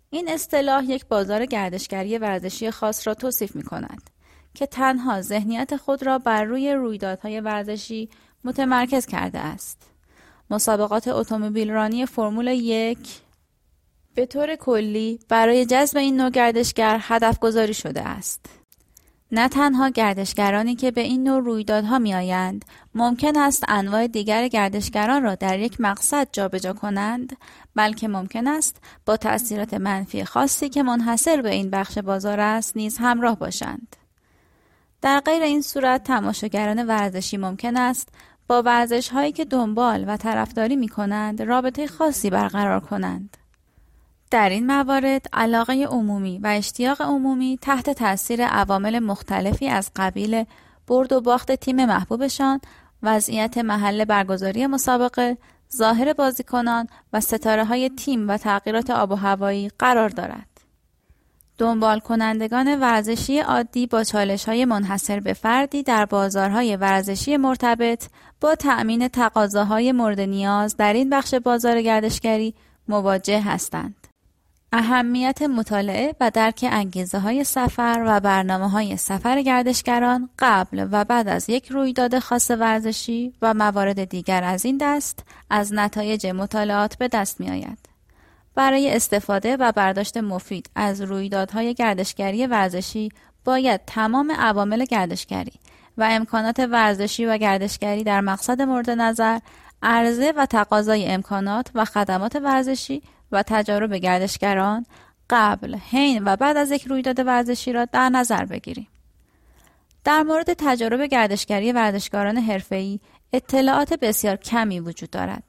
این 0.10 0.30
اصطلاح 0.30 0.86
یک 0.86 1.06
بازار 1.06 1.46
گردشگری 1.46 2.18
ورزشی 2.18 2.72
خاص 2.72 3.08
را 3.08 3.14
توصیف 3.14 3.56
می 3.56 3.64
کند 3.64 4.10
که 4.54 4.66
تنها 4.66 5.22
ذهنیت 5.22 5.76
خود 5.76 6.04
را 6.04 6.18
بر 6.18 6.44
روی 6.44 6.74
رویدادهای 6.74 7.40
ورزشی 7.40 8.10
متمرکز 8.44 9.06
کرده 9.06 9.40
است. 9.40 9.92
مسابقات 10.50 11.08
اتومبیل 11.08 11.72
رانی 11.72 12.06
فرمول 12.06 12.48
یک 12.48 13.22
به 14.16 14.26
طور 14.26 14.56
کلی 14.56 15.20
برای 15.30 15.66
جذب 15.66 15.98
این 15.98 16.18
نوع 16.18 16.30
گردشگر 16.30 16.98
هدف 17.02 17.40
گذاری 17.40 17.74
شده 17.74 18.02
است. 18.02 18.61
نه 19.34 19.50
تنها 19.50 19.90
گردشگرانی 19.90 20.76
که 20.76 20.92
به 20.92 21.02
این 21.02 21.24
نوع 21.24 21.44
رویدادها 21.44 22.00
میآیند 22.00 22.66
ممکن 22.96 23.38
است 23.38 23.64
انواع 23.68 24.08
دیگر 24.08 24.48
گردشگران 24.48 25.24
را 25.24 25.36
در 25.36 25.60
یک 25.60 25.82
مقصد 25.82 26.28
جابجا 26.32 26.74
کنند 26.74 27.38
بلکه 27.76 28.08
ممکن 28.08 28.48
است 28.48 28.78
با 29.06 29.18
تأثیرات 29.18 29.74
منفی 29.74 30.26
خاصی 30.26 30.70
که 30.70 30.84
منحصر 30.84 31.42
به 31.42 31.50
این 31.50 31.70
بخش 31.70 31.98
بازار 31.98 32.40
است 32.40 32.78
نیز 32.78 32.98
همراه 32.98 33.40
باشند. 33.40 33.96
در 35.02 35.20
غیر 35.20 35.44
این 35.44 35.62
صورت 35.62 36.04
تماشاگران 36.04 36.88
ورزشی 36.88 37.38
ممکن 37.38 37.78
است 37.78 38.10
با 38.48 38.62
ورزش 38.62 39.10
هایی 39.10 39.32
که 39.32 39.46
دنبال 39.46 40.06
و 40.08 40.18
طرفداری 40.18 40.76
می 40.76 40.88
کنند 40.88 41.42
رابطه 41.42 41.88
خاصی 41.88 42.30
برقرار 42.30 42.80
کنند. 42.80 43.38
در 44.32 44.50
این 44.50 44.66
موارد 44.68 45.26
علاقه 45.34 45.86
عمومی 45.86 46.40
و 46.40 46.48
اشتیاق 46.48 47.02
عمومی 47.02 47.60
تحت 47.62 47.90
تاثیر 47.90 48.46
عوامل 48.46 49.00
مختلفی 49.00 49.68
از 49.68 49.92
قبیل 49.96 50.46
برد 50.88 51.14
و 51.14 51.22
باخت 51.22 51.52
تیم 51.52 51.86
محبوبشان 51.86 52.62
وضعیت 53.04 53.58
محل 53.58 54.06
برگزاری 54.06 54.68
مسابقه 54.68 55.38
ظاهر 55.76 56.14
بازیکنان 56.14 56.88
و 57.14 57.20
ستاره 57.20 57.66
های 57.66 57.90
تیم 57.90 58.30
و 58.30 58.38
تغییرات 58.38 58.90
آب 58.90 59.12
و 59.12 59.16
هوایی 59.16 59.72
قرار 59.80 60.10
دارد. 60.10 60.48
دنبال 61.58 62.00
کنندگان 62.00 62.80
ورزشی 62.80 63.40
عادی 63.40 63.88
با 63.88 64.04
چالش 64.04 64.46
های 64.46 64.66
منحصر 64.66 65.20
به 65.20 65.34
فردی 65.34 65.84
در 65.84 66.06
بازارهای 66.06 66.76
ورزشی 66.76 67.38
مرتبط 67.38 68.08
با 68.42 68.56
تأمین 68.56 69.08
تقاضاهای 69.08 69.92
مورد 69.92 70.20
نیاز 70.20 70.78
در 70.78 70.94
این 70.94 71.10
بخش 71.10 71.34
بازار 71.34 71.82
گردشگری 71.82 72.56
مواجه 72.88 73.42
هستند. 73.42 74.01
اهمیت 74.74 75.42
مطالعه 75.42 76.16
و 76.20 76.32
درک 76.32 76.66
انگیزه 76.72 77.20
های 77.20 77.44
سفر 77.44 78.04
و 78.08 78.20
برنامه 78.20 78.70
های 78.70 78.98
سفر 78.98 79.42
گردشگران 79.42 80.30
قبل 80.40 80.88
و 80.92 81.06
بعد 81.06 81.28
از 81.28 81.50
یک 81.50 81.68
رویداد 81.72 82.20
خاص 82.20 82.52
ورزشی 82.52 83.34
و 83.42 83.54
موارد 83.54 84.04
دیگر 84.04 84.44
از 84.44 84.66
این 84.66 84.78
دست 84.82 85.20
از 85.50 85.74
نتایج 85.74 86.28
مطالعات 86.28 86.98
به 86.98 87.08
دست 87.08 87.40
می 87.40 87.50
آید. 87.50 87.78
برای 88.56 88.96
استفاده 88.96 89.58
و 89.58 89.72
برداشت 89.72 90.18
مفید 90.18 90.70
از 90.76 91.02
رویدادهای 91.02 91.74
گردشگری 91.74 92.48
ورزشی 92.48 93.10
باید 93.46 93.82
تمام 93.88 94.32
عوامل 94.32 94.86
گردشگری 94.86 95.54
و 95.98 96.08
امکانات 96.12 96.60
ورزشی 96.60 97.26
و 97.26 97.38
گردشگری 97.38 98.04
در 98.04 98.22
مقصد 98.22 98.62
مورد 98.62 98.90
نظر 98.90 99.40
عرضه 99.84 100.34
و 100.38 100.46
تقاضای 100.46 101.08
امکانات 101.08 101.72
و 101.76 101.86
خدمات 101.86 102.36
ورزشی 102.36 103.04
و 103.32 103.44
تجارب 103.44 103.94
گردشگران 103.94 104.86
قبل، 105.30 105.76
حین 105.76 106.24
و 106.24 106.36
بعد 106.36 106.58
از 106.58 106.72
یک 106.72 106.84
رویداد 106.84 107.28
ورزشی 107.28 107.74
را 107.74 107.86
در 107.86 108.10
نظر 108.10 108.46
بگیریم. 108.46 108.88
در 110.04 110.24
مورد 110.24 110.54
تجارب 110.54 111.02
گردشگری 111.02 111.72
ورزشکاران 111.72 112.38
حرفه‌ای 112.38 113.00
اطلاعات 113.34 113.94
بسیار 113.94 114.36
کمی 114.36 114.80
وجود 114.80 115.10
دارد. 115.10 115.44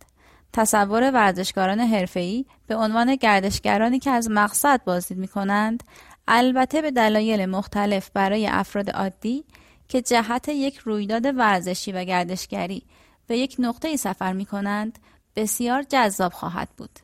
تصور 0.52 1.10
ورزشکاران 1.10 1.80
حرفه‌ای 1.80 2.44
به 2.66 2.76
عنوان 2.76 3.14
گردشگرانی 3.14 3.98
که 3.98 4.10
از 4.10 4.30
مقصد 4.30 4.84
بازدید 4.84 5.18
می 5.18 5.28
کنند 5.28 5.82
البته 6.28 6.82
به 6.82 6.90
دلایل 6.90 7.46
مختلف 7.46 8.10
برای 8.14 8.46
افراد 8.46 8.90
عادی 8.90 9.44
که 9.88 10.02
جهت 10.02 10.48
یک 10.48 10.76
رویداد 10.76 11.26
ورزشی 11.38 11.92
و 11.92 12.04
گردشگری 12.04 12.82
به 13.26 13.38
یک 13.38 13.56
نقطه 13.58 13.96
سفر 13.96 14.32
می 14.32 14.44
کنند 14.44 14.98
بسیار 15.36 15.82
جذاب 15.82 16.32
خواهد 16.32 16.68
بود. 16.76 16.98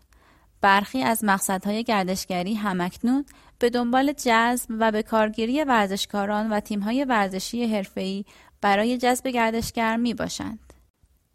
برخی 0.60 1.02
از 1.02 1.24
مقصدهای 1.24 1.84
گردشگری 1.84 2.54
همکنون 2.54 3.24
به 3.58 3.70
دنبال 3.70 4.12
جذب 4.12 4.70
و 4.78 4.92
به 4.92 5.02
کارگیری 5.02 5.64
ورزشکاران 5.64 6.50
و 6.50 6.60
تیمهای 6.60 7.04
ورزشی 7.04 7.76
حرفه‌ای 7.76 8.24
برای 8.60 8.98
جذب 8.98 9.28
گردشگر 9.28 9.96
می 9.96 10.14
باشند. 10.14 10.72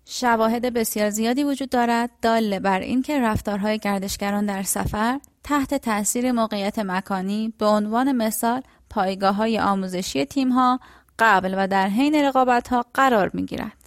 شواهد 0.05 0.73
بسیار 0.73 1.09
زیادی 1.09 1.43
وجود 1.43 1.69
دارد 1.69 2.09
داله 2.21 2.59
بر 2.59 2.79
اینکه 2.79 3.19
رفتارهای 3.19 3.79
گردشگران 3.79 4.45
در 4.45 4.63
سفر 4.63 5.19
تحت 5.43 5.73
تاثیر 5.73 6.31
موقعیت 6.31 6.79
مکانی 6.79 7.53
به 7.57 7.65
عنوان 7.65 8.11
مثال 8.11 8.61
پایگاه 8.89 9.35
های 9.35 9.59
آموزشی 9.59 10.25
تیم 10.25 10.49
ها 10.49 10.79
قبل 11.19 11.55
و 11.57 11.67
در 11.67 11.87
حین 11.87 12.15
رقابت 12.15 12.67
ها 12.67 12.85
قرار 12.93 13.31
می 13.33 13.45
گیرد. 13.45 13.77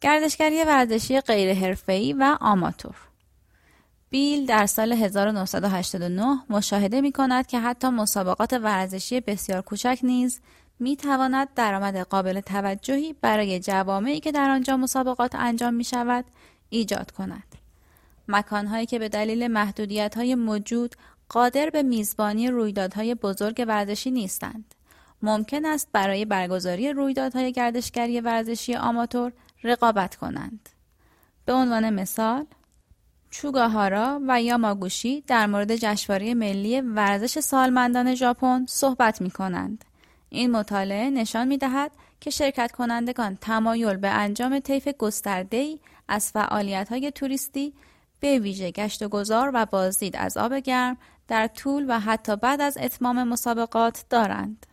گردشگری 0.00 0.64
ورزشی 0.64 1.20
غیر 1.20 1.76
و 2.18 2.38
آماتور 2.40 3.07
بیل 4.10 4.46
در 4.46 4.66
سال 4.66 4.92
1989 4.92 6.38
مشاهده 6.50 7.00
می 7.00 7.12
کند 7.12 7.46
که 7.46 7.60
حتی 7.60 7.88
مسابقات 7.88 8.52
ورزشی 8.52 9.20
بسیار 9.20 9.62
کوچک 9.62 9.98
نیز 10.02 10.40
می 10.80 10.96
تواند 10.96 11.48
درآمد 11.54 11.96
قابل 11.96 12.40
توجهی 12.40 13.12
برای 13.20 13.60
جوامعی 13.60 14.20
که 14.20 14.32
در 14.32 14.50
آنجا 14.50 14.76
مسابقات 14.76 15.34
انجام 15.34 15.74
می 15.74 15.84
شود 15.84 16.24
ایجاد 16.68 17.10
کند. 17.10 17.54
مکانهایی 18.28 18.86
که 18.86 18.98
به 18.98 19.08
دلیل 19.08 19.46
محدودیت 19.46 20.16
های 20.16 20.34
موجود 20.34 20.94
قادر 21.28 21.70
به 21.70 21.82
میزبانی 21.82 22.48
رویدادهای 22.48 23.14
بزرگ 23.14 23.64
ورزشی 23.68 24.10
نیستند. 24.10 24.74
ممکن 25.22 25.66
است 25.66 25.88
برای 25.92 26.24
برگزاری 26.24 26.92
رویدادهای 26.92 27.52
گردشگری 27.52 28.20
ورزشی 28.20 28.74
آماتور 28.74 29.32
رقابت 29.64 30.16
کنند. 30.16 30.68
به 31.44 31.52
عنوان 31.52 31.90
مثال، 31.90 32.46
چوگاهارا 33.30 34.20
و 34.28 34.42
یاماگوشی 34.42 35.20
در 35.20 35.46
مورد 35.46 35.76
جشنواره 35.76 36.34
ملی 36.34 36.80
ورزش 36.80 37.38
سالمندان 37.38 38.14
ژاپن 38.14 38.66
صحبت 38.68 39.20
می 39.20 39.30
کنند. 39.30 39.84
این 40.28 40.50
مطالعه 40.50 41.10
نشان 41.10 41.48
می 41.48 41.58
دهد 41.58 41.90
که 42.20 42.30
شرکت 42.30 42.72
کنندگان 42.72 43.38
تمایل 43.40 43.96
به 43.96 44.08
انجام 44.08 44.60
طیف 44.60 44.88
گسترده‌ای 44.88 45.78
از 46.08 46.30
فعالیت‌های 46.30 47.10
توریستی 47.10 47.74
به 48.20 48.38
ویژه 48.38 48.70
گشت 48.70 49.02
و 49.02 49.08
گذار 49.08 49.50
و 49.54 49.66
بازدید 49.66 50.16
از 50.16 50.36
آب 50.36 50.54
گرم 50.54 50.96
در 51.28 51.46
طول 51.46 51.84
و 51.88 52.00
حتی 52.00 52.36
بعد 52.36 52.60
از 52.60 52.78
اتمام 52.80 53.28
مسابقات 53.28 54.04
دارند. 54.10 54.66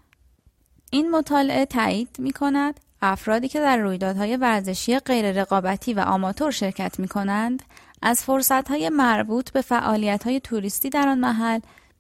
این 0.92 1.12
مطالعه 1.12 1.66
تایید 1.66 2.16
می 2.20 2.32
کند 2.32 2.80
افرادی 3.02 3.48
که 3.48 3.60
در 3.60 3.78
رویدادهای 3.78 4.38
ورزشی 4.38 5.00
غیر 5.00 5.42
رقابتی 5.42 5.94
و 5.94 6.00
آماتور 6.00 6.52
شرکت 6.52 7.00
می 7.00 7.08
کنند 7.08 7.64
از 8.02 8.24
فرصتهای 8.24 8.90
مربوط 8.90 9.52
به 9.52 9.62
فعالیتهای 9.62 10.40
توریستی 10.40 10.90
در 10.90 11.08
آن 11.08 11.20
محل 11.20 11.60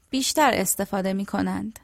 بیشتر 0.09 0.51
استفاده 0.53 1.13
می 1.13 1.25
کنند. 1.25 1.79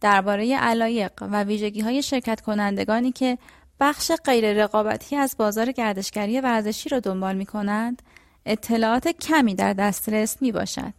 درباره 0.00 0.56
علایق 0.56 1.12
و 1.20 1.44
ویژگی 1.44 1.80
های 1.80 2.02
شرکت 2.02 2.40
کنندگانی 2.40 3.12
که 3.12 3.38
بخش 3.80 4.12
غیر 4.24 4.64
رقابتی 4.64 5.16
از 5.16 5.36
بازار 5.38 5.72
گردشگری 5.72 6.40
ورزشی 6.40 6.88
را 6.88 7.00
دنبال 7.00 7.36
می 7.36 7.46
کنند، 7.46 8.02
اطلاعات 8.46 9.08
کمی 9.08 9.54
در 9.54 9.72
دسترس 9.72 10.42
می 10.42 10.52
باشد. 10.52 10.94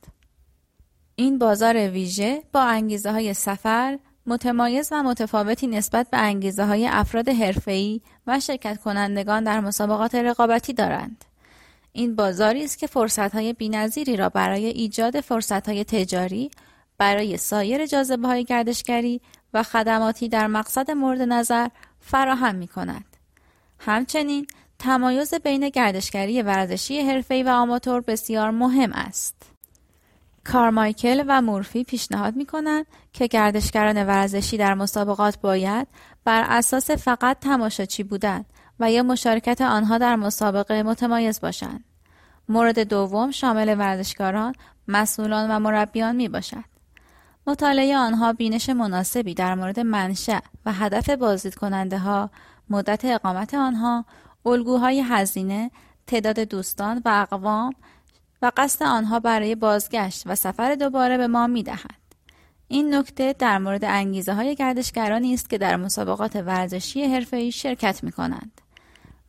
این 1.15 1.37
بازار 1.37 1.89
ویژه 1.89 2.43
با 2.53 2.61
انگیزه 2.61 3.11
های 3.11 3.33
سفر 3.33 3.99
متمایز 4.25 4.89
و 4.91 5.03
متفاوتی 5.03 5.67
نسبت 5.67 6.09
به 6.09 6.17
انگیزه 6.17 6.65
های 6.65 6.87
افراد 6.87 7.29
حرفه‌ای 7.29 8.01
و 8.27 8.39
شرکت 8.39 8.81
کنندگان 8.81 9.43
در 9.43 9.59
مسابقات 9.59 10.15
رقابتی 10.15 10.73
دارند. 10.73 11.25
این 11.91 12.15
بازاری 12.15 12.63
است 12.63 12.77
که 12.77 12.87
فرصت‌های 12.87 13.53
بی‌نظیری 13.53 14.15
را 14.15 14.29
برای 14.29 14.65
ایجاد 14.65 15.19
فرصت‌های 15.21 15.83
تجاری 15.83 16.51
برای 16.97 17.37
سایر 17.37 17.85
جاذبه 17.85 18.27
های 18.27 18.43
گردشگری 18.43 19.21
و 19.53 19.63
خدماتی 19.63 20.29
در 20.29 20.47
مقصد 20.47 20.91
مورد 20.91 21.21
نظر 21.21 21.67
فراهم 21.99 22.55
می 22.55 22.67
کند. 22.67 23.05
همچنین 23.79 24.47
تمایز 24.79 25.33
بین 25.33 25.69
گردشگری 25.69 26.41
ورزشی 26.41 27.01
حرفه‌ای 27.01 27.43
و 27.43 27.49
آماتور 27.49 28.01
بسیار 28.01 28.51
مهم 28.51 28.93
است. 28.93 29.35
کارمایکل 30.43 31.23
و 31.27 31.41
مورفی 31.41 31.83
پیشنهاد 31.83 32.35
می 32.35 32.45
کنند 32.45 32.85
که 33.13 33.27
گردشگران 33.27 34.03
ورزشی 34.03 34.57
در 34.57 34.73
مسابقات 34.73 35.39
باید 35.39 35.87
بر 36.23 36.45
اساس 36.49 36.91
فقط 36.91 37.39
تماشاچی 37.39 38.03
بودن 38.03 38.45
و 38.79 38.91
یا 38.91 39.03
مشارکت 39.03 39.61
آنها 39.61 39.97
در 39.97 40.15
مسابقه 40.15 40.83
متمایز 40.83 41.41
باشند. 41.41 41.83
مورد 42.49 42.79
دوم 42.79 43.31
شامل 43.31 43.75
ورزشکاران، 43.79 44.53
مسئولان 44.87 45.51
و 45.51 45.59
مربیان 45.59 46.15
می 46.15 46.27
باشد. 46.27 46.63
مطالعه 47.47 47.97
آنها 47.97 48.33
بینش 48.33 48.69
مناسبی 48.69 49.33
در 49.33 49.55
مورد 49.55 49.79
منشأ 49.79 50.39
و 50.65 50.73
هدف 50.73 51.09
بازدید 51.09 51.55
کننده 51.55 51.97
ها، 51.97 52.29
مدت 52.69 53.05
اقامت 53.05 53.53
آنها، 53.53 54.05
الگوهای 54.45 55.01
هزینه، 55.01 55.71
تعداد 56.07 56.39
دوستان 56.39 57.01
و 57.05 57.09
اقوام 57.09 57.73
و 58.41 58.51
قصد 58.57 58.85
آنها 58.85 59.19
برای 59.19 59.55
بازگشت 59.55 60.23
و 60.25 60.35
سفر 60.35 60.75
دوباره 60.75 61.17
به 61.17 61.27
ما 61.27 61.47
می 61.47 61.63
دهند. 61.63 62.15
این 62.67 62.95
نکته 62.95 63.35
در 63.39 63.57
مورد 63.57 63.85
انگیزه 63.85 64.33
های 64.33 64.55
گردشگرانی 64.55 65.33
است 65.33 65.49
که 65.49 65.57
در 65.57 65.75
مسابقات 65.75 66.35
ورزشی 66.35 67.05
حرفه‌ای 67.05 67.51
شرکت 67.51 68.03
می 68.03 68.11
کنند 68.11 68.61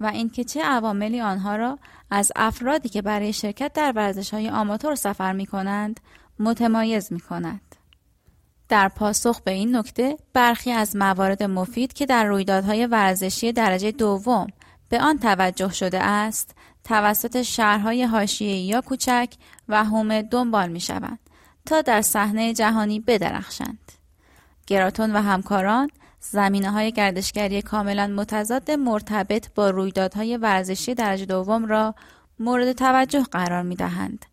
و 0.01 0.07
اینکه 0.07 0.45
چه 0.45 0.63
عواملی 0.63 1.21
آنها 1.21 1.57
را 1.57 1.79
از 2.11 2.33
افرادی 2.37 2.89
که 2.89 3.03
برای 3.03 3.33
شرکت 3.33 3.73
در 3.73 3.93
ورزش 3.97 4.35
های 4.35 4.51
آماتور 4.51 4.95
سفر 4.95 5.33
می 5.33 5.47
کنند 5.47 6.01
متمایز 6.39 7.13
می 7.13 7.21
کند. 7.21 7.61
در 8.69 8.89
پاسخ 8.89 9.41
به 9.41 9.51
این 9.51 9.77
نکته 9.77 10.17
برخی 10.33 10.71
از 10.71 10.97
موارد 10.97 11.43
مفید 11.43 11.93
که 11.93 12.07
در 12.07 12.25
رویدادهای 12.25 12.87
ورزشی 12.87 13.53
درجه 13.53 13.91
دوم 13.91 14.47
به 14.89 15.01
آن 15.03 15.19
توجه 15.19 15.73
شده 15.73 16.03
است 16.03 16.55
توسط 16.85 17.43
شهرهای 17.43 18.05
حاشیه‌ای 18.05 18.61
یا 18.61 18.81
کوچک 18.81 19.35
و 19.69 19.85
هومه 19.85 20.23
دنبال 20.23 20.69
می 20.69 20.81
شوند 20.81 21.19
تا 21.67 21.83
در 21.83 22.03
صحنه 22.03 22.55
جهانی 22.55 23.01
بدرخشند. 23.01 23.93
گراتون 24.67 25.17
و 25.17 25.23
همکاران 25.23 25.91
زمینه 26.21 26.71
های 26.71 26.93
گردشگری 26.93 27.63
کاملا 27.63 28.07
متضاد 28.07 28.71
مرتبط 28.71 29.55
با 29.55 29.71
رویدادهای 29.71 30.37
ورزشی 30.37 30.95
درجه 30.95 31.25
دوم 31.25 31.67
را 31.67 31.95
مورد 32.39 32.73
توجه 32.73 33.23
قرار 33.23 33.63
می 33.63 33.77
دهند 33.77 34.27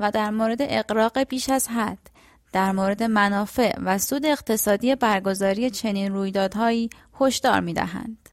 و 0.00 0.10
در 0.10 0.30
مورد 0.30 0.58
اقراق 0.60 1.18
بیش 1.18 1.50
از 1.50 1.68
حد 1.68 2.10
در 2.52 2.72
مورد 2.72 3.02
منافع 3.02 3.78
و 3.82 3.98
سود 3.98 4.26
اقتصادی 4.26 4.94
برگزاری 4.94 5.70
چنین 5.70 6.12
رویدادهایی 6.12 6.90
هشدار 7.20 7.60
می 7.60 7.74
دهند. 7.74 8.28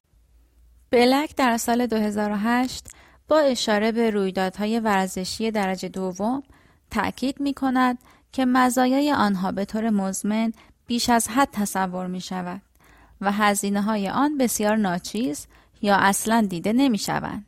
بلک 0.90 1.36
در 1.36 1.56
سال 1.56 1.86
2008 1.86 2.88
با 3.28 3.38
اشاره 3.38 3.92
به 3.92 4.10
رویدادهای 4.10 4.80
ورزشی 4.80 5.50
درجه 5.50 5.88
دوم 5.88 6.42
تأکید 6.90 7.40
می 7.40 7.54
کند 7.54 7.98
که 8.32 8.44
مزایای 8.44 9.12
آنها 9.12 9.52
به 9.52 9.64
طور 9.64 9.90
مزمن 9.90 10.52
بیش 10.86 11.08
از 11.10 11.28
حد 11.28 11.48
تصور 11.52 12.06
می 12.06 12.20
شود 12.20 12.62
و 13.20 13.32
هزینه 13.32 13.82
های 13.82 14.08
آن 14.08 14.38
بسیار 14.38 14.76
ناچیز 14.76 15.46
یا 15.82 15.96
اصلا 15.96 16.46
دیده 16.50 16.72
نمی 16.72 16.98
شوند. 16.98 17.46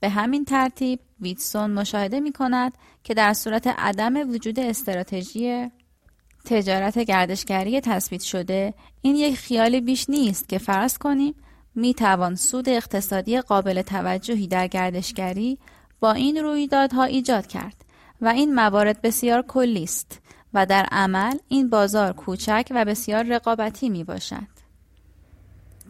به 0.00 0.08
همین 0.08 0.44
ترتیب 0.44 1.00
ویتسون 1.20 1.70
مشاهده 1.70 2.20
می 2.20 2.32
کند 2.32 2.72
که 3.04 3.14
در 3.14 3.32
صورت 3.32 3.66
عدم 3.66 4.30
وجود 4.30 4.60
استراتژی 4.60 5.70
تجارت 6.44 6.98
گردشگری 6.98 7.80
تثبیت 7.80 8.22
شده 8.22 8.74
این 9.02 9.16
یک 9.16 9.36
خیالی 9.36 9.80
بیش 9.80 10.10
نیست 10.10 10.48
که 10.48 10.58
فرض 10.58 10.98
کنیم 10.98 11.34
می 11.74 11.94
توان 11.94 12.34
سود 12.34 12.68
اقتصادی 12.68 13.40
قابل 13.40 13.82
توجهی 13.82 14.46
در 14.46 14.66
گردشگری 14.66 15.58
با 16.00 16.12
این 16.12 16.36
رویدادها 16.36 17.04
ایجاد 17.04 17.46
کرد 17.46 17.84
و 18.20 18.28
این 18.28 18.54
موارد 18.54 19.02
بسیار 19.02 19.42
کلی 19.42 19.82
است 19.82 20.20
و 20.54 20.66
در 20.66 20.84
عمل 20.90 21.38
این 21.48 21.70
بازار 21.70 22.12
کوچک 22.12 22.68
و 22.70 22.84
بسیار 22.84 23.22
رقابتی 23.22 23.88
می 23.88 24.04
باشد. 24.04 24.51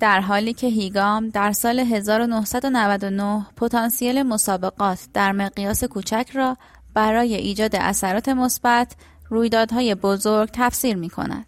در 0.03 0.21
حالی 0.21 0.53
که 0.53 0.67
هیگام 0.67 1.29
در 1.29 1.53
سال 1.53 1.79
1999 1.79 3.47
پتانسیل 3.57 4.23
مسابقات 4.23 5.09
در 5.15 5.33
مقیاس 5.33 5.85
کوچک 5.85 6.31
را 6.35 6.57
برای 6.95 7.35
ایجاد 7.35 7.77
اثرات 7.77 8.29
مثبت 8.29 8.97
رویدادهای 9.29 9.95
بزرگ 9.95 10.51
تفسیر 10.53 10.97
می 10.97 11.11
کند 11.11 11.47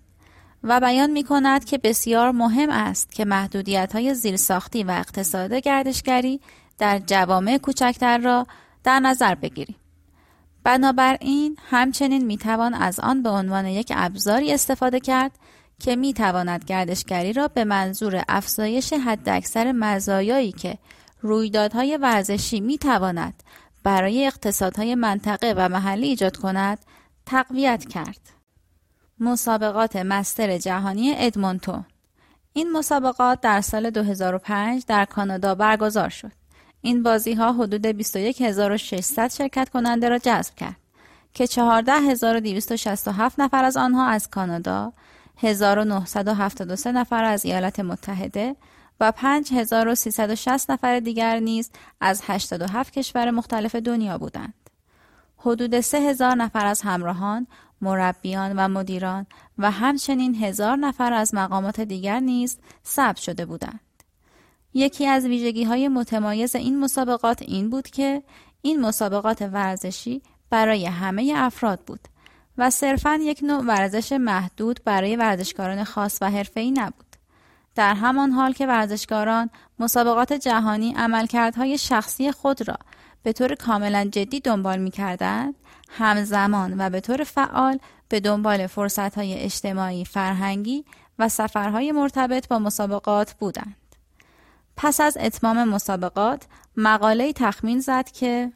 و 0.62 0.80
بیان 0.80 1.10
می 1.10 1.24
کند 1.24 1.64
که 1.64 1.78
بسیار 1.78 2.30
مهم 2.30 2.70
است 2.70 3.12
که 3.12 3.24
محدودیت 3.24 3.92
های 3.92 4.14
زیرساختی 4.14 4.84
و 4.84 4.90
اقتصاد 4.90 5.54
گردشگری 5.54 6.40
در 6.78 6.98
جوامع 6.98 7.58
کوچکتر 7.58 8.18
را 8.18 8.46
در 8.84 9.00
نظر 9.00 9.34
بگیریم. 9.34 9.76
بنابراین 10.64 11.56
همچنین 11.70 12.24
می‌توان 12.24 12.74
از 12.74 13.00
آن 13.00 13.22
به 13.22 13.28
عنوان 13.30 13.66
یک 13.66 13.92
ابزاری 13.96 14.52
استفاده 14.52 15.00
کرد 15.00 15.32
که 15.78 15.96
می‌تواند 15.96 16.64
گردشگری 16.64 17.32
را 17.32 17.48
به 17.48 17.64
منظور 17.64 18.24
افزایش 18.28 18.92
حداکثر 18.92 19.72
مزایایی 19.72 20.52
که 20.52 20.78
رویدادهای 21.20 21.96
ورزشی 21.96 22.60
می‌تواند 22.60 23.42
برای 23.82 24.26
اقتصادهای 24.26 24.94
منطقه 24.94 25.54
و 25.56 25.68
محلی 25.68 26.06
ایجاد 26.06 26.36
کند 26.36 26.78
تقویت 27.26 27.84
کرد. 27.88 28.20
مسابقات 29.20 29.96
مستر 29.96 30.58
جهانی 30.58 31.14
ادمونتون 31.16 31.84
این 32.52 32.72
مسابقات 32.72 33.40
در 33.40 33.60
سال 33.60 33.90
2005 33.90 34.84
در 34.86 35.04
کانادا 35.04 35.54
برگزار 35.54 36.08
شد. 36.08 36.32
این 36.80 37.02
بازی 37.02 37.34
ها 37.34 37.52
حدود 37.52 37.86
21600 37.86 39.30
شرکت 39.30 39.68
کننده 39.68 40.08
را 40.08 40.18
جذب 40.18 40.54
کرد 40.54 40.76
که 41.34 41.46
14267 41.46 43.40
نفر 43.40 43.64
از 43.64 43.76
آنها 43.76 44.06
از 44.06 44.30
کانادا، 44.30 44.92
1973 45.36 46.92
نفر 46.92 47.24
از 47.24 47.44
ایالات 47.44 47.80
متحده 47.80 48.56
و 49.00 49.12
5360 49.12 50.70
نفر 50.70 51.00
دیگر 51.00 51.38
نیز 51.38 51.70
از 52.00 52.22
87 52.26 52.92
کشور 52.92 53.30
مختلف 53.30 53.74
دنیا 53.74 54.18
بودند. 54.18 54.54
حدود 55.36 55.80
3000 55.80 56.34
نفر 56.34 56.66
از 56.66 56.82
همراهان، 56.82 57.46
مربیان 57.80 58.52
و 58.56 58.68
مدیران 58.68 59.26
و 59.58 59.70
همچنین 59.70 60.34
هزار 60.34 60.76
نفر 60.76 61.12
از 61.12 61.34
مقامات 61.34 61.80
دیگر 61.80 62.20
نیز 62.20 62.58
ثبت 62.86 63.16
شده 63.16 63.46
بودند. 63.46 63.80
یکی 64.74 65.06
از 65.06 65.24
ویژگی 65.24 65.64
های 65.64 65.88
متمایز 65.88 66.56
این 66.56 66.80
مسابقات 66.80 67.42
این 67.42 67.70
بود 67.70 67.88
که 67.88 68.22
این 68.62 68.80
مسابقات 68.80 69.42
ورزشی 69.42 70.22
برای 70.50 70.86
همه 70.86 71.32
افراد 71.36 71.80
بود 71.80 72.08
و 72.58 72.70
صرفا 72.70 73.18
یک 73.22 73.40
نوع 73.42 73.62
ورزش 73.64 74.12
محدود 74.12 74.80
برای 74.84 75.16
ورزشکاران 75.16 75.84
خاص 75.84 76.18
و 76.20 76.30
حرفه‌ای 76.30 76.70
نبود. 76.70 77.16
در 77.74 77.94
همان 77.94 78.30
حال 78.30 78.52
که 78.52 78.66
ورزشکاران 78.66 79.50
مسابقات 79.78 80.32
جهانی 80.32 80.94
عملکردهای 80.96 81.78
شخصی 81.78 82.32
خود 82.32 82.68
را 82.68 82.76
به 83.22 83.32
طور 83.32 83.54
کاملا 83.54 84.08
جدی 84.12 84.40
دنبال 84.40 84.78
می 84.78 84.90
کردند، 84.90 85.54
همزمان 85.90 86.80
و 86.80 86.90
به 86.90 87.00
طور 87.00 87.24
فعال 87.24 87.78
به 88.08 88.20
دنبال 88.20 88.66
فرصتهای 88.66 89.34
اجتماعی 89.34 90.04
فرهنگی 90.04 90.84
و 91.18 91.28
سفرهای 91.28 91.92
مرتبط 91.92 92.48
با 92.48 92.58
مسابقات 92.58 93.32
بودند. 93.32 93.76
پس 94.76 95.00
از 95.00 95.16
اتمام 95.20 95.64
مسابقات 95.68 96.46
مقاله 96.76 97.32
تخمین 97.32 97.80
زد 97.80 98.10
که 98.10 98.52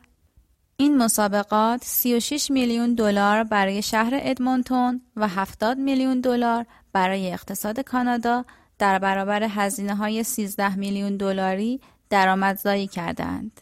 این 0.80 0.96
مسابقات 0.96 1.84
36 1.84 2.50
میلیون 2.50 2.94
دلار 2.94 3.44
برای 3.44 3.82
شهر 3.82 4.10
ادمونتون 4.14 5.00
و 5.16 5.28
70 5.28 5.78
میلیون 5.78 6.20
دلار 6.20 6.66
برای 6.92 7.32
اقتصاد 7.32 7.80
کانادا 7.80 8.44
در 8.78 8.98
برابر 8.98 9.42
هزینه 9.42 9.94
های 9.94 10.22
13 10.22 10.76
میلیون 10.76 11.16
دلاری 11.16 11.80
درآمدزایی 12.10 12.86
کردند. 12.86 13.60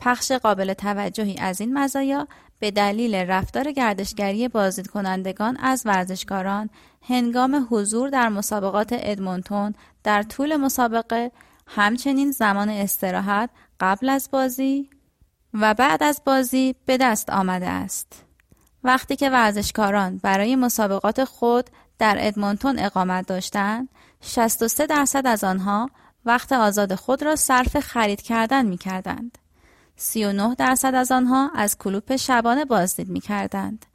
پخش 0.00 0.32
قابل 0.32 0.74
توجهی 0.74 1.36
از 1.38 1.60
این 1.60 1.78
مزایا 1.78 2.28
به 2.58 2.70
دلیل 2.70 3.14
رفتار 3.14 3.72
گردشگری 3.72 4.48
بازدید 4.48 4.86
کنندگان 4.86 5.56
از 5.56 5.82
ورزشکاران 5.84 6.70
هنگام 7.02 7.66
حضور 7.70 8.10
در 8.10 8.28
مسابقات 8.28 8.88
ادمونتون 8.92 9.74
در 10.04 10.22
طول 10.22 10.56
مسابقه 10.56 11.32
همچنین 11.66 12.30
زمان 12.30 12.68
استراحت 12.68 13.50
قبل 13.80 14.08
از 14.08 14.28
بازی 14.32 14.90
و 15.60 15.74
بعد 15.74 16.02
از 16.02 16.22
بازی 16.24 16.74
به 16.86 16.96
دست 16.96 17.30
آمده 17.30 17.68
است. 17.68 18.24
وقتی 18.84 19.16
که 19.16 19.30
ورزشکاران 19.30 20.18
برای 20.18 20.56
مسابقات 20.56 21.24
خود 21.24 21.70
در 21.98 22.16
ادمونتون 22.20 22.78
اقامت 22.78 23.26
داشتند، 23.26 23.88
63 24.20 24.86
درصد 24.86 25.26
از 25.26 25.44
آنها 25.44 25.90
وقت 26.24 26.52
آزاد 26.52 26.94
خود 26.94 27.22
را 27.22 27.36
صرف 27.36 27.80
خرید 27.80 28.22
کردن 28.22 28.66
می 28.66 28.78
کردند. 28.78 29.38
39 29.96 30.54
درصد 30.54 30.94
از 30.94 31.12
آنها 31.12 31.50
از 31.54 31.78
کلوپ 31.78 32.16
شبانه 32.16 32.64
بازدید 32.64 33.08
می 33.08 33.20
کردند 33.20 33.86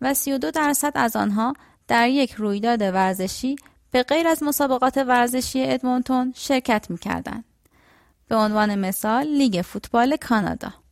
و 0.00 0.14
32 0.14 0.50
درصد 0.50 0.92
از 0.94 1.16
آنها 1.16 1.52
در 1.88 2.08
یک 2.08 2.32
رویداد 2.32 2.82
ورزشی 2.82 3.56
به 3.90 4.02
غیر 4.02 4.28
از 4.28 4.42
مسابقات 4.42 4.96
ورزشی 4.96 5.64
ادمونتون 5.64 6.32
شرکت 6.36 6.90
می 6.90 6.98
کردند. 6.98 7.44
به 8.28 8.36
عنوان 8.36 8.74
مثال 8.74 9.26
لیگ 9.26 9.62
فوتبال 9.62 10.16
کانادا 10.16 10.83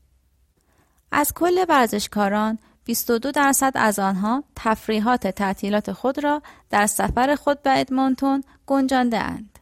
از 1.12 1.34
کل 1.34 1.64
ورزشکاران 1.68 2.58
22 2.84 3.30
درصد 3.30 3.72
از 3.74 3.98
آنها 3.98 4.44
تفریحات 4.56 5.26
تعطیلات 5.26 5.92
خود 5.92 6.24
را 6.24 6.42
در 6.70 6.86
سفر 6.86 7.34
خود 7.34 7.62
به 7.62 7.80
ادمونتون 7.80 8.44
گنجانده 8.66 9.18
اند 9.18 9.58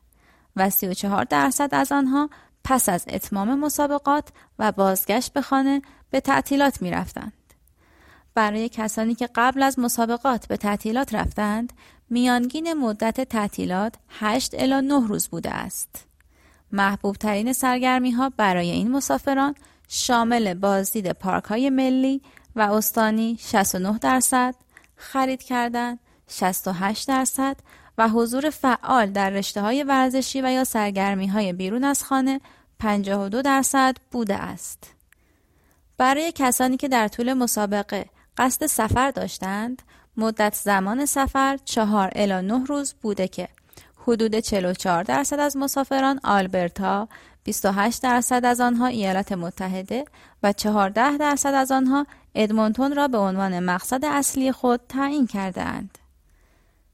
و 0.57 0.71
34 0.71 1.25
درصد 1.25 1.69
از 1.73 1.93
آنها 1.93 2.31
پس 2.65 2.89
از 2.89 3.05
اتمام 3.09 3.59
مسابقات 3.59 4.29
و 4.59 4.73
بازگشت 4.73 5.33
به 5.33 5.43
خانه 5.43 5.83
به 6.11 6.21
تعطیلات 6.21 6.83
می 6.83 6.91
رفتند. 6.91 7.33
برای 8.35 8.69
کسانی 8.69 9.15
که 9.15 9.29
قبل 9.35 9.63
از 9.63 9.79
مسابقات 9.79 10.47
به 10.47 10.57
تعطیلات 10.57 11.15
رفتند 11.15 11.73
میانگین 12.11 12.73
مدت 12.73 13.21
تعطیلات 13.21 13.95
8 14.09 14.55
الی 14.55 14.87
9 14.87 15.07
روز 15.07 15.29
بوده 15.29 15.51
است. 15.51 16.07
محبوب 16.73 17.17
ترین 17.17 17.53
سرگرمی 17.53 18.11
ها 18.11 18.33
برای 18.37 18.71
این 18.71 18.91
مسافران 18.91 19.55
شامل 19.93 20.55
بازدید 20.55 21.13
پارک 21.13 21.45
های 21.45 21.71
ملی 21.71 22.23
و 22.57 22.61
استانی 22.61 23.39
69 23.41 23.99
درصد، 23.99 24.55
خرید 24.97 25.43
کردن 25.43 25.99
68 26.29 27.09
درصد 27.09 27.57
و 27.99 28.09
حضور 28.09 28.51
فعال 28.51 29.11
در 29.11 29.31
رشته 29.31 29.61
های 29.61 29.83
ورزشی 29.83 30.43
و 30.43 30.53
یا 30.53 30.65
سرگرمی 30.65 31.27
های 31.27 31.53
بیرون 31.53 31.85
از 31.85 32.05
خانه 32.05 32.41
52 32.79 33.43
درصد 33.43 33.97
بوده 34.11 34.37
است. 34.37 34.95
برای 35.99 36.33
کسانی 36.35 36.77
که 36.77 36.89
در 36.89 37.09
طول 37.09 37.33
مسابقه 37.33 38.07
قصد 38.37 38.67
سفر 38.67 39.11
داشتند، 39.11 39.83
مدت 40.17 40.55
زمان 40.55 41.07
سفر 41.07 41.59
4 41.65 42.13
الی 42.15 42.47
9 42.47 42.65
روز 42.65 42.95
بوده 43.03 43.29
که 43.29 43.49
حدود 44.07 44.35
44 44.35 45.03
درصد 45.03 45.41
از 45.41 45.57
مسافران 45.57 46.21
آلبرتا، 46.25 47.09
28 47.51 48.03
درصد 48.03 48.45
از 48.45 48.61
آنها 48.61 48.87
ایالات 48.87 49.33
متحده 49.33 50.05
و 50.43 50.53
14 50.53 51.17
درصد 51.17 51.55
از 51.55 51.73
آنها 51.73 52.07
ادمونتون 52.35 52.97
را 52.97 53.09
به 53.09 53.19
عنوان 53.19 53.61
مقصد 53.61 54.05
اصلی 54.05 54.53
خود 54.53 54.81
تعیین 54.89 55.27
کرده 55.27 55.63
اند. 55.63 55.99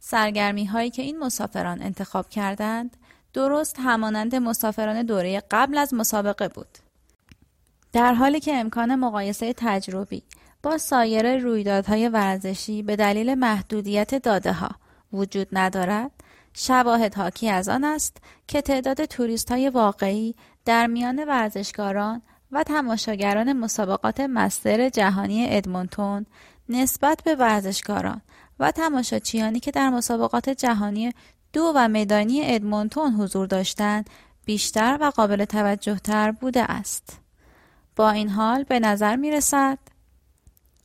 سرگرمی 0.01 0.65
هایی 0.65 0.91
که 0.91 1.03
این 1.03 1.19
مسافران 1.19 1.83
انتخاب 1.83 2.29
کردند 2.29 2.97
درست 3.33 3.77
همانند 3.79 4.35
مسافران 4.35 5.03
دوره 5.03 5.43
قبل 5.51 5.79
از 5.79 5.95
مسابقه 5.95 6.49
بود. 6.49 6.79
در 7.93 8.15
حالی 8.15 8.41
که 8.41 8.55
امکان 8.55 8.95
مقایسه 8.95 9.55
تجربی 9.57 10.23
با 10.63 10.79
سایر 10.79 11.37
رویدادهای 11.37 12.09
ورزشی 12.09 12.83
به 12.83 12.97
دلیل 12.97 13.35
محدودیت 13.35 14.15
داده 14.15 14.53
ها 14.53 14.71
وجود 15.13 15.49
ندارد، 15.53 16.16
شواهد 16.59 17.15
حاکی 17.15 17.51
از 17.51 17.69
آن 17.69 17.85
است 17.85 18.17
که 18.49 18.61
تعداد 18.63 19.05
توریست 19.05 19.53
های 19.53 19.69
واقعی 19.69 20.35
در 20.65 20.87
میان 20.87 21.25
ورزشکاران 21.25 22.23
و 22.53 22.63
تماشاگران 22.63 23.53
مسابقات 23.53 24.21
مستر 24.21 24.89
جهانی 24.89 25.47
ادمونتون 25.51 26.27
نسبت 26.69 27.23
به 27.25 27.35
ورزشکاران 27.35 28.21
و 28.59 28.73
تماشاچیانی 28.73 29.61
که 29.61 29.71
در 29.71 29.91
مسابقات 29.91 30.49
جهانی 30.49 31.13
دو 31.53 31.73
و 31.75 31.89
میدانی 31.89 32.55
ادمونتون 32.55 33.13
حضور 33.13 33.47
داشتند 33.47 34.11
بیشتر 34.45 34.99
و 35.01 35.11
قابل 35.11 35.45
توجه 35.45 35.99
تر 35.99 36.33
بوده 36.33 36.63
است. 36.63 37.19
با 37.97 38.11
این 38.11 38.29
حال 38.29 38.63
به 38.63 38.81
نظر 38.81 39.17
می 39.17 39.31
رسد 39.31 39.79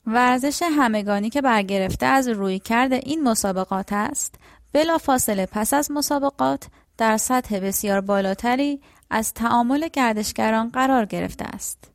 ورزش 0.07 0.63
همگانی 0.77 1.29
که 1.29 1.41
برگرفته 1.41 2.05
از 2.05 2.27
روی 2.27 2.59
کرده 2.59 2.95
این 2.95 3.23
مسابقات 3.23 3.93
است 3.93 4.35
بلا 4.73 4.97
فاصله 4.97 5.45
پس 5.45 5.73
از 5.73 5.91
مسابقات 5.91 6.67
در 6.97 7.17
سطح 7.17 7.59
بسیار 7.59 8.01
بالاتری 8.01 8.81
از 9.09 9.33
تعامل 9.33 9.87
گردشگران 9.87 10.69
قرار 10.69 11.05
گرفته 11.05 11.45
است. 11.45 11.91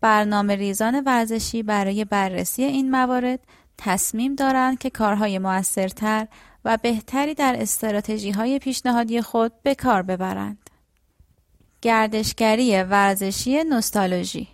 برنامه 0.00 0.56
ریزان 0.56 1.02
ورزشی 1.06 1.62
برای 1.62 2.04
بررسی 2.04 2.64
این 2.64 2.90
موارد 2.90 3.40
تصمیم 3.78 4.34
دارند 4.34 4.78
که 4.78 4.90
کارهای 4.90 5.38
موثرتر 5.38 6.28
و 6.64 6.78
بهتری 6.82 7.34
در 7.34 7.56
استراتژی 7.58 8.30
های 8.30 8.58
پیشنهادی 8.58 9.20
خود 9.22 9.52
به 9.62 9.74
کار 9.74 10.02
ببرند. 10.02 10.70
گردشگری 11.82 12.82
ورزشی 12.82 13.64
نوستالژی 13.64 14.48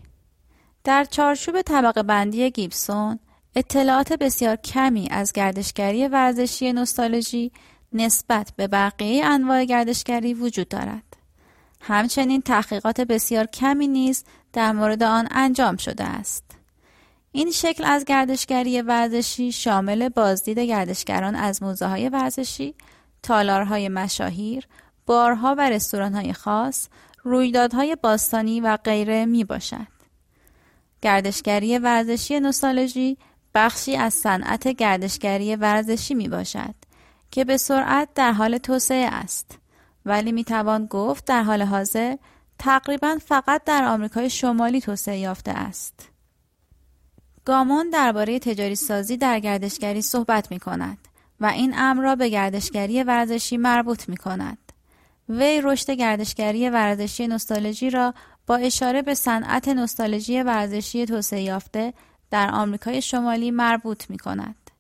در 0.85 1.05
چارچوب 1.05 1.63
طبقه 1.63 2.03
بندی 2.03 2.51
گیبسون 2.51 3.19
اطلاعات 3.57 4.13
بسیار 4.13 4.57
کمی 4.57 5.09
از 5.11 5.33
گردشگری 5.33 6.09
ورزشی 6.09 6.73
نوستالژی 6.73 7.53
نسبت 7.93 8.53
به 8.57 8.69
بقیه 8.69 9.25
انواع 9.27 9.65
گردشگری 9.65 10.35
وجود 10.35 10.69
دارد. 10.69 11.03
همچنین 11.81 12.43
تحقیقات 12.43 13.01
بسیار 13.01 13.47
کمی 13.47 13.89
نیز 13.89 14.25
در 14.53 14.73
مورد 14.73 15.03
آن 15.03 15.29
انجام 15.31 15.77
شده 15.77 16.05
است. 16.05 16.45
این 17.33 17.51
شکل 17.51 17.85
از 17.85 18.05
گردشگری 18.05 18.83
ورزشی 18.83 19.53
شامل 19.53 20.09
بازدید 20.09 20.59
گردشگران 20.59 21.35
از 21.35 21.63
موزه 21.63 21.87
های 21.87 22.09
ورزشی، 22.09 22.75
تالارهای 23.23 23.89
مشاهیر، 23.89 24.67
بارها 25.07 25.55
و 25.59 25.71
رستورانهای 25.71 26.33
خاص، 26.33 26.89
رویدادهای 27.23 27.97
باستانی 27.97 28.61
و 28.61 28.77
غیره 28.77 29.27
می 29.27 29.45
باشد. 29.45 29.87
گردشگری 31.03 31.79
ورزشی 31.79 32.41
نوستالژی 32.41 33.19
بخشی 33.55 33.97
از 33.97 34.15
صنعت 34.15 34.69
گردشگری 34.69 35.57
ورزشی 35.57 36.15
می 36.15 36.29
باشد 36.29 36.75
که 37.31 37.45
به 37.45 37.57
سرعت 37.57 38.09
در 38.15 38.33
حال 38.33 38.59
توسعه 38.59 39.07
است 39.07 39.59
ولی 40.07 40.33
می 40.33 40.45
توان 40.45 40.87
گفت 40.87 41.25
در 41.25 41.43
حال 41.43 41.63
حاضر 41.63 42.17
تقریبا 42.59 43.19
فقط 43.27 43.65
در 43.65 43.85
آمریکای 43.85 44.31
شمالی 44.31 44.81
توسعه 44.81 45.19
یافته 45.19 45.51
است. 45.51 46.09
گامون 47.45 47.91
درباره 47.91 48.39
تجاری 48.39 48.75
سازی 48.75 49.17
در 49.17 49.41
گردشگری 49.41 50.03
صحبت 50.03 50.51
می 50.51 50.59
کند 50.59 50.99
و 51.41 51.47
این 51.47 51.75
امر 51.77 52.03
را 52.03 52.17
به 52.17 52.29
گردشگری 52.29 53.03
ورزشی 53.03 53.57
مربوط 53.57 54.09
می 54.09 54.17
کند. 54.17 54.59
وی 55.29 55.61
رشد 55.65 55.91
گردشگری 55.91 56.71
ورزشی 56.71 57.27
نوستالژی 57.27 57.91
را 57.91 58.15
با 58.47 58.57
اشاره 58.57 59.03
به 59.03 59.15
صنعت 59.15 59.69
نوستالژی 59.69 60.43
ورزشی 60.43 61.07
توسعه 61.07 61.43
یافته 61.43 61.95
در 62.33 62.51
آمریکای 62.55 63.03
شمالی 63.03 63.51
مربوط 63.51 64.11
می 64.11 64.19
کند. 64.19 64.71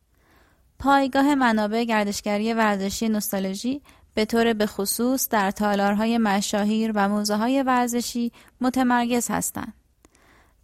پایگاه 0.79 1.35
منابع 1.35 1.85
گردشگری 1.85 2.55
ورزشی 2.55 3.09
نوستالژی 3.09 3.83
به 4.15 4.24
طور 4.24 4.53
به 4.53 4.66
خصوص 4.66 5.29
در 5.29 5.51
تالارهای 5.51 6.19
مشاهیر 6.19 6.93
و 6.95 7.09
موزه 7.09 7.37
های 7.37 7.62
ورزشی 7.62 8.33
متمرکز 8.61 9.31
هستند. 9.31 9.74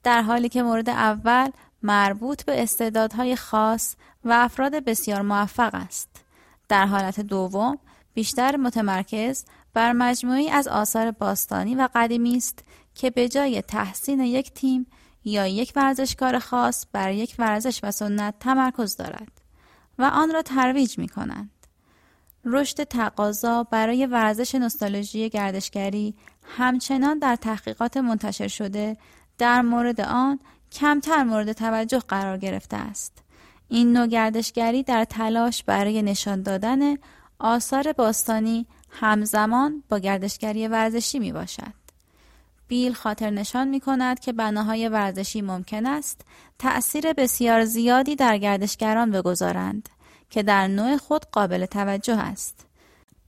در 0.03 0.23
حالی 0.23 0.49
که 0.49 0.63
مورد 0.63 0.89
اول 0.89 1.51
مربوط 1.83 2.45
به 2.45 2.63
استعدادهای 2.63 3.37
خاص 3.37 3.97
و 4.25 4.33
افراد 4.33 4.85
بسیار 4.85 5.23
موفق 5.23 5.75
است. 5.75 6.09
در 6.69 6.87
حالت 6.87 7.21
دوم 7.21 7.79
بیشتر 8.15 8.57
متمرکز 8.57 9.45
بر 9.75 9.93
مجموعی 9.93 10.51
از 10.51 10.69
آثار 10.69 11.11
باستانی 11.11 11.75
و 11.75 11.89
قدیمی 11.95 12.37
است 12.37 12.65
که 12.95 13.11
به 13.11 13.29
جای 13.29 13.63
تحسین 13.63 14.21
یک 14.21 14.53
تیم 14.53 14.87
یا 15.25 15.47
یک 15.47 15.73
ورزشکار 15.77 16.39
خاص 16.39 16.87
بر 16.93 17.13
یک 17.13 17.35
ورزش 17.39 17.81
و 17.83 17.91
سنت 17.91 18.35
تمرکز 18.41 18.97
دارد 18.97 19.41
و 19.99 20.03
آن 20.03 20.31
را 20.31 20.43
ترویج 20.43 20.99
می 20.99 21.09
کنند. 21.09 21.51
رشد 22.45 22.85
تقاضا 22.85 23.63
برای 23.63 24.07
ورزش 24.07 24.55
نوستالژی 24.55 25.29
گردشگری 25.29 26.15
همچنان 26.43 27.19
در 27.19 27.37
تحقیقات 27.37 27.97
منتشر 27.97 28.49
شده 28.49 28.97
در 29.39 29.63
مورد 29.63 30.01
آن 30.01 30.41
کمتر 30.73 31.23
مورد 31.23 31.53
توجه 31.53 31.99
قرار 31.99 32.39
گرفته 32.39 32.77
است. 32.77 33.23
این 33.69 33.93
نوع 33.93 34.07
گردشگری 34.07 34.83
در 34.83 35.05
تلاش 35.05 35.65
برای 35.65 36.03
نشان 36.03 36.43
دادن 36.43 36.97
آثار 37.39 37.93
باستانی 37.93 38.67
همزمان 38.91 39.83
با 39.89 39.99
گردشگری 39.99 40.69
ورزشی 40.69 41.19
می 41.19 41.33
باشد. 41.33 41.78
بیل 42.69 42.93
خاطر 42.93 43.31
نشان 43.31 43.69
می 43.69 43.81
کند 43.81 44.21
که 44.21 44.33
بناهای 44.33 44.89
ورزشی 44.89 45.43
ممکن 45.43 45.87
است 45.87 46.21
تأثیر 46.59 47.13
بسیار 47.13 47.65
زیادی 47.65 48.17
در 48.17 48.39
گردشگران 48.39 49.11
بگذارند 49.11 49.89
که 50.31 50.43
در 50.43 50.69
نوع 50.69 50.97
خود 50.97 51.27
قابل 51.33 51.67
توجه 51.67 52.19
است. 52.19 52.67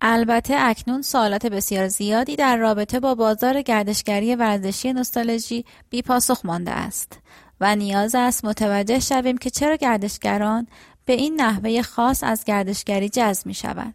البته 0.01 0.55
اکنون 0.59 1.03
سوالات 1.03 1.47
بسیار 1.47 1.89
زیادی 1.89 2.37
در 2.37 2.57
رابطه 2.57 3.01
با 3.01 3.15
بازار 3.15 3.62
گردشگری 3.62 4.35
ورزشی 4.35 4.93
نوستالژی 4.93 5.65
بی 5.91 6.03
پاسخ 6.03 6.41
مانده 6.45 6.71
است 6.71 7.19
و 7.61 7.77
نیاز 7.77 8.15
است 8.15 8.45
متوجه 8.45 9.01
شویم 9.01 9.39
که 9.39 9.51
چرا 9.51 9.77
گردشگران 9.77 10.67
به 11.05 11.12
این 11.12 11.41
نحوه 11.41 11.83
خاص 11.83 12.25
از 12.25 12.45
گردشگری 12.45 13.09
جذب 13.09 13.47
می 13.47 13.55
شوند 13.55 13.95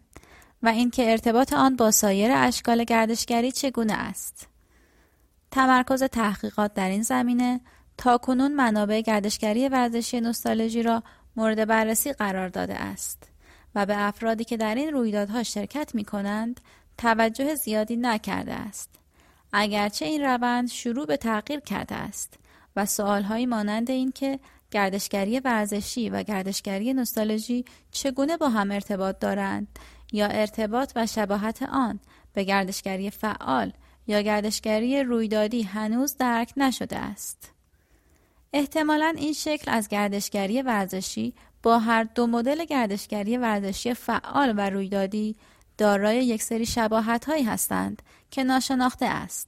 و 0.63 0.67
اینکه 0.67 1.11
ارتباط 1.11 1.53
آن 1.53 1.75
با 1.75 1.91
سایر 1.91 2.31
اشکال 2.31 2.83
گردشگری 2.83 3.51
چگونه 3.51 3.93
است. 3.93 4.47
تمرکز 5.51 6.03
تحقیقات 6.03 6.73
در 6.73 6.89
این 6.89 7.01
زمینه 7.01 7.61
تا 7.97 8.17
کنون 8.17 8.53
منابع 8.53 9.01
گردشگری 9.01 9.69
ورزشی 9.69 10.21
نوستالژی 10.21 10.83
را 10.83 11.03
مورد 11.35 11.67
بررسی 11.67 12.13
قرار 12.13 12.49
داده 12.49 12.75
است 12.75 13.31
و 13.75 13.85
به 13.85 13.97
افرادی 13.97 14.43
که 14.43 14.57
در 14.57 14.75
این 14.75 14.91
رویدادها 14.91 15.43
شرکت 15.43 15.95
می 15.95 16.03
کنند 16.05 16.61
توجه 16.97 17.55
زیادی 17.55 17.95
نکرده 17.95 18.53
است. 18.53 18.89
اگرچه 19.53 20.05
این 20.05 20.21
روند 20.21 20.69
شروع 20.69 21.05
به 21.05 21.17
تغییر 21.17 21.59
کرده 21.59 21.95
است 21.95 22.33
و 22.75 22.85
سوالهایی 22.85 23.45
مانند 23.45 23.91
این 23.91 24.11
که 24.11 24.39
گردشگری 24.71 25.39
ورزشی 25.39 26.09
و 26.09 26.23
گردشگری 26.23 26.93
نوستالژی 26.93 27.65
چگونه 27.91 28.37
با 28.37 28.49
هم 28.49 28.71
ارتباط 28.71 29.19
دارند 29.19 29.67
یا 30.11 30.27
ارتباط 30.27 30.91
و 30.95 31.07
شباهت 31.07 31.63
آن 31.63 31.99
به 32.33 32.43
گردشگری 32.43 33.09
فعال 33.09 33.73
یا 34.07 34.21
گردشگری 34.21 35.03
رویدادی 35.03 35.61
هنوز 35.61 36.17
درک 36.17 36.53
نشده 36.57 36.97
است. 36.97 37.51
احتمالا 38.53 39.13
این 39.17 39.33
شکل 39.33 39.71
از 39.71 39.87
گردشگری 39.87 40.61
ورزشی 40.61 41.33
با 41.63 41.79
هر 41.79 42.03
دو 42.03 42.27
مدل 42.27 42.65
گردشگری 42.65 43.37
ورزشی 43.37 43.93
فعال 43.93 44.53
و 44.57 44.69
رویدادی 44.69 45.35
دارای 45.77 46.25
یک 46.25 46.43
سری 46.43 46.65
شباهت 46.65 47.25
هایی 47.25 47.43
هستند 47.43 48.01
که 48.31 48.43
ناشناخته 48.43 49.05
است. 49.05 49.47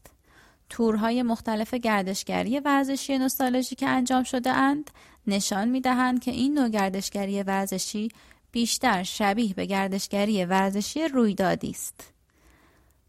تورهای 0.70 1.24
مختلف 1.24 1.74
گردشگری 1.74 2.60
ورزشی 2.60 3.18
نوستالژی 3.18 3.76
که 3.76 3.88
انجام 3.88 4.24
شده 4.24 4.50
اند 4.50 4.92
نشان 5.28 5.70
می 5.70 5.82
دهند 5.82 6.24
که 6.24 6.32
این 6.32 6.54
نوع 6.54 6.70
گردشگری 6.70 7.44
ورزشی 7.44 8.10
بیشتر 8.52 9.04
شبیه 9.04 9.54
به 9.54 9.66
گردشگری 9.66 10.46
ورزشی 10.46 11.08
رویدادی 11.08 11.70
است. 11.70 12.14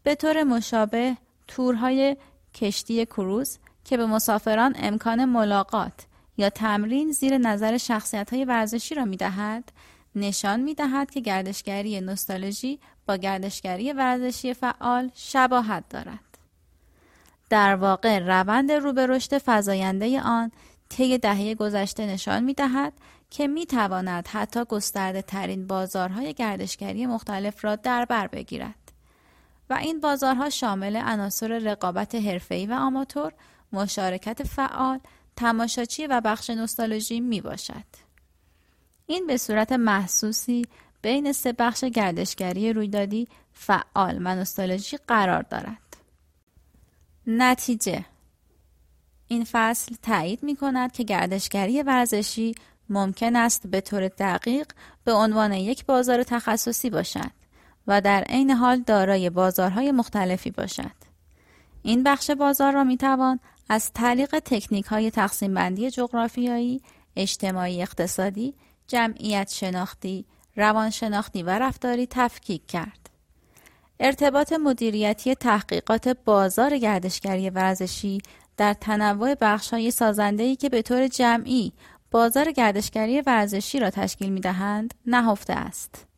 به 0.03 0.15
طور 0.15 0.43
مشابه 0.43 1.17
تورهای 1.49 2.17
کشتی 2.53 3.05
کروز 3.05 3.57
که 3.85 3.97
به 3.97 4.05
مسافران 4.05 4.75
امکان 4.79 5.25
ملاقات 5.25 6.05
یا 6.37 6.49
تمرین 6.49 7.11
زیر 7.11 7.37
نظر 7.37 7.77
شخصیت 7.77 8.33
های 8.33 8.45
ورزشی 8.45 8.95
را 8.95 9.05
می 9.05 9.17
دهد 9.17 9.71
نشان 10.15 10.59
می 10.59 10.73
دهد 10.73 11.11
که 11.11 11.19
گردشگری 11.19 12.01
نوستالژی 12.01 12.79
با 13.07 13.15
گردشگری 13.15 13.93
ورزشی 13.93 14.53
فعال 14.53 15.11
شباهت 15.13 15.83
دارد. 15.89 16.37
در 17.49 17.75
واقع 17.75 18.19
روند 18.19 18.71
رو 18.71 18.93
به 18.93 19.07
رشد 19.07 19.41
فزاینده 19.45 20.21
آن 20.21 20.51
طی 20.89 21.17
دهه 21.17 21.55
گذشته 21.55 22.05
نشان 22.05 22.43
می 22.43 22.53
دهد 22.53 22.93
که 23.29 23.47
می 23.47 23.65
تواند 23.65 24.27
حتی 24.27 24.65
گسترده 24.65 25.21
ترین 25.21 25.67
بازارهای 25.67 26.33
گردشگری 26.33 27.05
مختلف 27.05 27.65
را 27.65 27.75
در 27.75 28.05
بر 28.05 28.27
بگیرد. 28.27 28.75
و 29.69 29.73
این 29.73 29.99
بازارها 29.99 30.49
شامل 30.49 30.95
عناصر 30.95 31.47
رقابت 31.57 32.15
حرفه‌ای 32.15 32.65
و 32.65 32.73
آماتور، 32.73 33.33
مشارکت 33.73 34.43
فعال، 34.43 34.99
تماشاچی 35.35 36.07
و 36.07 36.21
بخش 36.21 36.49
نوستالژی 36.49 37.19
می 37.19 37.41
باشد. 37.41 37.85
این 39.05 39.27
به 39.27 39.37
صورت 39.37 39.71
محسوسی 39.71 40.65
بین 41.01 41.31
سه 41.31 41.53
بخش 41.53 41.83
گردشگری 41.83 42.73
رویدادی 42.73 43.27
فعال 43.53 44.17
و 44.17 44.35
نوستالژی 44.35 44.97
قرار 44.97 45.41
دارد. 45.41 45.97
نتیجه 47.27 48.05
این 49.27 49.45
فصل 49.51 49.95
تایید 50.03 50.43
می 50.43 50.55
کند 50.55 50.91
که 50.91 51.03
گردشگری 51.03 51.81
ورزشی 51.81 52.55
ممکن 52.89 53.35
است 53.35 53.67
به 53.67 53.81
طور 53.81 54.07
دقیق 54.07 54.67
به 55.03 55.13
عنوان 55.13 55.53
یک 55.53 55.85
بازار 55.85 56.23
تخصصی 56.23 56.89
باشد 56.89 57.38
و 57.89 58.01
در 58.01 58.23
عین 58.23 58.51
حال 58.51 58.79
دارای 58.79 59.29
بازارهای 59.29 59.91
مختلفی 59.91 60.51
باشد. 60.51 60.91
این 61.83 62.03
بخش 62.03 62.31
بازار 62.31 62.73
را 62.73 62.83
می 62.83 62.97
توان 62.97 63.39
از 63.69 63.91
طریق 63.93 64.39
تکنیک 64.39 64.85
های 64.85 65.11
تقسیم 65.11 65.53
بندی 65.53 65.91
جغرافیایی، 65.91 66.81
اجتماعی 67.15 67.81
اقتصادی، 67.81 68.53
جمعیت 68.87 69.49
شناختی، 69.49 70.25
روان 70.55 70.89
شناختی 70.89 71.43
و 71.43 71.49
رفتاری 71.49 72.07
تفکیک 72.09 72.67
کرد. 72.67 73.09
ارتباط 73.99 74.53
مدیریتی 74.53 75.35
تحقیقات 75.35 76.07
بازار 76.25 76.77
گردشگری 76.77 77.49
ورزشی 77.49 78.21
در 78.57 78.73
تنوع 78.73 79.35
بخش 79.41 79.69
های 79.73 79.91
سازنده 79.91 80.55
که 80.55 80.69
به 80.69 80.81
طور 80.81 81.07
جمعی 81.07 81.73
بازار 82.11 82.51
گردشگری 82.51 83.21
ورزشی 83.21 83.79
را 83.79 83.89
تشکیل 83.89 84.29
می 84.29 84.39
دهند 84.39 84.93
نهفته 85.05 85.53
است. 85.53 86.08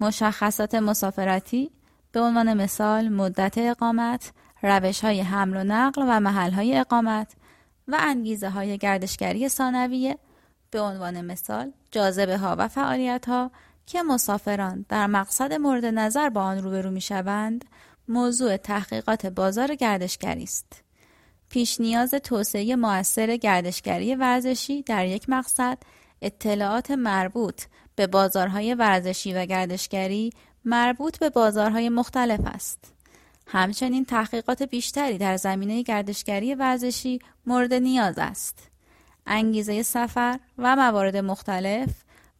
مشخصات 0.00 0.74
مسافرتی 0.74 1.70
به 2.12 2.20
عنوان 2.20 2.54
مثال 2.54 3.08
مدت 3.08 3.58
اقامت، 3.58 4.32
روش 4.62 5.04
های 5.04 5.20
حمل 5.20 5.56
و 5.56 5.64
نقل 5.64 6.02
و 6.08 6.20
محل 6.20 6.50
های 6.52 6.78
اقامت 6.78 7.32
و 7.88 7.96
انگیزه 8.00 8.48
های 8.48 8.78
گردشگری 8.78 9.48
ثانویه 9.48 10.18
به 10.70 10.80
عنوان 10.80 11.20
مثال 11.20 11.72
جاذبه 11.90 12.38
ها 12.38 12.56
و 12.58 12.68
فعالیت 12.68 13.28
ها 13.28 13.50
که 13.86 14.02
مسافران 14.02 14.84
در 14.88 15.06
مقصد 15.06 15.52
مورد 15.52 15.84
نظر 15.84 16.28
با 16.28 16.42
آن 16.42 16.62
روبرو 16.62 16.90
می 16.90 17.00
شوند 17.00 17.64
موضوع 18.08 18.56
تحقیقات 18.56 19.26
بازار 19.26 19.74
گردشگری 19.74 20.42
است. 20.42 20.82
پیش 21.48 21.80
نیاز 21.80 22.10
توسعه 22.10 22.76
موثر 22.76 23.36
گردشگری 23.36 24.14
ورزشی 24.14 24.82
در 24.82 25.06
یک 25.06 25.30
مقصد 25.30 25.78
اطلاعات 26.22 26.90
مربوط 26.90 27.62
به 27.98 28.06
بازارهای 28.06 28.74
ورزشی 28.74 29.32
و 29.32 29.46
گردشگری 29.46 30.30
مربوط 30.64 31.18
به 31.18 31.30
بازارهای 31.30 31.88
مختلف 31.88 32.40
است. 32.44 32.92
همچنین 33.46 34.04
تحقیقات 34.04 34.62
بیشتری 34.62 35.18
در 35.18 35.36
زمینه 35.36 35.82
گردشگری 35.82 36.54
ورزشی 36.54 37.18
مورد 37.46 37.74
نیاز 37.74 38.18
است. 38.18 38.68
انگیزه 39.26 39.82
سفر 39.82 40.38
و 40.58 40.76
موارد 40.76 41.16
مختلف، 41.16 41.88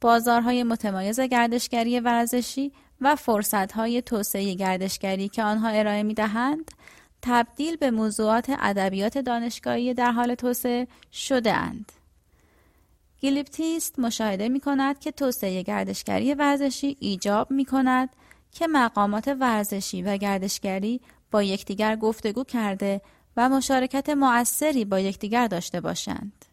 بازارهای 0.00 0.62
متمایز 0.62 1.20
گردشگری 1.20 2.00
ورزشی 2.00 2.72
و 3.00 3.16
فرصتهای 3.16 4.02
توسعه 4.02 4.54
گردشگری 4.54 5.28
که 5.28 5.42
آنها 5.42 5.68
ارائه 5.68 6.02
می 6.02 6.14
دهند، 6.14 6.70
تبدیل 7.22 7.76
به 7.76 7.90
موضوعات 7.90 8.52
ادبیات 8.58 9.18
دانشگاهی 9.18 9.94
در 9.94 10.10
حال 10.10 10.34
توسعه 10.34 10.88
شده 11.12 11.52
اند. 11.52 11.92
گیلیپتیست 13.20 13.98
مشاهده 13.98 14.48
می 14.48 14.60
کند 14.60 14.98
که 14.98 15.12
توسعه 15.12 15.62
گردشگری 15.62 16.34
ورزشی 16.34 16.96
ایجاب 17.00 17.50
می 17.50 17.64
کند 17.64 18.08
که 18.52 18.66
مقامات 18.66 19.28
ورزشی 19.40 20.02
و 20.02 20.16
گردشگری 20.16 21.00
با 21.30 21.42
یکدیگر 21.42 21.96
گفتگو 21.96 22.44
کرده 22.44 23.00
و 23.36 23.48
مشارکت 23.48 24.08
مؤثری 24.08 24.84
با 24.84 25.00
یکدیگر 25.00 25.46
داشته 25.46 25.80
باشند. 25.80 26.44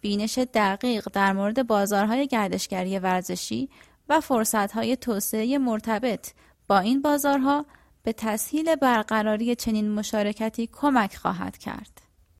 بینش 0.00 0.38
دقیق 0.38 1.08
در 1.12 1.32
مورد 1.32 1.66
بازارهای 1.66 2.26
گردشگری 2.26 2.98
ورزشی 2.98 3.68
و 4.08 4.20
فرصتهای 4.20 4.96
توسعه 4.96 5.58
مرتبط 5.58 6.32
با 6.68 6.78
این 6.78 7.02
بازارها 7.02 7.66
به 8.02 8.12
تسهیل 8.12 8.74
برقراری 8.76 9.54
چنین 9.54 9.90
مشارکتی 9.90 10.68
کمک 10.72 11.16
خواهد 11.16 11.58
کرد. 11.58 11.93